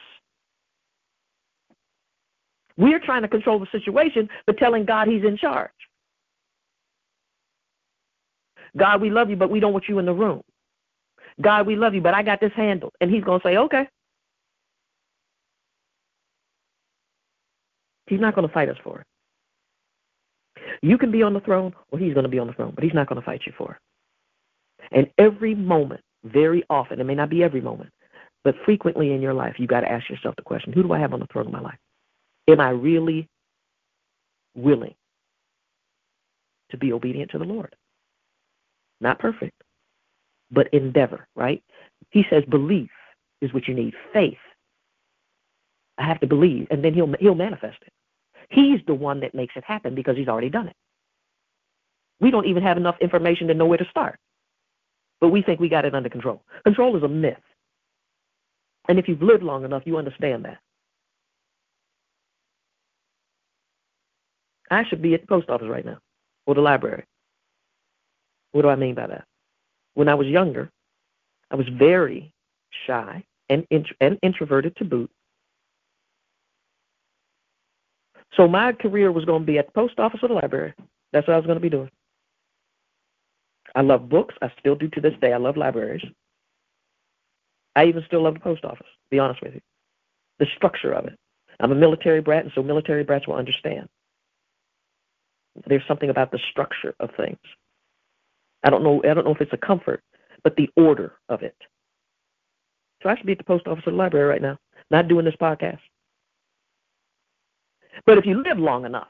We're 2.76 2.98
trying 2.98 3.22
to 3.22 3.28
control 3.28 3.58
the 3.58 3.66
situation, 3.70 4.28
but 4.46 4.58
telling 4.58 4.84
God 4.84 5.08
he's 5.08 5.24
in 5.24 5.36
charge. 5.36 5.70
God, 8.76 9.00
we 9.00 9.10
love 9.10 9.30
you, 9.30 9.36
but 9.36 9.50
we 9.50 9.60
don't 9.60 9.72
want 9.72 9.88
you 9.88 9.98
in 9.98 10.06
the 10.06 10.12
room. 10.12 10.42
God, 11.40 11.66
we 11.66 11.76
love 11.76 11.94
you, 11.94 12.00
but 12.00 12.14
I 12.14 12.22
got 12.22 12.40
this 12.40 12.52
handled. 12.56 12.92
And 13.00 13.10
he's 13.10 13.24
going 13.24 13.40
to 13.40 13.46
say, 13.46 13.56
okay. 13.56 13.88
He's 18.06 18.20
not 18.20 18.34
going 18.34 18.46
to 18.46 18.52
fight 18.52 18.68
us 18.68 18.76
for 18.82 19.00
it. 19.00 19.06
You 20.82 20.98
can 20.98 21.10
be 21.10 21.22
on 21.22 21.34
the 21.34 21.40
throne, 21.40 21.74
or 21.90 21.98
he's 21.98 22.14
going 22.14 22.24
to 22.24 22.30
be 22.30 22.38
on 22.38 22.46
the 22.46 22.52
throne, 22.52 22.72
but 22.74 22.84
he's 22.84 22.94
not 22.94 23.08
going 23.08 23.20
to 23.20 23.24
fight 23.24 23.42
you 23.46 23.52
for 23.56 23.72
it. 23.72 23.78
And 24.92 25.10
every 25.18 25.54
moment, 25.54 26.00
very 26.24 26.64
often, 26.68 27.00
it 27.00 27.04
may 27.04 27.14
not 27.14 27.30
be 27.30 27.42
every 27.42 27.60
moment, 27.60 27.90
but 28.42 28.54
frequently 28.64 29.12
in 29.12 29.22
your 29.22 29.34
life, 29.34 29.54
you 29.58 29.66
got 29.66 29.80
to 29.80 29.90
ask 29.90 30.08
yourself 30.10 30.36
the 30.36 30.42
question 30.42 30.72
who 30.72 30.82
do 30.82 30.92
I 30.92 30.98
have 30.98 31.12
on 31.14 31.20
the 31.20 31.26
throne 31.32 31.46
of 31.46 31.52
my 31.52 31.60
life? 31.60 31.78
Am 32.48 32.60
I 32.60 32.70
really 32.70 33.28
willing 34.54 34.94
to 36.70 36.76
be 36.76 36.92
obedient 36.92 37.30
to 37.32 37.38
the 37.38 37.44
Lord? 37.44 37.74
Not 39.00 39.18
perfect, 39.18 39.60
but 40.50 40.72
endeavor, 40.72 41.26
right? 41.34 41.62
He 42.10 42.24
says 42.30 42.44
belief 42.48 42.90
is 43.40 43.52
what 43.52 43.66
you 43.66 43.74
need. 43.74 43.94
Faith. 44.12 44.38
I 45.98 46.06
have 46.06 46.20
to 46.20 46.26
believe, 46.26 46.66
and 46.70 46.84
then 46.84 46.94
he'll 46.94 47.12
he'll 47.20 47.34
manifest 47.34 47.78
it. 47.82 47.92
He's 48.50 48.80
the 48.86 48.94
one 48.94 49.20
that 49.20 49.34
makes 49.34 49.54
it 49.56 49.64
happen 49.64 49.94
because 49.94 50.16
he's 50.16 50.28
already 50.28 50.50
done 50.50 50.68
it. 50.68 50.76
We 52.20 52.30
don't 52.30 52.46
even 52.46 52.62
have 52.62 52.76
enough 52.76 52.96
information 53.00 53.48
to 53.48 53.54
know 53.54 53.66
where 53.66 53.78
to 53.78 53.88
start. 53.90 54.18
But 55.20 55.28
we 55.28 55.42
think 55.42 55.60
we 55.60 55.68
got 55.68 55.84
it 55.84 55.94
under 55.94 56.08
control. 56.08 56.42
Control 56.64 56.96
is 56.96 57.02
a 57.02 57.08
myth. 57.08 57.36
And 58.88 58.98
if 58.98 59.08
you've 59.08 59.22
lived 59.22 59.42
long 59.42 59.64
enough, 59.64 59.82
you 59.86 59.96
understand 59.96 60.44
that. 60.44 60.58
I 64.70 64.84
should 64.84 65.02
be 65.02 65.14
at 65.14 65.22
the 65.22 65.26
post 65.26 65.48
office 65.50 65.68
right 65.68 65.84
now 65.84 65.98
or 66.46 66.54
the 66.54 66.60
library. 66.60 67.04
What 68.52 68.62
do 68.62 68.68
I 68.68 68.76
mean 68.76 68.94
by 68.94 69.06
that? 69.06 69.24
When 69.94 70.08
I 70.08 70.14
was 70.14 70.26
younger, 70.26 70.70
I 71.50 71.56
was 71.56 71.66
very 71.68 72.32
shy 72.86 73.24
and, 73.48 73.66
int- 73.70 73.92
and 74.00 74.18
introverted 74.22 74.76
to 74.76 74.84
boot. 74.84 75.10
So 78.36 78.48
my 78.48 78.72
career 78.72 79.12
was 79.12 79.24
going 79.24 79.42
to 79.42 79.46
be 79.46 79.58
at 79.58 79.66
the 79.66 79.72
post 79.72 79.98
office 79.98 80.20
or 80.22 80.28
the 80.28 80.34
library. 80.34 80.74
That's 81.12 81.26
what 81.26 81.34
I 81.34 81.36
was 81.36 81.46
going 81.46 81.58
to 81.58 81.62
be 81.62 81.70
doing. 81.70 81.90
I 83.74 83.82
love 83.82 84.08
books. 84.08 84.34
I 84.42 84.50
still 84.58 84.74
do 84.74 84.88
to 84.88 85.00
this 85.00 85.14
day. 85.20 85.32
I 85.32 85.36
love 85.36 85.56
libraries. 85.56 86.04
I 87.76 87.86
even 87.86 88.04
still 88.06 88.22
love 88.22 88.34
the 88.34 88.40
post 88.40 88.64
office, 88.64 88.86
to 88.86 89.10
be 89.10 89.18
honest 89.18 89.42
with 89.42 89.54
you. 89.54 89.60
The 90.38 90.46
structure 90.56 90.92
of 90.92 91.06
it. 91.06 91.18
I'm 91.60 91.72
a 91.72 91.76
military 91.76 92.20
brat, 92.20 92.44
and 92.44 92.52
so 92.54 92.62
military 92.62 93.04
brats 93.04 93.26
will 93.26 93.36
understand. 93.36 93.88
There's 95.66 95.86
something 95.86 96.10
about 96.10 96.30
the 96.32 96.40
structure 96.50 96.94
of 97.00 97.10
things. 97.16 97.38
I 98.64 98.70
don't 98.70 98.82
know. 98.82 99.02
I 99.04 99.14
don't 99.14 99.24
know 99.24 99.34
if 99.34 99.40
it's 99.40 99.52
a 99.52 99.58
comfort, 99.58 100.02
but 100.42 100.56
the 100.56 100.68
order 100.76 101.12
of 101.28 101.42
it. 101.42 101.56
So 103.02 103.08
I 103.08 103.16
should 103.16 103.26
be 103.26 103.32
at 103.32 103.38
the 103.38 103.44
post 103.44 103.66
office 103.66 103.84
or 103.86 103.90
the 103.90 103.96
library 103.96 104.26
right 104.26 104.42
now, 104.42 104.58
not 104.90 105.08
doing 105.08 105.24
this 105.24 105.36
podcast. 105.40 105.80
But 108.06 108.18
if 108.18 108.26
you 108.26 108.42
live 108.42 108.58
long 108.58 108.84
enough, 108.86 109.08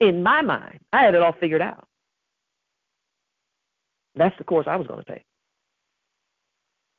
in 0.00 0.22
my 0.22 0.42
mind, 0.42 0.80
I 0.92 1.02
had 1.02 1.14
it 1.14 1.22
all 1.22 1.34
figured 1.38 1.62
out. 1.62 1.86
That's 4.14 4.36
the 4.38 4.44
course 4.44 4.66
I 4.66 4.76
was 4.76 4.86
going 4.86 5.04
to 5.04 5.12
take. 5.12 5.24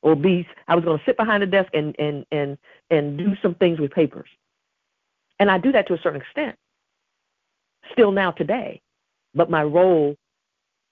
Or 0.03 0.15
be, 0.15 0.47
I 0.67 0.75
was 0.75 0.85
going 0.85 0.97
to 0.97 1.05
sit 1.05 1.17
behind 1.17 1.43
a 1.43 1.47
desk 1.47 1.69
and 1.73 1.95
and 1.99 2.25
and 2.31 2.57
and 2.89 3.17
do 3.17 3.35
some 3.41 3.55
things 3.55 3.79
with 3.79 3.91
papers, 3.91 4.29
and 5.41 5.49
I 5.49 5.57
do 5.57 5.71
that 5.71 5.87
to 5.87 5.95
a 5.95 5.97
certain 5.97 6.21
extent. 6.21 6.55
Still 7.93 8.11
now 8.11 8.29
today, 8.29 8.79
but 9.33 9.49
my 9.49 9.63
role, 9.63 10.15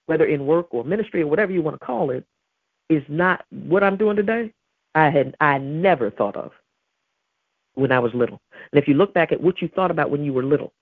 whether 0.06 0.24
in 0.24 0.44
work 0.44 0.66
or 0.72 0.82
ministry 0.82 1.22
or 1.22 1.28
whatever 1.28 1.52
you 1.52 1.62
want 1.62 1.78
to 1.78 1.86
call 1.86 2.10
it, 2.10 2.24
is 2.88 3.04
not 3.08 3.44
what 3.50 3.84
I'm 3.84 3.96
doing 3.96 4.16
today. 4.16 4.52
I 4.96 5.08
had 5.08 5.36
I 5.40 5.58
never 5.58 6.10
thought 6.10 6.34
of 6.34 6.50
when 7.74 7.92
I 7.92 8.00
was 8.00 8.12
little. 8.12 8.40
And 8.72 8.82
if 8.82 8.88
you 8.88 8.94
look 8.94 9.14
back 9.14 9.30
at 9.30 9.40
what 9.40 9.62
you 9.62 9.68
thought 9.68 9.92
about 9.92 10.10
when 10.10 10.24
you 10.24 10.32
were 10.32 10.42
little, 10.42 10.72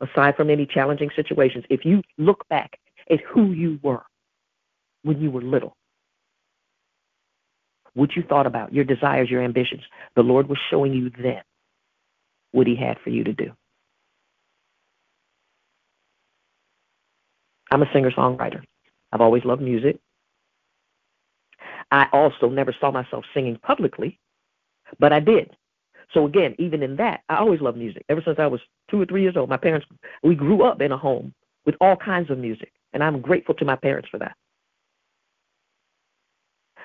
aside 0.00 0.34
from 0.34 0.50
any 0.50 0.66
challenging 0.66 1.10
situations, 1.14 1.64
if 1.70 1.84
you 1.84 2.02
look 2.18 2.44
back 2.48 2.76
at 3.08 3.20
who 3.20 3.52
you 3.52 3.78
were 3.84 4.02
when 5.04 5.22
you 5.22 5.30
were 5.30 5.42
little, 5.42 5.76
what 7.94 8.16
you 8.16 8.24
thought 8.24 8.48
about, 8.48 8.74
your 8.74 8.84
desires, 8.84 9.30
your 9.30 9.42
ambitions, 9.42 9.82
the 10.16 10.22
Lord 10.22 10.48
was 10.48 10.58
showing 10.68 10.92
you 10.92 11.08
then 11.22 11.42
what 12.52 12.66
He 12.66 12.76
had 12.76 12.98
for 13.02 13.10
you 13.10 13.24
to 13.24 13.32
do. 13.32 13.52
I'm 17.70 17.82
a 17.82 17.92
singer 17.92 18.10
songwriter. 18.10 18.62
I've 19.12 19.20
always 19.20 19.44
loved 19.44 19.62
music. 19.62 19.98
I 21.90 22.06
also 22.12 22.48
never 22.48 22.74
saw 22.80 22.90
myself 22.90 23.24
singing 23.34 23.58
publicly, 23.62 24.18
but 24.98 25.12
I 25.12 25.20
did. 25.20 25.56
So 26.14 26.26
again, 26.26 26.54
even 26.58 26.82
in 26.82 26.96
that, 26.96 27.22
I 27.28 27.36
always 27.36 27.60
loved 27.60 27.78
music. 27.78 28.04
Ever 28.08 28.22
since 28.24 28.38
I 28.38 28.46
was 28.46 28.60
two 28.90 29.00
or 29.00 29.06
three 29.06 29.22
years 29.22 29.36
old, 29.36 29.48
my 29.48 29.56
parents, 29.56 29.86
we 30.22 30.34
grew 30.34 30.62
up 30.64 30.80
in 30.80 30.92
a 30.92 30.96
home 30.96 31.34
with 31.64 31.74
all 31.80 31.96
kinds 31.96 32.30
of 32.30 32.38
music, 32.38 32.72
and 32.92 33.02
I'm 33.02 33.20
grateful 33.20 33.54
to 33.56 33.64
my 33.64 33.76
parents 33.76 34.08
for 34.10 34.18
that. 34.18 34.36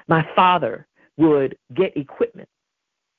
My 0.07 0.28
father 0.36 0.88
would 1.18 1.57
get 1.74 1.97
equipment. 1.97 2.47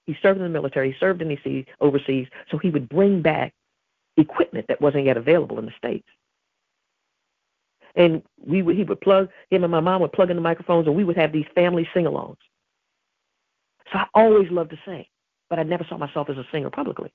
He 0.09 0.17
served 0.23 0.39
in 0.39 0.45
the 0.45 0.51
military, 0.51 0.91
he 0.91 0.99
served 0.99 1.23
in 1.23 1.29
the 1.29 1.39
sea 1.45 1.67
overseas, 1.81 2.27
so 2.51 2.59
he 2.59 2.71
would 2.71 2.89
bring 2.89 3.23
back 3.23 3.55
equipment 4.17 4.67
that 4.67 4.81
wasn't 4.81 5.05
yet 5.05 5.17
available 5.17 5.61
in 5.61 5.67
the 5.67 5.73
States 5.79 6.09
and 7.99 8.23
we 8.47 8.63
would 8.63 8.77
he 8.77 8.85
would 8.85 9.01
plug 9.01 9.29
him 9.51 9.65
and 9.65 9.71
my 9.71 9.81
mom 9.81 10.01
would 10.01 10.13
plug 10.13 10.31
in 10.31 10.37
the 10.37 10.43
microphones 10.43 10.87
and 10.87 10.97
we 10.97 11.05
would 11.05 11.17
have 11.17 11.33
these 11.33 11.47
family 11.55 11.87
sing-alongs. 11.93 12.37
So 13.93 13.99
I 13.99 14.07
always 14.15 14.51
loved 14.51 14.71
to 14.71 14.79
sing, 14.87 15.05
but 15.51 15.59
I 15.59 15.65
never 15.65 15.85
saw 15.89 15.99
myself 15.99 16.31
as 16.31 16.37
a 16.37 16.47
singer 16.53 16.71
publicly. 16.71 17.13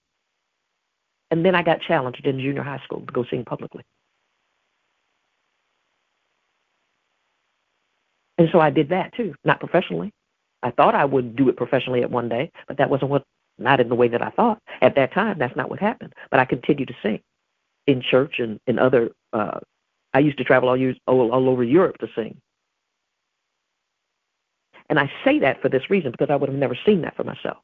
And 1.31 1.45
then 1.45 1.55
I 1.55 1.63
got 1.63 1.81
challenged 1.81 2.25
in 2.25 2.39
junior 2.39 2.63
high 2.63 2.81
school 2.83 3.01
to 3.01 3.13
go 3.13 3.23
sing 3.29 3.45
publicly. 3.45 3.83
And 8.37 8.49
so 8.51 8.59
I 8.59 8.69
did 8.69 8.89
that 8.89 9.13
too, 9.15 9.35
not 9.45 9.59
professionally. 9.59 10.11
I 10.63 10.71
thought 10.71 10.95
I 10.95 11.05
would 11.05 11.35
do 11.35 11.49
it 11.49 11.57
professionally 11.57 12.01
at 12.01 12.09
one 12.11 12.29
day, 12.29 12.51
but 12.67 12.77
that 12.77 12.89
wasn't 12.89 13.11
what, 13.11 13.23
not 13.59 13.79
in 13.79 13.89
the 13.89 13.95
way 13.95 14.07
that 14.07 14.21
I 14.21 14.29
thought. 14.29 14.59
At 14.81 14.95
that 14.95 15.13
time, 15.13 15.37
that's 15.37 15.55
not 15.55 15.69
what 15.69 15.79
happened. 15.79 16.13
But 16.31 16.39
I 16.39 16.45
continued 16.45 16.87
to 16.87 16.95
sing 17.03 17.21
in 17.85 18.01
church 18.01 18.39
and 18.39 18.59
in 18.65 18.79
other 18.79 19.11
uh, 19.33 19.59
I 20.13 20.19
used 20.19 20.37
to 20.37 20.43
travel 20.43 20.69
all, 20.69 20.93
all, 21.07 21.31
all 21.31 21.49
over 21.49 21.63
Europe 21.63 21.97
to 21.99 22.07
sing. 22.15 22.37
And 24.89 24.99
I 24.99 25.11
say 25.25 25.39
that 25.39 25.61
for 25.61 25.69
this 25.69 25.89
reason 25.89 26.11
because 26.11 26.29
I 26.29 26.35
would 26.35 26.49
have 26.49 26.57
never 26.57 26.77
seen 26.85 27.01
that 27.01 27.15
for 27.15 27.23
myself. 27.23 27.57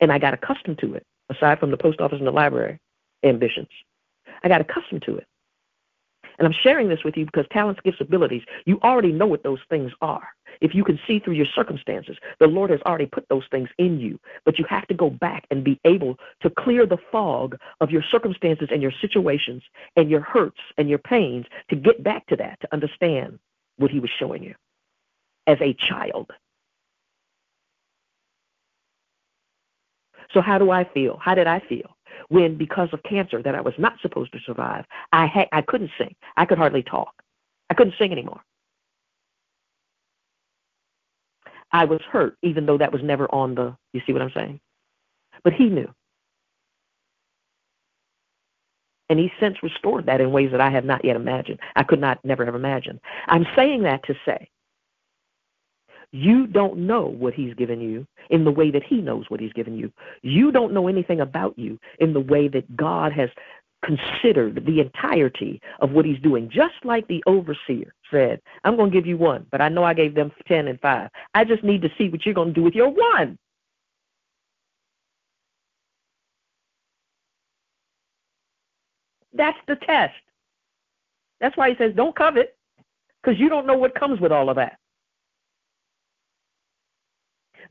And 0.00 0.12
I 0.12 0.18
got 0.18 0.34
accustomed 0.34 0.78
to 0.78 0.94
it, 0.94 1.04
aside 1.28 1.58
from 1.58 1.70
the 1.70 1.76
post 1.76 2.00
office 2.00 2.18
and 2.18 2.26
the 2.26 2.32
library 2.32 2.78
ambitions. 3.24 3.68
I 4.42 4.48
got 4.48 4.60
accustomed 4.60 5.02
to 5.02 5.16
it. 5.16 5.26
And 6.38 6.46
I'm 6.46 6.54
sharing 6.62 6.88
this 6.88 7.04
with 7.04 7.16
you 7.16 7.26
because 7.26 7.46
talents, 7.50 7.80
gifts, 7.84 8.00
abilities, 8.00 8.42
you 8.64 8.80
already 8.82 9.12
know 9.12 9.26
what 9.26 9.42
those 9.42 9.58
things 9.68 9.92
are. 10.00 10.26
If 10.60 10.74
you 10.74 10.84
can 10.84 10.98
see 11.06 11.18
through 11.18 11.34
your 11.34 11.46
circumstances, 11.54 12.16
the 12.38 12.46
Lord 12.46 12.70
has 12.70 12.80
already 12.82 13.06
put 13.06 13.28
those 13.28 13.44
things 13.50 13.68
in 13.78 13.98
you. 14.00 14.18
But 14.44 14.58
you 14.58 14.64
have 14.68 14.86
to 14.88 14.94
go 14.94 15.10
back 15.10 15.46
and 15.50 15.64
be 15.64 15.80
able 15.84 16.16
to 16.42 16.50
clear 16.50 16.86
the 16.86 16.98
fog 17.10 17.56
of 17.80 17.90
your 17.90 18.02
circumstances 18.10 18.68
and 18.70 18.82
your 18.82 18.92
situations 19.00 19.62
and 19.96 20.10
your 20.10 20.20
hurts 20.20 20.60
and 20.78 20.88
your 20.88 20.98
pains 20.98 21.46
to 21.70 21.76
get 21.76 22.02
back 22.02 22.26
to 22.26 22.36
that, 22.36 22.60
to 22.60 22.68
understand 22.72 23.38
what 23.76 23.90
He 23.90 24.00
was 24.00 24.10
showing 24.18 24.42
you 24.42 24.54
as 25.46 25.58
a 25.60 25.76
child. 25.88 26.30
So, 30.32 30.40
how 30.40 30.58
do 30.58 30.70
I 30.70 30.84
feel? 30.84 31.18
How 31.20 31.34
did 31.34 31.46
I 31.46 31.60
feel? 31.68 31.96
When, 32.28 32.56
because 32.56 32.88
of 32.92 33.02
cancer 33.02 33.42
that 33.42 33.54
I 33.54 33.60
was 33.60 33.74
not 33.78 33.94
supposed 34.00 34.32
to 34.32 34.38
survive, 34.46 34.84
I, 35.12 35.26
had, 35.26 35.48
I 35.52 35.62
couldn't 35.62 35.90
sing. 35.98 36.14
I 36.36 36.44
could 36.44 36.58
hardly 36.58 36.82
talk. 36.82 37.12
I 37.70 37.74
couldn't 37.74 37.94
sing 37.98 38.12
anymore. 38.12 38.40
I 41.72 41.84
was 41.84 42.00
hurt, 42.10 42.36
even 42.42 42.66
though 42.66 42.78
that 42.78 42.92
was 42.92 43.02
never 43.02 43.32
on 43.32 43.54
the, 43.54 43.76
you 43.92 44.00
see 44.06 44.12
what 44.12 44.22
I'm 44.22 44.32
saying? 44.34 44.60
But 45.44 45.52
he 45.52 45.66
knew. 45.66 45.88
And 49.08 49.18
he's 49.18 49.30
since 49.40 49.62
restored 49.62 50.06
that 50.06 50.20
in 50.20 50.30
ways 50.30 50.52
that 50.52 50.60
I 50.60 50.70
have 50.70 50.84
not 50.84 51.04
yet 51.04 51.16
imagined. 51.16 51.58
I 51.74 51.82
could 51.82 52.00
not 52.00 52.24
never 52.24 52.44
have 52.44 52.54
imagined. 52.54 53.00
I'm 53.26 53.46
saying 53.56 53.82
that 53.82 54.04
to 54.04 54.14
say 54.24 54.48
you 56.12 56.46
don't 56.46 56.76
know 56.76 57.06
what 57.06 57.34
he's 57.34 57.54
given 57.54 57.80
you 57.80 58.06
in 58.30 58.44
the 58.44 58.50
way 58.50 58.70
that 58.70 58.82
he 58.82 58.96
knows 58.96 59.26
what 59.28 59.40
he's 59.40 59.52
given 59.52 59.76
you. 59.76 59.92
You 60.22 60.50
don't 60.50 60.72
know 60.72 60.88
anything 60.88 61.20
about 61.20 61.58
you 61.58 61.78
in 62.00 62.12
the 62.12 62.20
way 62.20 62.48
that 62.48 62.76
God 62.76 63.12
has 63.12 63.30
considered 63.84 64.64
the 64.66 64.80
entirety 64.80 65.60
of 65.80 65.92
what 65.92 66.04
he's 66.04 66.20
doing, 66.20 66.50
just 66.50 66.74
like 66.84 67.06
the 67.08 67.22
overseer 67.26 67.94
said, 68.10 68.40
I'm 68.64 68.76
going 68.76 68.90
to 68.90 68.96
give 68.96 69.06
you 69.06 69.16
one, 69.16 69.46
but 69.50 69.60
I 69.60 69.68
know 69.68 69.84
I 69.84 69.94
gave 69.94 70.14
them 70.14 70.32
10 70.46 70.68
and 70.68 70.80
5. 70.80 71.10
I 71.34 71.44
just 71.44 71.64
need 71.64 71.82
to 71.82 71.90
see 71.96 72.08
what 72.08 72.24
you're 72.24 72.34
going 72.34 72.48
to 72.48 72.54
do 72.54 72.62
with 72.62 72.74
your 72.74 72.90
one. 72.90 73.38
That's 79.32 79.58
the 79.66 79.76
test. 79.76 80.14
That's 81.40 81.56
why 81.56 81.70
he 81.70 81.76
says, 81.76 81.92
don't 81.94 82.14
covet, 82.14 82.56
because 83.22 83.40
you 83.40 83.48
don't 83.48 83.66
know 83.66 83.76
what 83.76 83.94
comes 83.94 84.20
with 84.20 84.32
all 84.32 84.50
of 84.50 84.56
that. 84.56 84.78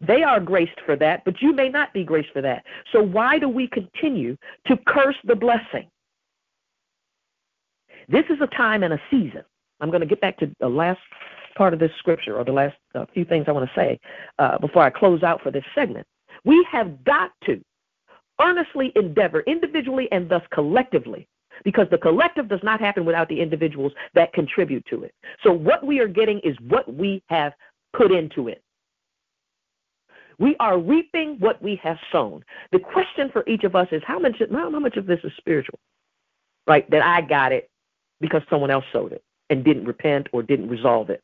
They 0.01 0.24
are 0.24 0.39
graced 0.39 0.80
for 0.86 0.95
that, 0.95 1.26
but 1.26 1.41
you 1.41 1.53
may 1.53 1.70
not 1.70 1.93
be 1.93 2.03
graced 2.03 2.32
for 2.32 2.41
that. 2.41 2.64
So 2.93 3.01
why 3.01 3.38
do 3.38 3.49
we 3.49 3.68
continue 3.68 4.38
to 4.68 4.78
curse 4.88 5.18
the 5.26 5.36
blessing? 5.36 5.89
This 8.10 8.26
is 8.30 8.38
a 8.41 8.47
time 8.47 8.82
and 8.82 8.93
a 8.93 9.01
season. 9.12 9.43
I'm 9.80 9.89
going 9.89 10.01
to 10.01 10.07
get 10.07 10.20
back 10.20 10.38
to 10.39 10.51
the 10.60 10.68
last 10.68 10.99
part 11.55 11.74
of 11.74 11.80
this 11.80 11.91
scripture 11.99 12.38
or 12.38 12.43
the 12.43 12.51
last 12.51 12.76
uh, 12.95 13.05
few 13.14 13.24
things 13.24 13.45
I 13.47 13.51
want 13.51 13.70
to 13.70 13.80
say 13.80 13.99
uh, 14.39 14.57
before 14.57 14.84
I 14.84 14.89
close 14.89 15.22
out 15.22 15.41
for 15.41 15.51
this 15.51 15.64
segment. 15.76 16.07
We 16.43 16.66
have 16.72 17.03
got 17.03 17.32
to 17.45 17.64
earnestly 18.41 18.91
endeavor 18.95 19.41
individually 19.41 20.07
and 20.12 20.28
thus 20.28 20.41
collectively 20.51 21.28
because 21.64 21.88
the 21.91 21.97
collective 21.97 22.47
does 22.47 22.62
not 22.64 22.80
happen 22.80 23.05
without 23.05 23.30
the 23.30 23.39
individuals 23.39 23.91
that 24.16 24.34
contribute 24.34 24.86
to 24.89 25.03
it. 25.03 25.14
So 25.43 25.51
what 25.51 25.86
we 25.86 25.99
are 25.99 26.07
getting 26.07 26.39
is 26.39 26.55
what 26.68 26.91
we 26.91 27.22
have 27.28 27.53
put 27.95 28.12
into 28.12 28.47
it. 28.47 28.64
We 30.39 30.55
are 30.62 30.80
reaping 30.80 31.36
what 31.39 31.62
we 31.62 31.76
have 31.84 31.97
sown. 32.14 32.43
The 32.72 32.80
question 32.80 33.30
for 33.32 33.43
each 33.45 33.66
of 33.66 33.76
us 33.76 33.89
is 33.91 34.01
how 34.07 34.18
much 34.20 34.41
how 34.51 34.70
much 34.70 34.95
of 34.95 35.05
this 35.05 35.20
is 35.26 35.34
spiritual? 35.38 35.78
Right? 36.66 36.89
That 36.89 37.03
I 37.03 37.22
got 37.22 37.51
it 37.51 37.70
because 38.22 38.41
someone 38.49 38.72
else 38.72 38.86
sowed 38.91 39.13
it 39.13 39.24
and 39.49 39.63
didn't 39.63 39.86
repent 39.86 40.28
or 40.32 40.43
didn't 40.43 40.70
resolve 40.70 41.09
it. 41.09 41.22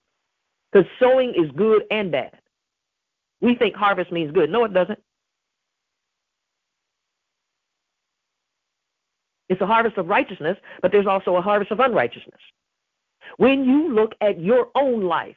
Because 0.71 0.87
sowing 0.99 1.33
is 1.35 1.51
good 1.55 1.83
and 1.91 2.11
bad. 2.11 2.37
We 3.41 3.55
think 3.55 3.75
harvest 3.75 4.11
means 4.11 4.31
good. 4.31 4.49
No, 4.49 4.63
it 4.65 4.73
doesn't. 4.73 4.99
It's 9.47 9.61
a 9.61 9.67
harvest 9.67 9.97
of 9.97 10.07
righteousness, 10.07 10.57
but 10.81 10.91
there's 10.91 11.05
also 11.05 11.35
a 11.35 11.41
harvest 11.41 11.71
of 11.71 11.79
unrighteousness. 11.79 12.39
When 13.37 13.65
you 13.65 13.93
look 13.93 14.13
at 14.21 14.39
your 14.39 14.69
own 14.75 15.03
life, 15.03 15.35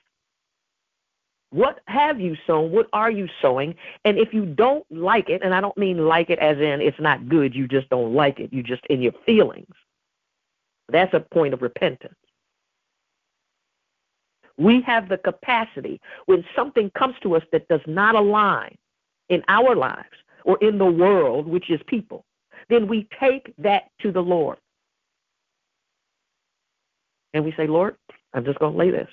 what 1.50 1.80
have 1.86 2.20
you 2.20 2.36
sown? 2.46 2.70
What 2.72 2.88
are 2.92 3.11
you 3.11 3.28
sowing? 3.40 3.74
And 4.04 4.18
if 4.18 4.34
you 4.34 4.44
don't 4.44 4.84
like 4.90 5.30
it, 5.30 5.42
and 5.42 5.54
I 5.54 5.61
don't 5.61 5.76
mean 5.76 6.06
like 6.06 6.30
it 6.30 6.38
as 6.38 6.59
in 6.59 6.80
it's 6.80 7.00
not 7.00 7.28
good, 7.28 7.54
you 7.54 7.66
just 7.66 7.88
don't 7.88 8.14
like 8.14 8.38
it, 8.38 8.52
you 8.52 8.62
just 8.62 8.84
in 8.86 9.00
your 9.00 9.12
feelings. 9.24 9.74
That's 10.91 11.12
a 11.14 11.20
point 11.20 11.55
of 11.55 11.62
repentance. 11.62 12.14
We 14.57 14.80
have 14.82 15.09
the 15.09 15.18
capacity 15.18 16.01
when 16.26 16.45
something 16.57 16.91
comes 16.99 17.14
to 17.22 17.36
us 17.36 17.43
that 17.53 17.68
does 17.68 17.80
not 17.86 18.14
align 18.16 18.76
in 19.28 19.43
our 19.49 19.76
lives 19.76 20.16
or 20.45 20.59
in 20.61 20.78
the 20.78 20.86
world, 20.86 21.47
which 21.47 21.70
is 21.70 21.80
people, 21.86 22.24
then 22.68 22.89
we 22.89 23.07
take 23.20 23.53
that 23.59 23.84
to 24.01 24.11
the 24.11 24.20
Lord. 24.20 24.59
And 27.34 27.45
we 27.45 27.53
say, 27.53 27.66
Lord, 27.66 27.97
I'm 28.34 28.45
just 28.45 28.59
going 28.59 28.72
to 28.72 28.78
lay 28.78 28.91
this. 28.91 29.09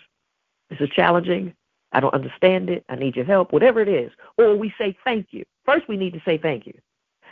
This 0.69 0.79
is 0.79 0.89
challenging. 0.95 1.53
I 1.91 1.99
don't 1.99 2.13
understand 2.13 2.69
it. 2.69 2.83
I 2.89 2.95
need 2.95 3.15
your 3.15 3.25
help, 3.25 3.53
whatever 3.53 3.81
it 3.81 3.87
is. 3.87 4.11
Or 4.37 4.55
we 4.55 4.73
say 4.77 4.97
thank 5.03 5.27
you. 5.31 5.43
First, 5.65 5.87
we 5.87 5.97
need 5.97 6.13
to 6.13 6.21
say 6.25 6.37
thank 6.37 6.65
you. 6.65 6.73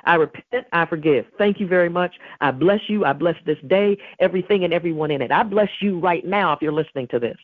I 0.06 0.16
repent, 0.16 0.68
I 0.72 0.86
forgive. 0.86 1.26
Thank 1.38 1.60
you 1.60 1.68
very 1.68 1.90
much. 1.90 2.14
I 2.42 2.52
bless 2.52 2.82
you. 2.88 3.06
I 3.06 3.14
bless 3.14 3.36
this 3.46 3.58
day, 3.68 3.98
everything 4.20 4.64
and 4.64 4.74
everyone 4.74 5.12
in 5.12 5.22
it. 5.22 5.32
I 5.32 5.44
bless 5.44 5.70
you 5.80 6.00
right 6.00 6.26
now 6.26 6.54
if 6.54 6.62
you're 6.62 6.74
listening 6.74 7.08
to 7.10 7.20
this. 7.20 7.38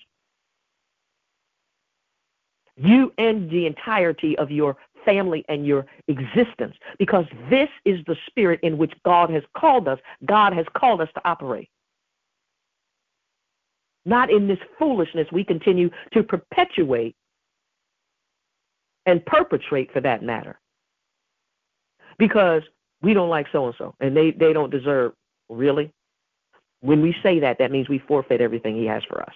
You 2.76 3.14
and 3.18 3.50
the 3.50 3.66
entirety 3.66 4.38
of 4.38 4.52
your 4.52 4.78
family 5.06 5.46
and 5.50 5.66
your 5.66 5.86
existence, 6.08 6.76
because 6.98 7.26
this 7.50 7.70
is 7.86 8.00
the 8.06 8.16
spirit 8.28 8.60
in 8.64 8.78
which 8.78 8.94
God 9.04 9.30
has 9.30 9.44
called 9.58 9.88
us. 9.88 10.00
God 10.26 10.54
has 10.54 10.66
called 10.76 11.02
us 11.02 11.10
to 11.16 11.22
operate. 11.28 11.70
Not 14.06 14.32
in 14.32 14.48
this 14.48 14.60
foolishness 14.78 15.28
we 15.32 15.44
continue 15.44 15.90
to 16.14 16.24
perpetuate 16.24 17.16
and 19.06 19.26
perpetrate 19.26 19.92
for 19.92 20.02
that 20.02 20.24
matter. 20.24 20.60
Because 22.20 22.62
we 23.02 23.16
don't 23.16 23.30
like 23.30 23.48
so 23.52 23.66
and 23.66 23.76
so 23.80 23.96
and 24.00 24.16
they, 24.16 24.32
they 24.32 24.54
don't 24.54 24.70
deserve 24.70 25.14
really. 25.50 25.92
When 26.82 27.02
we 27.02 27.16
say 27.24 27.40
that, 27.40 27.58
that 27.60 27.72
means 27.72 27.90
we 27.90 28.00
forfeit 28.00 28.42
everything 28.42 28.76
he 28.76 28.86
has 28.86 29.04
for 29.10 29.22
us. 29.22 29.34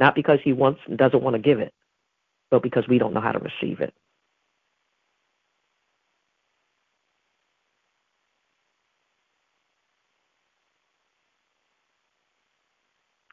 Not 0.00 0.16
because 0.16 0.40
he 0.42 0.52
wants 0.52 0.80
doesn't 0.96 1.22
want 1.22 1.34
to 1.34 1.40
give 1.40 1.60
it, 1.60 1.72
but 2.50 2.62
because 2.62 2.88
we 2.88 2.98
don't 2.98 3.14
know 3.14 3.20
how 3.20 3.32
to 3.32 3.38
receive 3.38 3.80
it. 3.80 3.94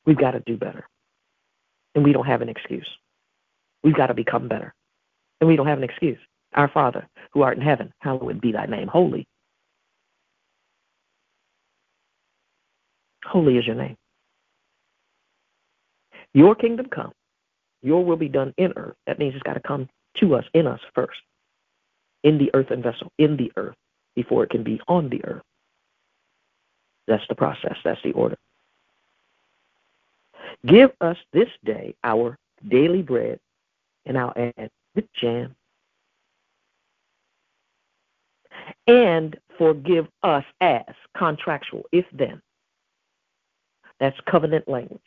We've 0.06 0.18
got 0.18 0.32
to 0.32 0.40
do 0.42 0.58
better. 0.58 0.88
And 1.96 2.04
we 2.04 2.14
don't 2.14 2.26
have 2.26 2.42
an 2.42 2.50
excuse. 2.50 2.88
We've 3.84 3.96
got 3.96 4.08
to 4.08 4.16
become 4.16 4.48
better. 4.48 4.74
And 5.42 5.48
we 5.48 5.56
don't 5.56 5.68
have 5.68 5.78
an 5.78 5.84
excuse. 5.84 6.18
Our 6.56 6.68
Father, 6.70 7.08
who 7.32 7.42
art 7.42 7.58
in 7.58 7.64
heaven, 7.64 7.94
hallowed 8.00 8.42
be 8.42 8.52
thy 8.52 8.66
name. 8.66 8.88
Holy. 8.88 9.28
Holy 13.26 13.58
is 13.58 13.66
your 13.66 13.76
name. 13.76 13.98
Your 16.34 16.56
kingdom 16.56 16.88
come. 16.88 17.12
Your 17.82 18.04
will 18.04 18.18
be 18.18 18.30
done 18.30 18.54
in 18.58 18.74
earth. 18.76 18.96
That 19.08 19.20
means 19.20 19.36
it's 19.36 19.44
got 19.44 19.54
to 19.54 19.60
come 19.60 19.88
to 20.16 20.36
us, 20.36 20.46
in 20.54 20.68
us 20.68 20.80
first. 20.94 21.20
In 22.24 22.38
the 22.38 22.50
earthen 22.54 22.82
vessel, 22.82 23.12
in 23.18 23.38
the 23.38 23.52
earth, 23.56 23.76
before 24.16 24.44
it 24.44 24.50
can 24.50 24.64
be 24.64 24.82
on 24.88 25.10
the 25.10 25.24
earth. 25.26 25.44
That's 27.08 27.24
the 27.30 27.36
process. 27.36 27.78
That's 27.84 28.02
the 28.04 28.12
order. 28.12 28.38
Give 30.66 30.92
us 31.00 31.18
this 31.32 31.50
day 31.64 31.96
our 32.04 32.38
daily 32.68 33.02
bread, 33.02 33.40
and 34.06 34.18
I'll 34.18 34.34
add 34.36 34.70
the 34.96 35.04
jam. 35.20 35.56
And 38.90 39.38
forgive 39.56 40.08
us 40.24 40.44
as 40.62 40.82
contractual, 41.16 41.84
if 41.92 42.06
then. 42.12 42.42
That's 44.00 44.18
covenant 44.28 44.68
language. 44.68 45.00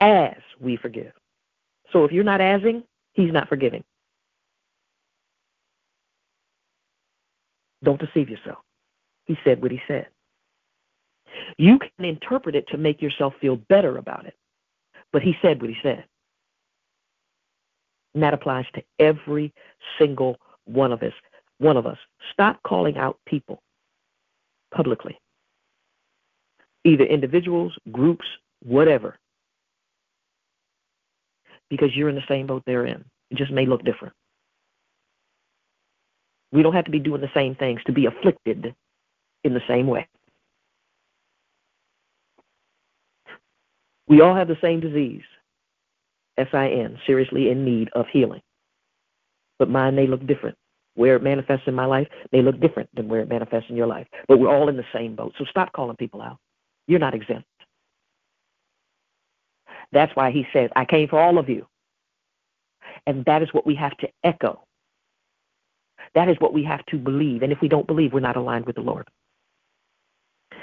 As 0.00 0.36
we 0.60 0.76
forgive. 0.76 1.12
So 1.92 2.04
if 2.04 2.12
you're 2.12 2.22
not 2.22 2.40
asing, 2.40 2.84
he's 3.14 3.32
not 3.32 3.48
forgiving. 3.48 3.82
Don't 7.82 8.00
deceive 8.00 8.28
yourself. 8.28 8.58
He 9.24 9.36
said 9.42 9.60
what 9.60 9.72
he 9.72 9.80
said. 9.88 10.06
You 11.58 11.80
can 11.80 12.04
interpret 12.04 12.54
it 12.54 12.68
to 12.68 12.78
make 12.78 13.02
yourself 13.02 13.34
feel 13.40 13.56
better 13.56 13.98
about 13.98 14.26
it. 14.26 14.36
But 15.12 15.22
he 15.22 15.36
said 15.42 15.60
what 15.60 15.70
he 15.70 15.76
said. 15.82 16.04
And 18.14 18.22
that 18.22 18.34
applies 18.34 18.66
to 18.74 18.84
every 19.00 19.52
single 19.98 20.36
one 20.64 20.92
of 20.92 21.02
us. 21.02 21.12
One 21.60 21.76
of 21.76 21.86
us. 21.86 21.98
Stop 22.32 22.62
calling 22.62 22.96
out 22.96 23.18
people 23.26 23.62
publicly. 24.74 25.20
Either 26.84 27.04
individuals, 27.04 27.76
groups, 27.92 28.24
whatever. 28.62 29.18
Because 31.68 31.94
you're 31.94 32.08
in 32.08 32.14
the 32.14 32.24
same 32.28 32.46
boat 32.46 32.62
they're 32.64 32.86
in. 32.86 33.04
It 33.30 33.36
just 33.36 33.52
may 33.52 33.66
look 33.66 33.84
different. 33.84 34.14
We 36.50 36.62
don't 36.62 36.72
have 36.72 36.86
to 36.86 36.90
be 36.90 36.98
doing 36.98 37.20
the 37.20 37.30
same 37.34 37.54
things 37.54 37.82
to 37.84 37.92
be 37.92 38.06
afflicted 38.06 38.74
in 39.44 39.52
the 39.52 39.62
same 39.68 39.86
way. 39.86 40.08
We 44.08 44.22
all 44.22 44.34
have 44.34 44.48
the 44.48 44.58
same 44.62 44.80
disease, 44.80 45.22
S-I-N, 46.38 46.98
seriously 47.06 47.50
in 47.50 47.66
need 47.66 47.90
of 47.92 48.06
healing. 48.10 48.40
But 49.58 49.68
mine 49.68 49.94
may 49.94 50.06
look 50.06 50.26
different. 50.26 50.56
Where 51.00 51.16
it 51.16 51.22
manifests 51.22 51.66
in 51.66 51.74
my 51.74 51.86
life 51.86 52.08
may 52.30 52.42
look 52.42 52.60
different 52.60 52.90
than 52.94 53.08
where 53.08 53.22
it 53.22 53.28
manifests 53.30 53.70
in 53.70 53.76
your 53.76 53.86
life. 53.86 54.06
But 54.28 54.38
we're 54.38 54.54
all 54.54 54.68
in 54.68 54.76
the 54.76 54.84
same 54.92 55.16
boat. 55.16 55.32
So 55.38 55.46
stop 55.46 55.72
calling 55.72 55.96
people 55.96 56.20
out. 56.20 56.36
You're 56.86 56.98
not 56.98 57.14
exempt. 57.14 57.48
That's 59.92 60.14
why 60.14 60.30
he 60.30 60.46
says, 60.52 60.68
I 60.76 60.84
came 60.84 61.08
for 61.08 61.18
all 61.18 61.38
of 61.38 61.48
you. 61.48 61.66
And 63.06 63.24
that 63.24 63.42
is 63.42 63.48
what 63.54 63.64
we 63.64 63.74
have 63.76 63.96
to 63.96 64.08
echo. 64.24 64.62
That 66.14 66.28
is 66.28 66.36
what 66.38 66.52
we 66.52 66.64
have 66.64 66.84
to 66.90 66.98
believe. 66.98 67.42
And 67.42 67.50
if 67.50 67.62
we 67.62 67.68
don't 67.68 67.86
believe, 67.86 68.12
we're 68.12 68.20
not 68.20 68.36
aligned 68.36 68.66
with 68.66 68.76
the 68.76 68.82
Lord. 68.82 69.08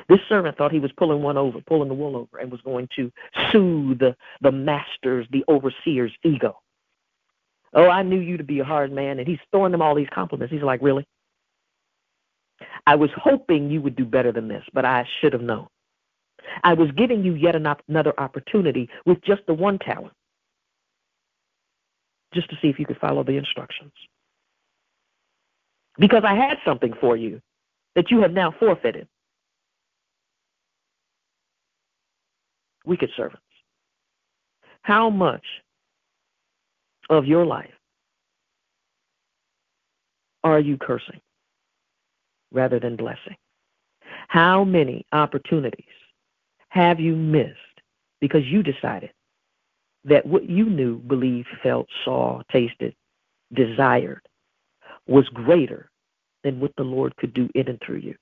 This 0.07 0.19
servant 0.29 0.55
thought 0.55 0.71
he 0.71 0.79
was 0.79 0.91
pulling 0.97 1.23
one 1.23 1.37
over, 1.37 1.61
pulling 1.65 1.89
the 1.89 1.95
wool 1.95 2.15
over, 2.15 2.37
and 2.37 2.51
was 2.51 2.61
going 2.61 2.89
to 2.95 3.11
soothe 3.51 3.97
the, 3.97 4.15
the 4.41 4.51
master's, 4.51 5.25
the 5.31 5.43
overseer's 5.47 6.13
ego. 6.23 6.59
Oh, 7.73 7.89
I 7.89 8.03
knew 8.03 8.19
you 8.19 8.37
to 8.37 8.43
be 8.43 8.59
a 8.59 8.63
hard 8.63 8.91
man. 8.91 9.19
And 9.19 9.27
he's 9.27 9.39
throwing 9.51 9.71
them 9.71 9.81
all 9.81 9.95
these 9.95 10.07
compliments. 10.13 10.53
He's 10.53 10.63
like, 10.63 10.81
Really? 10.81 11.05
I 12.85 12.95
was 12.95 13.09
hoping 13.15 13.69
you 13.69 13.81
would 13.81 13.95
do 13.95 14.05
better 14.05 14.31
than 14.31 14.47
this, 14.47 14.63
but 14.73 14.85
I 14.85 15.05
should 15.19 15.33
have 15.33 15.41
known. 15.41 15.67
I 16.63 16.73
was 16.73 16.89
giving 16.91 17.23
you 17.23 17.35
yet 17.35 17.55
another 17.55 18.13
opportunity 18.17 18.89
with 19.05 19.21
just 19.23 19.41
the 19.45 19.53
one 19.53 19.77
talent, 19.77 20.13
just 22.33 22.49
to 22.49 22.55
see 22.61 22.69
if 22.69 22.79
you 22.79 22.85
could 22.85 22.97
follow 22.97 23.23
the 23.23 23.33
instructions. 23.33 23.91
Because 25.99 26.23
I 26.25 26.33
had 26.33 26.57
something 26.65 26.93
for 26.99 27.17
you 27.17 27.41
that 27.95 28.09
you 28.09 28.21
have 28.21 28.31
now 28.31 28.53
forfeited. 28.57 29.07
wicked 32.87 33.11
servants. 33.15 33.43
How 34.81 35.09
much 35.09 35.43
of 37.09 37.25
your 37.25 37.45
life 37.45 37.71
are 40.43 40.59
you 40.59 40.77
cursing 40.77 41.19
rather 42.51 42.79
than 42.79 42.95
blessing? 42.95 43.35
How 44.27 44.63
many 44.63 45.05
opportunities 45.11 45.85
have 46.69 46.99
you 46.99 47.15
missed 47.15 47.57
because 48.21 48.45
you 48.45 48.63
decided 48.63 49.11
that 50.05 50.25
what 50.25 50.49
you 50.49 50.69
knew, 50.69 50.99
believed, 50.99 51.49
felt, 51.61 51.87
saw, 52.05 52.41
tasted, 52.51 52.95
desired 53.53 54.21
was 55.07 55.27
greater 55.29 55.89
than 56.43 56.59
what 56.59 56.71
the 56.77 56.83
Lord 56.83 57.15
could 57.17 57.33
do 57.33 57.49
in 57.55 57.67
and 57.67 57.79
through 57.85 57.97
you? 57.97 58.15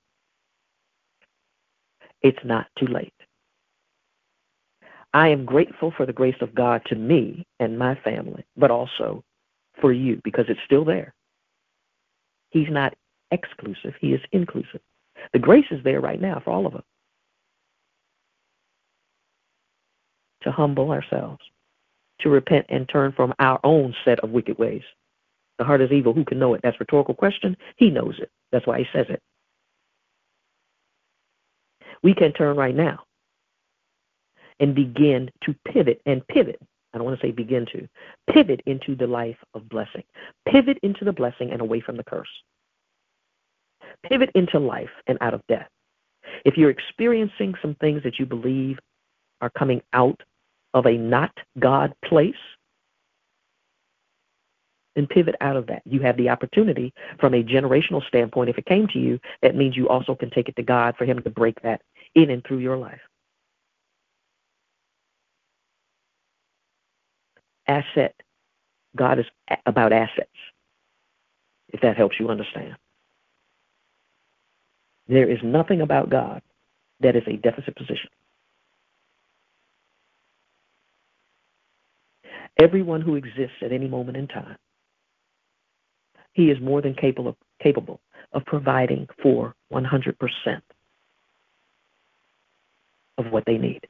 It's 2.22 2.44
not 2.44 2.68
too 2.80 2.88
late. 2.88 3.14
I 5.16 5.30
am 5.30 5.46
grateful 5.46 5.94
for 5.96 6.06
the 6.06 6.12
grace 6.12 6.36
of 6.42 6.54
God 6.54 6.82
to 6.88 6.96
me 6.96 7.48
and 7.62 7.80
my 7.80 7.96
family, 7.96 8.44
but 8.58 8.70
also 8.70 9.24
for 9.80 9.94
you 9.94 10.20
because 10.26 10.44
it's 10.50 10.60
still 10.66 10.84
there. 10.84 11.14
He's 12.50 12.68
not 12.70 12.94
exclusive, 13.32 13.94
He 14.02 14.12
is 14.12 14.20
inclusive. 14.34 14.82
The 15.32 15.40
grace 15.40 15.68
is 15.72 15.82
there 15.86 16.02
right 16.02 16.20
now 16.20 16.42
for 16.44 16.52
all 16.52 16.68
of 16.68 16.76
us 16.76 16.84
to 20.42 20.52
humble 20.52 20.92
ourselves, 20.92 21.42
to 22.20 22.30
repent 22.30 22.66
and 22.68 22.88
turn 22.90 23.14
from 23.14 23.34
our 23.40 23.62
own 23.64 23.96
set 24.04 24.20
of 24.20 24.32
wicked 24.32 24.58
ways. 24.58 24.84
The 25.60 25.64
heart 25.64 25.80
is 25.80 25.94
evil. 25.94 26.12
Who 26.12 26.26
can 26.26 26.40
know 26.40 26.56
it? 26.56 26.62
That's 26.62 26.78
rhetorical 26.78 27.16
question. 27.16 27.56
He 27.78 27.90
knows 27.90 28.20
it. 28.20 28.30
That's 28.52 28.68
why 28.68 28.80
he 28.80 28.88
says 28.92 29.06
it. 29.08 29.22
We 32.04 32.14
can 32.14 32.34
turn 32.34 32.58
right 32.58 32.76
now 32.76 33.06
and 34.60 34.76
begin 34.76 35.30
to 35.44 35.56
pivot 35.68 36.02
and 36.06 36.26
pivot. 36.28 36.60
I 36.94 36.98
don't 36.98 37.06
want 37.06 37.20
to 37.20 37.28
say 37.28 37.32
begin 37.32 37.66
to 37.74 37.88
pivot 38.32 38.62
into 38.66 38.96
the 38.96 39.08
life 39.08 39.38
of 39.54 39.68
blessing, 39.68 40.04
pivot 40.48 40.78
into 40.82 41.04
the 41.04 41.12
blessing 41.12 41.52
and 41.52 41.62
away 41.62 41.82
from 41.82 41.98
the 41.98 42.04
curse, 42.04 42.30
pivot 44.04 44.30
into 44.34 44.60
life 44.60 44.90
and 45.08 45.18
out 45.22 45.34
of 45.34 45.42
death. 45.48 45.68
If 46.46 46.58
you're 46.58 46.70
experiencing 46.70 47.56
some 47.62 47.76
things 47.76 48.04
that 48.04 48.18
you 48.20 48.26
believe 48.26 48.80
are 49.42 49.50
coming 49.50 49.82
out 49.94 50.20
of 50.74 50.86
a 50.86 50.98
not 50.98 51.32
God 51.60 51.94
place, 52.04 52.34
then 54.96 55.08
pivot 55.08 55.36
out 55.42 55.58
of 55.58 55.68
that. 55.68 55.82
You 55.86 56.00
have 56.02 56.18
the 56.18 56.30
opportunity 56.30 56.94
from 57.20 57.34
a 57.34 57.44
generational 57.44 58.06
standpoint. 58.08 58.50
If 58.50 58.58
it 58.58 58.66
came 58.66 58.88
to 58.88 59.00
you, 59.00 59.20
that 59.42 59.56
means 59.56 59.76
you 59.76 59.90
also 59.90 60.16
can 60.16 60.30
take 60.30 60.48
it 60.48 60.56
to 60.56 60.64
God 60.64 60.96
for 60.98 61.06
Him 61.06 61.22
to 61.22 61.30
break 61.30 61.62
that 61.62 61.82
in 62.16 62.30
and 62.30 62.44
through 62.46 62.60
your 62.60 62.78
life. 62.78 63.02
Asset. 67.68 68.16
God 68.96 69.20
is 69.20 69.26
about 69.66 69.92
assets, 69.92 70.30
if 71.70 71.82
that 71.82 71.98
helps 71.98 72.16
you 72.20 72.30
understand. 72.30 72.76
There 75.08 75.30
is 75.30 75.40
nothing 75.44 75.82
about 75.82 76.10
God 76.10 76.42
that 77.02 77.16
is 77.16 77.24
a 77.28 77.38
deficit 77.38 77.76
position. 77.76 78.10
Everyone 82.58 83.02
who 83.02 83.16
exists 83.16 83.58
at 83.62 83.74
any 83.74 83.88
moment 83.88 84.18
in 84.18 84.28
time, 84.28 84.58
he 86.34 86.50
is 86.50 86.60
more 86.62 86.82
than 86.82 86.96
capable 86.96 87.30
of, 87.30 87.36
capable 87.62 88.00
of 88.32 88.46
providing 88.46 89.08
for 89.22 89.54
100% 89.72 90.16
of 93.18 93.26
what 93.32 93.46
they 93.46 93.58
need. 93.58 93.82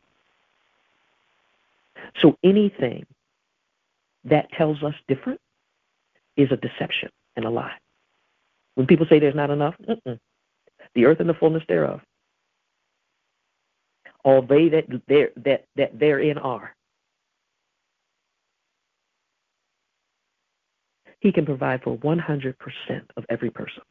So 2.21 2.37
anything 2.43 3.05
that 4.25 4.51
tells 4.51 4.83
us 4.83 4.93
different 5.07 5.39
is 6.35 6.51
a 6.51 6.57
deception 6.57 7.09
and 7.35 7.45
a 7.45 7.49
lie. 7.49 7.75
When 8.75 8.87
people 8.87 9.05
say 9.09 9.19
there's 9.19 9.35
not 9.35 9.49
enough, 9.49 9.75
the 10.95 11.05
earth 11.05 11.19
and 11.19 11.29
the 11.29 11.33
fullness 11.33 11.63
thereof, 11.67 12.01
all 14.23 14.41
they 14.41 14.69
that 14.69 14.85
there 15.07 15.29
that 15.37 15.65
that 15.75 15.97
therein 15.97 16.37
are. 16.37 16.75
He 21.19 21.31
can 21.31 21.45
provide 21.45 21.81
for 21.81 21.97
100% 21.97 22.55
of 23.17 23.25
every 23.29 23.49
person. 23.49 23.81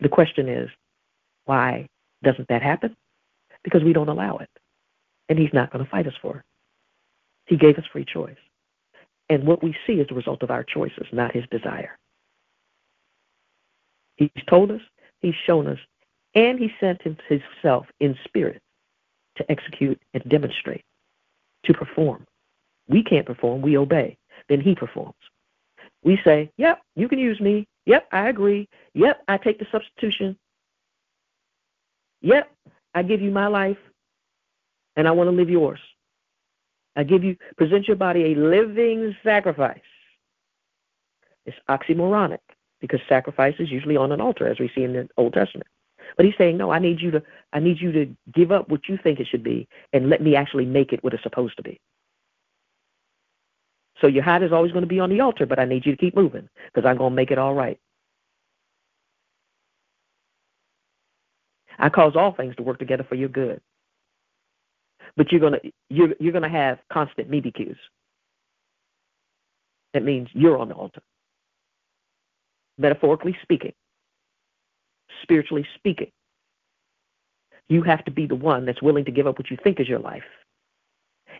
The 0.00 0.08
question 0.08 0.48
is, 0.48 0.68
why 1.44 1.86
doesn't 2.24 2.48
that 2.48 2.62
happen? 2.62 2.96
Because 3.62 3.84
we 3.84 3.92
don't 3.92 4.08
allow 4.08 4.38
it. 4.38 4.48
And 5.28 5.38
he's 5.38 5.52
not 5.52 5.70
going 5.70 5.84
to 5.84 5.90
fight 5.90 6.08
us 6.08 6.14
for 6.20 6.38
it. 6.38 6.44
He 7.46 7.56
gave 7.56 7.78
us 7.78 7.84
free 7.92 8.04
choice. 8.04 8.34
And 9.28 9.46
what 9.46 9.62
we 9.62 9.74
see 9.86 9.94
is 9.94 10.08
the 10.08 10.14
result 10.14 10.42
of 10.42 10.50
our 10.50 10.64
choices, 10.64 11.06
not 11.12 11.32
his 11.32 11.44
desire. 11.50 11.98
He's 14.16 14.30
told 14.46 14.70
us, 14.70 14.82
he's 15.20 15.34
shown 15.46 15.66
us, 15.66 15.78
and 16.34 16.58
he 16.58 16.72
sent 16.78 17.00
himself 17.02 17.86
in 18.00 18.16
spirit 18.24 18.60
to 19.36 19.50
execute 19.50 20.00
and 20.12 20.22
demonstrate, 20.28 20.84
to 21.64 21.74
perform. 21.74 22.24
We 22.88 23.02
can't 23.02 23.26
perform, 23.26 23.62
we 23.62 23.76
obey. 23.76 24.16
Then 24.48 24.60
he 24.60 24.74
performs. 24.74 25.14
We 26.02 26.20
say, 26.22 26.50
Yep, 26.58 26.82
you 26.96 27.08
can 27.08 27.18
use 27.18 27.40
me. 27.40 27.66
Yep, 27.86 28.08
I 28.12 28.28
agree. 28.28 28.68
Yep, 28.94 29.22
I 29.26 29.38
take 29.38 29.58
the 29.58 29.66
substitution. 29.72 30.36
Yep, 32.20 32.50
I 32.94 33.02
give 33.02 33.20
you 33.20 33.30
my 33.30 33.46
life, 33.46 33.78
and 34.96 35.08
I 35.08 35.12
want 35.12 35.28
to 35.28 35.36
live 35.36 35.50
yours. 35.50 35.80
I 36.96 37.02
give 37.02 37.24
you, 37.24 37.36
present 37.56 37.88
your 37.88 37.96
body 37.96 38.32
a 38.32 38.34
living 38.36 39.14
sacrifice. 39.24 39.80
It's 41.46 41.56
oxymoronic 41.68 42.38
because 42.80 43.00
sacrifice 43.08 43.54
is 43.58 43.70
usually 43.70 43.96
on 43.96 44.12
an 44.12 44.20
altar, 44.20 44.46
as 44.46 44.58
we 44.58 44.70
see 44.74 44.84
in 44.84 44.92
the 44.92 45.08
Old 45.16 45.32
Testament. 45.32 45.66
But 46.16 46.26
he's 46.26 46.34
saying, 46.38 46.56
no, 46.56 46.70
I 46.70 46.78
need 46.78 47.00
you 47.00 47.10
to, 47.12 47.22
I 47.52 47.60
need 47.60 47.80
you 47.80 47.90
to 47.92 48.16
give 48.32 48.52
up 48.52 48.68
what 48.68 48.88
you 48.88 48.98
think 49.02 49.18
it 49.20 49.26
should 49.26 49.42
be 49.42 49.66
and 49.92 50.10
let 50.10 50.22
me 50.22 50.36
actually 50.36 50.66
make 50.66 50.92
it 50.92 51.02
what 51.02 51.14
it's 51.14 51.22
supposed 51.22 51.56
to 51.56 51.62
be. 51.62 51.80
So 54.00 54.06
your 54.06 54.22
heart 54.22 54.42
is 54.42 54.52
always 54.52 54.72
going 54.72 54.82
to 54.82 54.88
be 54.88 55.00
on 55.00 55.10
the 55.10 55.20
altar, 55.20 55.46
but 55.46 55.58
I 55.58 55.64
need 55.64 55.86
you 55.86 55.92
to 55.92 55.98
keep 55.98 56.14
moving 56.14 56.48
because 56.72 56.88
I'm 56.88 56.98
going 56.98 57.12
to 57.12 57.16
make 57.16 57.30
it 57.30 57.38
all 57.38 57.54
right. 57.54 57.78
I 61.78 61.88
cause 61.88 62.14
all 62.14 62.32
things 62.32 62.54
to 62.56 62.62
work 62.62 62.78
together 62.78 63.04
for 63.08 63.14
your 63.16 63.28
good 63.28 63.60
but 65.16 65.30
you're 65.30 65.40
gonna 65.40 65.60
you're 65.90 66.14
you're 66.18 66.32
gonna 66.32 66.48
have 66.48 66.78
constant 66.92 67.30
me 67.30 67.40
cues. 67.40 67.76
That 69.92 70.02
means 70.02 70.28
you're 70.32 70.58
on 70.58 70.68
the 70.68 70.74
altar. 70.74 71.02
Metaphorically 72.78 73.36
speaking, 73.42 73.72
spiritually 75.22 75.66
speaking, 75.76 76.10
you 77.68 77.82
have 77.82 78.04
to 78.04 78.10
be 78.10 78.26
the 78.26 78.34
one 78.34 78.66
that's 78.66 78.82
willing 78.82 79.04
to 79.04 79.12
give 79.12 79.26
up 79.26 79.38
what 79.38 79.50
you 79.50 79.56
think 79.62 79.78
is 79.78 79.88
your 79.88 80.00
life 80.00 80.24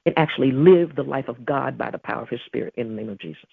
and 0.06 0.16
actually 0.16 0.52
live 0.52 0.94
the 0.94 1.02
life 1.02 1.28
of 1.28 1.44
God 1.44 1.76
by 1.76 1.90
the 1.90 1.98
power 1.98 2.22
of 2.22 2.28
His 2.28 2.40
Spirit 2.46 2.74
in 2.76 2.88
the 2.88 2.94
name 2.94 3.08
of 3.08 3.18
Jesus. 3.18 3.48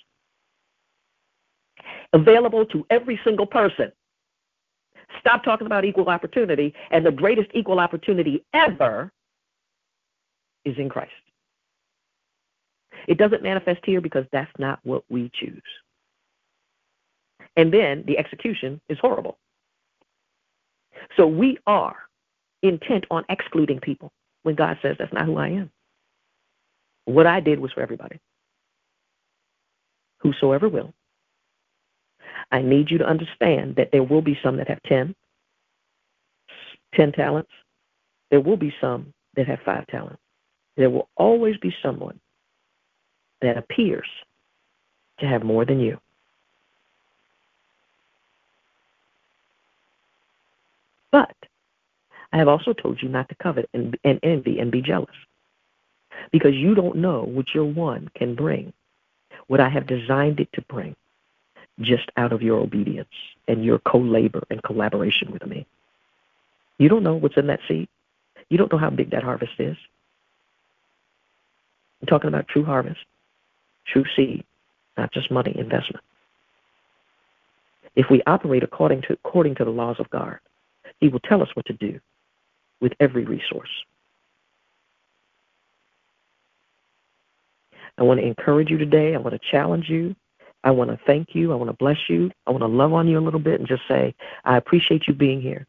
Available 2.13 2.65
to 2.67 2.85
every 2.89 3.19
single 3.23 3.45
person. 3.45 3.91
Stop 5.19 5.43
talking 5.43 5.65
about 5.65 5.83
equal 5.83 6.09
opportunity, 6.09 6.73
and 6.91 7.05
the 7.05 7.11
greatest 7.11 7.49
equal 7.53 7.79
opportunity 7.79 8.45
ever 8.53 9.11
is 10.65 10.77
in 10.77 10.89
Christ. 10.89 11.11
It 13.07 13.17
doesn't 13.17 13.43
manifest 13.43 13.81
here 13.83 14.01
because 14.01 14.25
that's 14.31 14.51
not 14.59 14.79
what 14.83 15.03
we 15.09 15.31
choose. 15.33 15.61
And 17.57 17.73
then 17.73 18.03
the 18.05 18.17
execution 18.17 18.79
is 18.89 18.97
horrible. 18.99 19.37
So 21.17 21.27
we 21.27 21.57
are 21.65 21.95
intent 22.61 23.05
on 23.09 23.25
excluding 23.29 23.79
people 23.79 24.11
when 24.43 24.55
God 24.55 24.77
says 24.81 24.95
that's 24.99 25.13
not 25.13 25.25
who 25.25 25.37
I 25.37 25.49
am. 25.49 25.71
What 27.05 27.27
I 27.27 27.39
did 27.39 27.59
was 27.59 27.71
for 27.71 27.81
everybody. 27.81 28.19
Whosoever 30.19 30.69
will. 30.69 30.93
I 32.51 32.61
need 32.61 32.91
you 32.91 32.97
to 32.99 33.07
understand 33.07 33.75
that 33.77 33.89
there 33.91 34.03
will 34.03 34.21
be 34.21 34.37
some 34.43 34.57
that 34.57 34.67
have 34.67 34.81
10, 34.83 35.15
10 36.95 37.11
talents. 37.13 37.51
There 38.29 38.41
will 38.41 38.57
be 38.57 38.73
some 38.79 39.13
that 39.35 39.47
have 39.47 39.59
five 39.65 39.87
talents 39.87 40.20
there 40.81 40.89
will 40.89 41.09
always 41.15 41.57
be 41.57 41.75
someone 41.81 42.19
that 43.41 43.57
appears 43.57 44.07
to 45.19 45.27
have 45.27 45.43
more 45.43 45.65
than 45.65 45.79
you. 45.79 45.99
But 51.11 51.35
I 52.33 52.37
have 52.37 52.47
also 52.47 52.73
told 52.73 53.01
you 53.01 53.09
not 53.09 53.29
to 53.29 53.35
covet 53.35 53.69
and, 53.73 53.97
and 54.03 54.19
envy 54.23 54.59
and 54.59 54.71
be 54.71 54.81
jealous 54.81 55.15
because 56.31 56.53
you 56.53 56.73
don't 56.75 56.97
know 56.97 57.23
what 57.23 57.53
your 57.53 57.65
one 57.65 58.09
can 58.15 58.35
bring, 58.35 58.73
what 59.47 59.59
I 59.59 59.69
have 59.69 59.85
designed 59.85 60.39
it 60.39 60.49
to 60.53 60.61
bring, 60.61 60.95
just 61.81 62.09
out 62.15 62.31
of 62.31 62.41
your 62.41 62.59
obedience 62.59 63.09
and 63.47 63.65
your 63.65 63.79
co 63.79 63.99
labor 63.99 64.43
and 64.49 64.63
collaboration 64.63 65.31
with 65.31 65.45
me. 65.45 65.65
You 66.77 66.89
don't 66.89 67.03
know 67.03 67.15
what's 67.15 67.37
in 67.37 67.47
that 67.47 67.59
seed. 67.67 67.89
You 68.49 68.57
don't 68.57 68.71
know 68.71 68.77
how 68.77 68.89
big 68.89 69.11
that 69.11 69.23
harvest 69.23 69.53
is. 69.59 69.77
I'm 72.01 72.07
talking 72.07 72.27
about 72.27 72.47
true 72.47 72.65
harvest, 72.65 72.99
true 73.85 74.05
seed, 74.15 74.43
not 74.97 75.13
just 75.13 75.31
money 75.31 75.55
investment. 75.57 76.03
If 77.95 78.07
we 78.09 78.21
operate 78.25 78.63
according 78.63 79.03
to 79.03 79.13
according 79.13 79.55
to 79.55 79.65
the 79.65 79.71
laws 79.71 79.97
of 79.99 80.09
God, 80.09 80.39
He 80.99 81.09
will 81.09 81.19
tell 81.19 81.41
us 81.41 81.49
what 81.53 81.65
to 81.67 81.73
do 81.73 81.99
with 82.79 82.93
every 82.99 83.25
resource. 83.25 83.69
I 87.97 88.03
want 88.03 88.19
to 88.19 88.25
encourage 88.25 88.69
you 88.69 88.77
today. 88.77 89.13
I 89.13 89.19
want 89.19 89.39
to 89.39 89.51
challenge 89.51 89.89
you. 89.89 90.15
I 90.63 90.71
want 90.71 90.89
to 90.89 90.99
thank 91.05 91.35
you. 91.35 91.51
I 91.51 91.55
want 91.55 91.69
to 91.69 91.75
bless 91.77 91.97
you. 92.09 92.31
I 92.47 92.51
want 92.51 92.61
to 92.61 92.67
love 92.67 92.93
on 92.93 93.07
you 93.07 93.19
a 93.19 93.21
little 93.21 93.39
bit 93.39 93.59
and 93.59 93.67
just 93.67 93.83
say, 93.87 94.15
I 94.45 94.57
appreciate 94.57 95.07
you 95.07 95.13
being 95.13 95.41
here. 95.41 95.67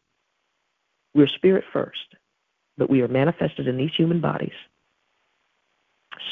We're 1.14 1.26
spirit 1.26 1.64
first, 1.72 2.16
but 2.78 2.89
we 2.89 3.03
are 3.03 3.09
manifested 3.09 3.66
in 3.68 3.76
these 3.76 3.95
human 3.95 4.20
bodies 4.20 4.53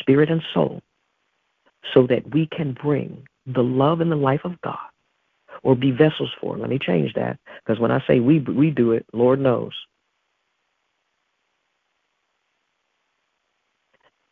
spirit 0.01 0.31
and 0.31 0.43
soul, 0.55 0.81
so 1.95 2.07
that 2.07 2.33
we 2.33 2.47
can 2.47 2.77
bring 2.81 3.27
the 3.47 3.63
love 3.63 4.01
and 4.01 4.11
the 4.11 4.17
life 4.17 4.43
of 4.45 4.61
God 4.61 4.77
or 5.63 5.75
be 5.75 5.91
vessels 5.91 6.31
for. 6.41 6.57
Let 6.57 6.71
me 6.71 6.79
change 6.79 7.15
that 7.15 7.39
because 7.65 7.81
when 7.81 7.91
I 7.91 8.03
say 8.07 8.21
we 8.21 8.41
we 8.41 8.71
do 8.71 8.93
it, 8.93 9.07
Lord 9.13 9.41
knows. 9.41 9.73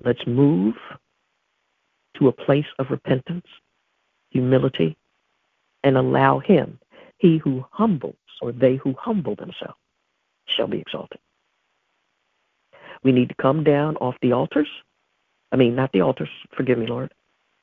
Let's 0.04 0.24
move 0.26 0.74
to 2.18 2.28
a 2.28 2.32
place 2.32 2.66
of 2.78 2.86
repentance, 2.90 3.46
humility, 4.30 4.96
and 5.82 5.96
allow 5.96 6.38
him, 6.38 6.78
he 7.18 7.38
who 7.38 7.64
humbles 7.70 8.16
or 8.40 8.52
they 8.52 8.76
who 8.76 8.94
humble 8.98 9.34
themselves 9.34 9.78
shall 10.46 10.66
be 10.66 10.78
exalted. 10.78 11.18
We 13.02 13.12
need 13.12 13.28
to 13.28 13.34
come 13.40 13.64
down 13.64 13.96
off 13.96 14.16
the 14.22 14.32
altars. 14.32 14.68
I 15.50 15.56
mean, 15.56 15.74
not 15.74 15.92
the 15.92 16.02
altars, 16.02 16.28
forgive 16.56 16.78
me, 16.78 16.86
Lord. 16.86 17.12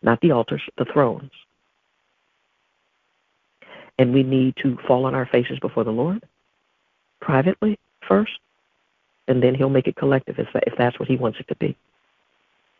Not 0.01 0.21
the 0.21 0.31
altars, 0.31 0.61
the 0.77 0.85
thrones. 0.85 1.31
And 3.97 4.13
we 4.13 4.23
need 4.23 4.55
to 4.63 4.77
fall 4.87 5.05
on 5.05 5.15
our 5.15 5.25
faces 5.25 5.59
before 5.59 5.83
the 5.83 5.91
Lord 5.91 6.23
privately 7.21 7.79
first, 8.07 8.33
and 9.27 9.41
then 9.41 9.55
He'll 9.55 9.69
make 9.69 9.87
it 9.87 9.95
collective 9.95 10.37
if, 10.37 10.47
that's 10.77 10.99
what 10.99 11.09
He 11.09 11.15
wants 11.15 11.39
it 11.39 11.47
to 11.47 11.55
be. 11.55 11.75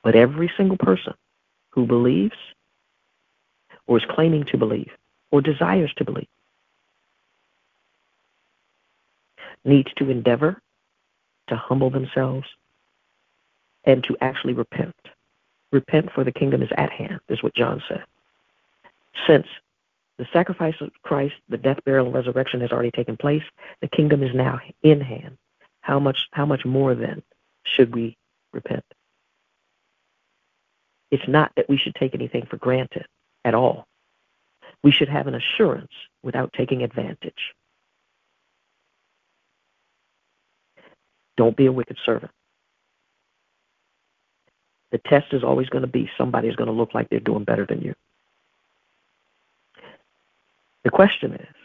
But 0.04 0.16
every 0.16 0.52
single 0.56 0.78
person 0.78 1.14
who 1.70 1.86
believes 1.86 2.36
or 3.88 3.98
is 3.98 4.04
claiming 4.10 4.46
to 4.46 4.58
believe 4.58 4.92
or 5.32 5.42
desires 5.42 5.92
to 5.98 6.06
believe 6.06 6.28
needs 9.64 9.92
to 9.96 10.10
endeavor 10.10 10.62
to 11.48 11.56
humble 11.56 11.90
themselves 11.90 12.46
and 13.86 14.04
to 14.04 14.18
actually 14.22 14.54
repent. 14.54 14.96
Repent, 15.72 16.12
for 16.14 16.24
the 16.24 16.32
kingdom 16.32 16.62
is 16.62 16.70
at 16.78 16.92
hand, 16.92 17.20
is 17.30 17.44
what 17.44 17.56
John 17.56 17.82
said. 17.88 18.04
Since 19.28 19.48
the 20.18 20.28
sacrifice 20.32 20.76
of 20.82 20.92
Christ, 21.04 21.36
the 21.50 21.58
death, 21.58 21.80
burial, 21.86 22.06
and 22.06 22.16
resurrection 22.16 22.62
has 22.62 22.72
already 22.72 22.92
taken 22.92 23.18
place, 23.18 23.44
the 23.82 23.88
kingdom 23.88 24.24
is 24.24 24.34
now 24.34 24.60
in 24.84 25.02
hand. 25.02 25.38
How 25.82 26.00
much 26.00 26.28
how 26.32 26.46
much 26.46 26.66
more 26.66 26.96
then 26.96 27.22
should 27.64 27.94
we 27.94 28.18
repent? 28.54 28.86
It's 31.12 31.28
not 31.28 31.52
that 31.56 31.70
we 31.70 31.78
should 31.78 31.96
take 31.96 32.16
anything 32.16 32.46
for 32.50 32.58
granted 32.58 33.06
at 33.44 33.54
all. 33.54 33.86
We 34.84 34.92
should 34.92 35.10
have 35.10 35.28
an 35.28 35.36
assurance 35.36 35.92
without 36.24 36.54
taking 36.54 36.84
advantage. 36.84 37.54
Don't 41.38 41.56
be 41.56 41.68
a 41.68 41.72
wicked 41.72 41.98
servant. 42.06 42.32
The 44.96 45.10
test 45.10 45.34
is 45.34 45.44
always 45.44 45.68
going 45.68 45.82
to 45.82 45.90
be 45.90 46.10
somebody 46.18 46.48
is 46.48 46.56
going 46.56 46.68
to 46.68 46.72
look 46.72 46.94
like 46.94 47.10
they're 47.10 47.20
doing 47.20 47.44
better 47.44 47.66
than 47.66 47.82
you. 47.82 47.94
The 50.86 50.90
question 50.90 51.34
is, 51.34 51.56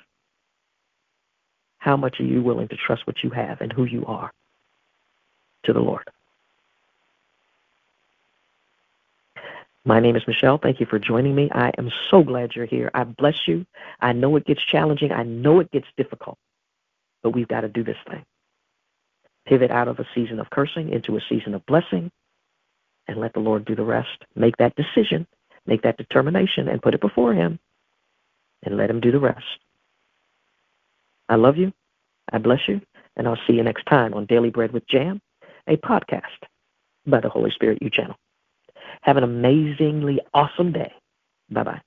how 1.78 1.96
much 1.96 2.18
are 2.18 2.24
you 2.24 2.42
willing 2.42 2.66
to 2.66 2.76
trust 2.76 3.06
what 3.06 3.22
you 3.22 3.30
have 3.30 3.60
and 3.60 3.72
who 3.72 3.84
you 3.84 4.04
are 4.06 4.32
to 5.62 5.72
the 5.72 5.78
Lord? 5.78 6.10
My 9.84 10.00
name 10.00 10.16
is 10.16 10.26
Michelle. 10.26 10.58
Thank 10.58 10.80
you 10.80 10.86
for 10.86 10.98
joining 10.98 11.36
me. 11.36 11.50
I 11.52 11.70
am 11.78 11.88
so 12.10 12.24
glad 12.24 12.56
you're 12.56 12.66
here. 12.66 12.90
I 12.92 13.04
bless 13.04 13.46
you. 13.46 13.64
I 14.00 14.12
know 14.12 14.34
it 14.34 14.44
gets 14.44 14.64
challenging. 14.64 15.12
I 15.12 15.22
know 15.22 15.60
it 15.60 15.70
gets 15.70 15.86
difficult, 15.96 16.36
but 17.22 17.30
we've 17.30 17.46
got 17.46 17.60
to 17.60 17.68
do 17.68 17.84
this 17.84 17.98
thing 18.08 18.24
pivot 19.46 19.70
out 19.70 19.86
of 19.86 20.00
a 20.00 20.06
season 20.16 20.40
of 20.40 20.50
cursing 20.50 20.92
into 20.92 21.16
a 21.16 21.20
season 21.28 21.54
of 21.54 21.64
blessing, 21.66 22.10
and 23.10 23.20
let 23.20 23.34
the 23.34 23.40
Lord 23.40 23.64
do 23.64 23.74
the 23.74 23.84
rest. 23.84 24.24
Make 24.36 24.56
that 24.58 24.76
decision, 24.76 25.26
make 25.66 25.82
that 25.82 25.96
determination, 25.96 26.68
and 26.68 26.80
put 26.80 26.94
it 26.94 27.00
before 27.00 27.34
Him, 27.34 27.58
and 28.62 28.76
let 28.76 28.88
Him 28.88 29.00
do 29.00 29.10
the 29.10 29.18
rest. 29.18 29.44
I 31.28 31.34
love 31.34 31.56
you. 31.56 31.72
I 32.32 32.38
bless 32.38 32.60
you, 32.68 32.80
and 33.16 33.26
I'll 33.26 33.38
see 33.46 33.54
you 33.54 33.64
next 33.64 33.84
time 33.86 34.14
on 34.14 34.26
Daily 34.26 34.50
Bread 34.50 34.72
with 34.72 34.86
Jam, 34.88 35.20
a 35.66 35.76
podcast 35.76 36.22
by 37.04 37.20
the 37.20 37.28
Holy 37.28 37.50
Spirit 37.50 37.78
You 37.82 37.90
channel. 37.90 38.16
Have 39.02 39.16
an 39.16 39.24
amazingly 39.24 40.20
awesome 40.32 40.72
day. 40.72 40.92
Bye 41.50 41.64
bye. 41.64 41.80